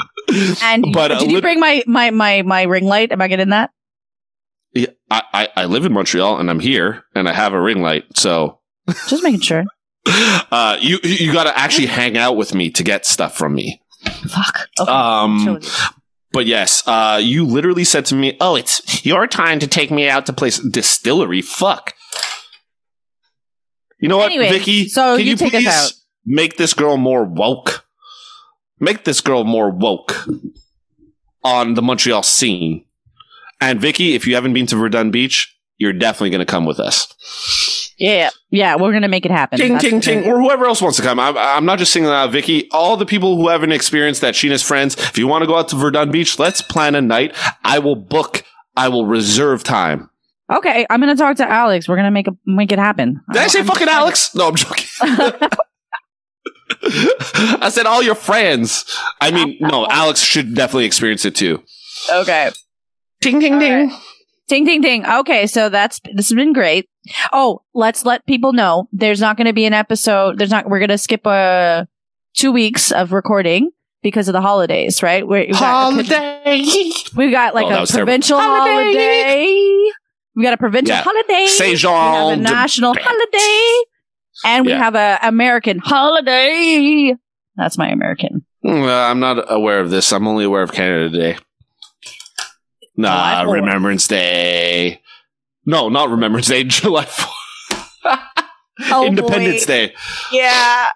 and 0.63 0.85
But, 0.93 1.13
uh, 1.13 1.19
did 1.21 1.31
you 1.31 1.41
bring 1.43 1.61
my 1.61 1.83
my 1.87 2.11
my 2.11 2.43
my 2.43 2.63
ring 2.63 2.85
light 2.87 3.13
am 3.13 3.21
i 3.21 3.29
getting 3.29 3.51
that 3.51 3.71
Yeah, 4.73 4.87
I, 5.11 5.23
I, 5.33 5.49
I 5.57 5.65
live 5.67 5.85
in 5.85 5.93
Montreal 5.93 6.39
and 6.39 6.49
I'm 6.51 6.61
here 6.61 7.05
and 7.15 7.29
I 7.29 7.33
have 7.33 7.53
a 7.53 7.61
ring 7.61 7.83
light. 7.83 8.05
So, 8.17 8.61
just 9.09 9.23
making 9.23 9.41
sure 9.41 9.65
uh, 10.07 10.77
you, 10.81 10.99
you 11.03 11.33
got 11.33 11.45
to 11.45 11.59
actually 11.59 11.87
hang 11.87 12.17
out 12.17 12.37
with 12.37 12.55
me 12.55 12.71
to 12.71 12.83
get 12.83 13.07
stuff 13.07 13.37
from 13.37 13.55
me. 13.55 13.81
fuck 14.29 14.69
okay. 14.81 14.91
Um, 14.91 15.61
but 16.33 16.47
yes, 16.47 16.83
uh, 16.87 17.19
you 17.23 17.45
literally 17.45 17.85
said 17.85 18.05
to 18.07 18.15
me, 18.15 18.37
"Oh, 18.41 18.57
it's 18.57 19.05
your 19.07 19.27
time 19.27 19.59
to 19.61 19.67
take 19.67 19.91
me 19.91 20.09
out 20.09 20.27
to 20.27 20.33
place 20.33 20.59
distillery." 20.59 21.43
Fuck. 21.43 21.95
You 23.99 24.09
know 24.09 24.19
what, 24.19 24.27
Anyway, 24.27 24.51
Vicky? 24.51 24.89
so 24.89 25.17
can 25.17 25.25
you 25.25 25.31
you, 25.33 25.37
take 25.37 25.55
us 25.55 25.63
please 25.63 25.67
out. 25.69 25.93
make 26.27 26.57
this 26.59 26.75
girl 26.75 26.97
more 26.99 27.25
woke? 27.25 27.87
Make 28.79 29.05
this 29.05 29.23
girl 29.23 29.45
more 29.45 29.71
woke 29.71 30.27
on 31.43 31.75
the 31.75 31.83
Montreal 31.83 32.23
scene. 32.23 32.85
And 33.59 33.81
Vicky, 33.81 34.15
if 34.15 34.27
you 34.27 34.35
haven't 34.35 34.53
been 34.53 34.67
to 34.67 34.77
Verdun 34.77 35.11
Beach, 35.11 35.57
you're 35.79 35.95
definitely 35.95 36.29
going 36.29 36.45
to 36.45 36.51
come 36.51 36.67
with 36.67 36.79
us. 36.79 37.07
Yeah, 37.99 38.29
yeah, 38.51 38.77
we're 38.77 38.93
gonna 38.93 39.09
make 39.09 39.25
it 39.25 39.31
happen. 39.31 39.59
Ting, 39.59 39.79
ting, 39.79 40.01
ting, 40.03 40.25
or 40.31 40.39
whoever 40.39 40.67
else 40.67 40.83
wants 40.83 40.99
to 40.99 41.03
come. 41.03 41.19
I'm, 41.19 41.37
I'm 41.39 41.65
not 41.65 41.79
just 41.79 41.93
singling 41.93 42.13
out 42.15 42.31
Vicky. 42.31 42.69
All 42.71 42.97
the 42.99 43.07
people 43.07 43.37
who 43.37 43.49
haven't 43.49 43.73
experienced 43.73 44.21
that 44.21 44.35
Sheena's 44.35 44.63
friends. 44.63 44.97
If 44.97 45.17
you 45.17 45.27
want 45.27 45.43
to 45.43 45.47
go 45.47 45.57
out 45.57 45.69
to 45.69 45.77
Verdun 45.77 46.11
Beach, 46.11 46.39
let's 46.39 46.61
plan 46.61 46.95
a 46.95 47.01
night. 47.01 47.35
I 47.65 47.79
will 47.79 47.97
book. 47.97 48.45
I 48.77 48.89
will 48.89 49.07
reserve 49.07 49.63
time. 49.65 50.11
Okay, 50.53 50.87
I'm 50.91 51.01
gonna 51.01 51.17
talk 51.17 51.39
to 51.39 51.49
Alex. 51.51 51.89
We're 51.89 51.97
gonna 51.97 52.11
make 52.11 52.29
a 52.29 52.37
make 52.45 52.71
it 52.71 52.79
happen. 52.79 53.21
Did 53.33 53.43
I 53.43 53.47
say 53.47 53.61
I'm- 53.61 53.67
fucking 53.69 53.89
Alex? 53.89 54.35
No, 54.35 54.49
I'm 54.49 54.55
joking. 54.57 54.85
I 56.83 57.69
said 57.71 57.87
all 57.87 58.03
your 58.03 58.15
friends. 58.15 58.85
I 59.21 59.31
mean, 59.31 59.57
no, 59.61 59.87
Alex 59.91 60.21
should 60.21 60.55
definitely 60.55 60.85
experience 60.85 61.25
it 61.25 61.35
too. 61.35 61.63
okay. 62.13 62.51
Ding, 63.21 63.39
ding, 63.39 63.55
All 63.55 63.61
ding. 63.61 63.89
right. 63.89 64.01
Ding 64.49 64.65
ding 64.65 64.81
ding. 64.81 65.05
Okay, 65.05 65.47
so 65.47 65.69
that's 65.69 66.01
this 66.15 66.29
has 66.29 66.35
been 66.37 66.53
great. 66.53 66.89
Oh, 67.33 67.63
let's 67.75 68.05
let 68.05 68.25
people 68.27 68.53
know 68.53 68.89
there's 68.93 69.21
not 69.21 69.37
going 69.37 69.47
to 69.47 69.53
be 69.53 69.65
an 69.65 69.73
episode. 69.73 70.39
There's 70.39 70.51
not. 70.51 70.69
We're 70.69 70.79
going 70.79 70.91
to 70.91 70.99
skip 70.99 71.27
uh 71.27 71.85
two 72.35 72.53
weeks 72.53 72.93
of 72.93 73.13
recording 73.13 73.71
because 74.03 74.29
of 74.29 74.35
the 74.35 74.41
holidays, 74.41 75.03
right? 75.03 75.27
We're, 75.27 75.47
we've 75.47 75.53
got, 75.53 75.93
Holiday. 75.93 76.91
we've 77.17 77.33
got 77.33 77.55
like 77.57 77.67
Oh, 77.67 77.83
a 77.83 77.87
provincial 77.87 78.39
Holiday. 78.39 78.93
holiday. 78.93 79.91
We 80.37 80.43
got 80.45 80.53
a 80.55 80.59
provincial 80.59 80.95
Yeah. 80.95 81.03
holiday. 81.03 81.47
Say 81.49 81.71
we 81.73 81.81
have 81.81 82.39
a 82.39 82.41
national 82.41 82.95
Bête. 82.95 83.01
holiday, 83.03 83.85
and 84.45 84.67
we 84.67 84.73
Yeah. 84.73 84.79
have 84.79 84.95
a 84.95 85.19
American 85.27 85.79
holiday. 85.79 87.15
That's 87.57 87.79
my 87.79 87.89
American. 87.89 88.45
I'm 88.65 89.19
not 89.19 89.51
aware 89.51 89.81
of 89.81 89.91
this. 89.91 90.13
I'm 90.13 90.29
only 90.29 90.45
aware 90.45 90.63
of 90.63 90.73
Canada 90.73 91.09
Day. 91.09 91.37
Nah, 92.97 93.43
July 93.43 93.45
4th. 93.45 93.53
Remembrance 93.63 94.09
Day. 94.09 95.01
No, 95.65 95.89
not 95.89 96.11
Remembrance 96.11 96.47
Day. 96.49 96.65
July 96.67 97.05
4th. 97.05 97.33
Oh, 98.91 99.07
Independence 99.07 99.65
boy. 99.67 99.73
Day. 99.73 99.95
Yeah. 100.33 100.87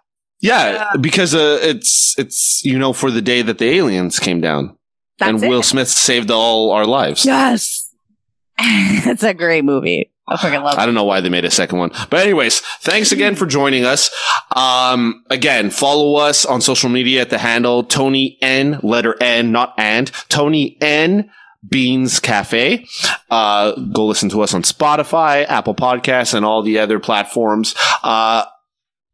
Yeah, 0.40 0.72
Yeah. 0.72 0.90
because 1.00 1.34
uh, 1.34 1.58
it's 1.62 2.14
it's 2.18 2.62
you 2.64 2.78
know 2.78 2.92
for 2.92 3.10
the 3.10 3.20
day 3.22 3.42
that 3.42 3.58
the 3.58 3.66
aliens 3.66 4.18
came 4.18 4.40
down 4.40 4.76
That's 5.18 5.30
and 5.30 5.44
it. 5.44 5.48
Will 5.48 5.62
Smith 5.62 5.88
saved 5.88 6.30
all 6.30 6.70
our 6.72 6.86
lives. 6.86 7.24
Yes. 7.24 7.90
it's 8.58 9.22
a 9.22 9.34
great 9.34 9.64
movie. 9.64 10.12
I 10.28 10.36
freaking 10.36 10.62
love 10.62 10.78
I 10.78 10.86
don't 10.86 10.94
know 10.94 11.04
why 11.04 11.20
they 11.20 11.28
made 11.28 11.44
a 11.44 11.50
second 11.50 11.78
one. 11.78 11.90
But 12.08 12.20
anyways, 12.20 12.60
thanks 12.60 13.10
again 13.12 13.34
for 13.34 13.46
joining 13.46 13.84
us. 13.84 14.10
Um, 14.54 15.24
again, 15.28 15.70
follow 15.70 16.16
us 16.16 16.44
on 16.46 16.60
social 16.60 16.88
media 16.88 17.22
at 17.22 17.30
the 17.30 17.38
handle 17.38 17.82
Tony 17.82 18.38
N, 18.40 18.78
letter 18.82 19.16
N, 19.20 19.50
not 19.52 19.74
and, 19.76 20.10
Tony 20.28 20.76
N 20.80 21.30
Beans 21.68 22.20
Cafe. 22.20 22.86
Uh, 23.30 23.72
go 23.72 24.06
listen 24.06 24.28
to 24.30 24.42
us 24.42 24.54
on 24.54 24.62
Spotify, 24.62 25.46
Apple 25.46 25.74
Podcasts, 25.74 26.34
and 26.34 26.44
all 26.44 26.62
the 26.62 26.78
other 26.78 26.98
platforms. 26.98 27.74
Uh, 28.02 28.44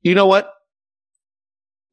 you 0.03 0.14
know 0.14 0.26
what? 0.26 0.53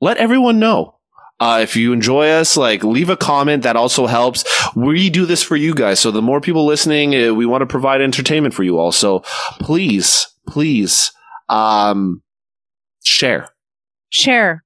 Let 0.01 0.17
everyone 0.17 0.59
know. 0.59 0.99
Uh, 1.39 1.59
if 1.61 1.75
you 1.75 1.91
enjoy 1.91 2.29
us, 2.29 2.55
like 2.55 2.83
leave 2.83 3.09
a 3.09 3.17
comment. 3.17 3.63
That 3.63 3.75
also 3.75 4.05
helps. 4.05 4.45
We 4.75 5.09
do 5.09 5.25
this 5.25 5.41
for 5.43 5.55
you 5.55 5.73
guys. 5.73 5.99
So 5.99 6.11
the 6.11 6.21
more 6.21 6.39
people 6.39 6.65
listening, 6.65 7.15
uh, 7.15 7.33
we 7.33 7.45
want 7.45 7.61
to 7.61 7.65
provide 7.65 8.01
entertainment 8.01 8.53
for 8.53 8.63
you 8.63 8.77
all. 8.77 8.91
So 8.91 9.21
please, 9.59 10.27
please, 10.47 11.11
um, 11.49 12.21
share. 13.03 13.49
Share. 14.09 14.63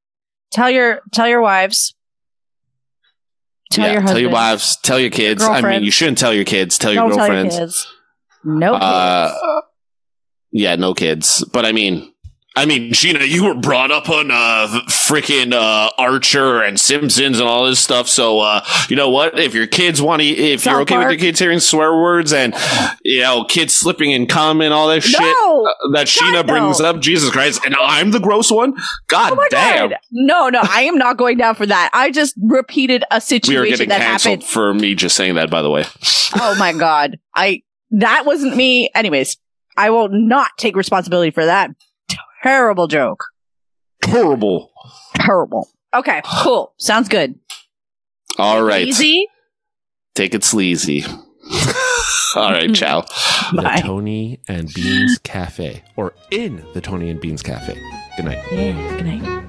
Tell 0.51 0.69
your 0.69 1.01
tell 1.13 1.27
your 1.27 1.41
wives. 1.41 1.95
Tell 3.71 3.85
Yeah, 3.87 3.93
your 3.93 4.01
tell 4.03 4.19
your 4.19 4.31
wives, 4.31 4.77
tell 4.77 4.99
your 4.99 5.09
kids. 5.09 5.43
I 5.43 5.61
mean, 5.61 5.83
you 5.83 5.91
shouldn't 5.91 6.17
tell 6.17 6.33
your 6.33 6.45
kids. 6.45 6.77
Tell 6.77 6.93
your 6.93 7.09
Don't 7.09 7.17
girlfriends. 7.17 7.53
tell 7.55 7.59
your 7.59 7.67
kids. 7.67 7.87
No 8.43 8.71
kids. 8.73 8.83
Uh, 8.83 9.61
yeah, 10.51 10.75
no 10.75 10.93
kids. 10.93 11.43
But 11.51 11.65
I 11.65 11.71
mean, 11.73 12.13
I 12.57 12.65
mean, 12.65 12.91
Sheena, 12.91 13.27
you 13.27 13.45
were 13.45 13.53
brought 13.53 13.91
up 13.91 14.09
on 14.09 14.31
uh 14.31 14.81
freaking 14.87 15.53
uh 15.53 15.91
Archer 15.97 16.61
and 16.63 16.79
Simpsons 16.79 17.39
and 17.39 17.47
all 17.47 17.65
this 17.67 17.79
stuff. 17.79 18.07
So 18.07 18.39
uh 18.39 18.65
you 18.89 18.95
know 18.95 19.09
what? 19.09 19.37
If 19.37 19.53
your 19.53 19.67
kids 19.67 20.01
want 20.01 20.21
to 20.23 20.27
if 20.27 20.61
South 20.61 20.71
you're 20.71 20.81
okay 20.81 20.95
Park. 20.95 21.07
with 21.09 21.19
your 21.19 21.27
kids 21.29 21.39
hearing 21.39 21.59
swear 21.59 21.93
words 21.93 22.33
and 22.33 22.55
you 23.03 23.21
know, 23.21 23.43
kids 23.43 23.75
slipping 23.75 24.11
and 24.13 24.27
cum 24.27 24.61
and 24.61 24.73
all 24.73 24.87
that 24.87 25.03
shit 25.03 25.19
No! 25.21 25.65
uh, 25.67 25.91
that 25.93 26.07
Sheena 26.07 26.33
God, 26.37 26.47
brings 26.47 26.81
up, 26.81 26.99
Jesus 26.99 27.29
Christ, 27.29 27.63
and 27.63 27.75
I'm 27.79 28.09
the 28.11 28.19
gross 28.19 28.51
one? 28.51 28.73
God 29.07 29.33
Oh 29.33 29.47
damn. 29.51 29.89
god! 29.91 29.99
No, 30.11 30.49
no, 30.49 30.61
I 30.63 30.81
am 30.83 30.97
not 30.97 31.17
going 31.17 31.37
down 31.37 31.53
for 31.55 31.65
that. 31.67 31.91
I 31.93 32.09
just 32.09 32.33
repeated 32.41 33.03
a 33.11 33.15
We 33.15 33.17
are 33.17 33.19
situation 33.21 33.69
getting 33.71 33.89
that 33.89 34.01
canceled 34.01 34.31
happened. 34.39 34.49
for 34.49 34.73
me 34.73 34.95
just 34.95 35.15
saying 35.15 35.35
that, 35.35 35.51
by 35.51 35.61
the 35.61 35.69
way. 35.69 35.83
Oh 36.35 36.55
my 36.57 36.73
god! 36.73 37.19
I 37.35 37.61
that 37.91 38.25
wasn't 38.25 38.55
me. 38.55 38.89
Anyways, 38.95 39.37
I 39.77 39.91
will 39.91 40.09
not 40.09 40.49
take 40.57 40.75
responsibility 40.75 41.29
for 41.31 41.45
that 41.45 41.69
terrible 42.47 42.87
joke. 42.87 43.25
Horrible. 44.05 44.71
Terrible. 45.15 45.69
Okay, 45.93 46.21
cool. 46.43 46.73
Sounds 46.77 47.09
good. 47.09 47.35
All 48.37 48.63
right. 48.63 48.87
Easy. 48.87 49.27
Take 50.15 50.33
it 50.33 50.43
sleazy. 50.43 51.03
all 52.35 52.51
right, 52.51 52.73
ciao. 52.73 53.01
The 53.53 53.61
Bye. 53.63 53.81
Tony 53.81 54.39
and 54.47 54.73
Beans 54.73 55.19
Cafe, 55.23 55.83
or 55.95 56.13
in 56.31 56.63
the 56.73 56.81
Tony 56.81 57.09
and 57.09 57.19
Beans 57.19 57.41
Cafe. 57.41 57.77
Good 58.15 58.25
night. 58.25 58.43
Yeah. 58.51 58.97
Good 58.97 59.05
night. 59.05 59.43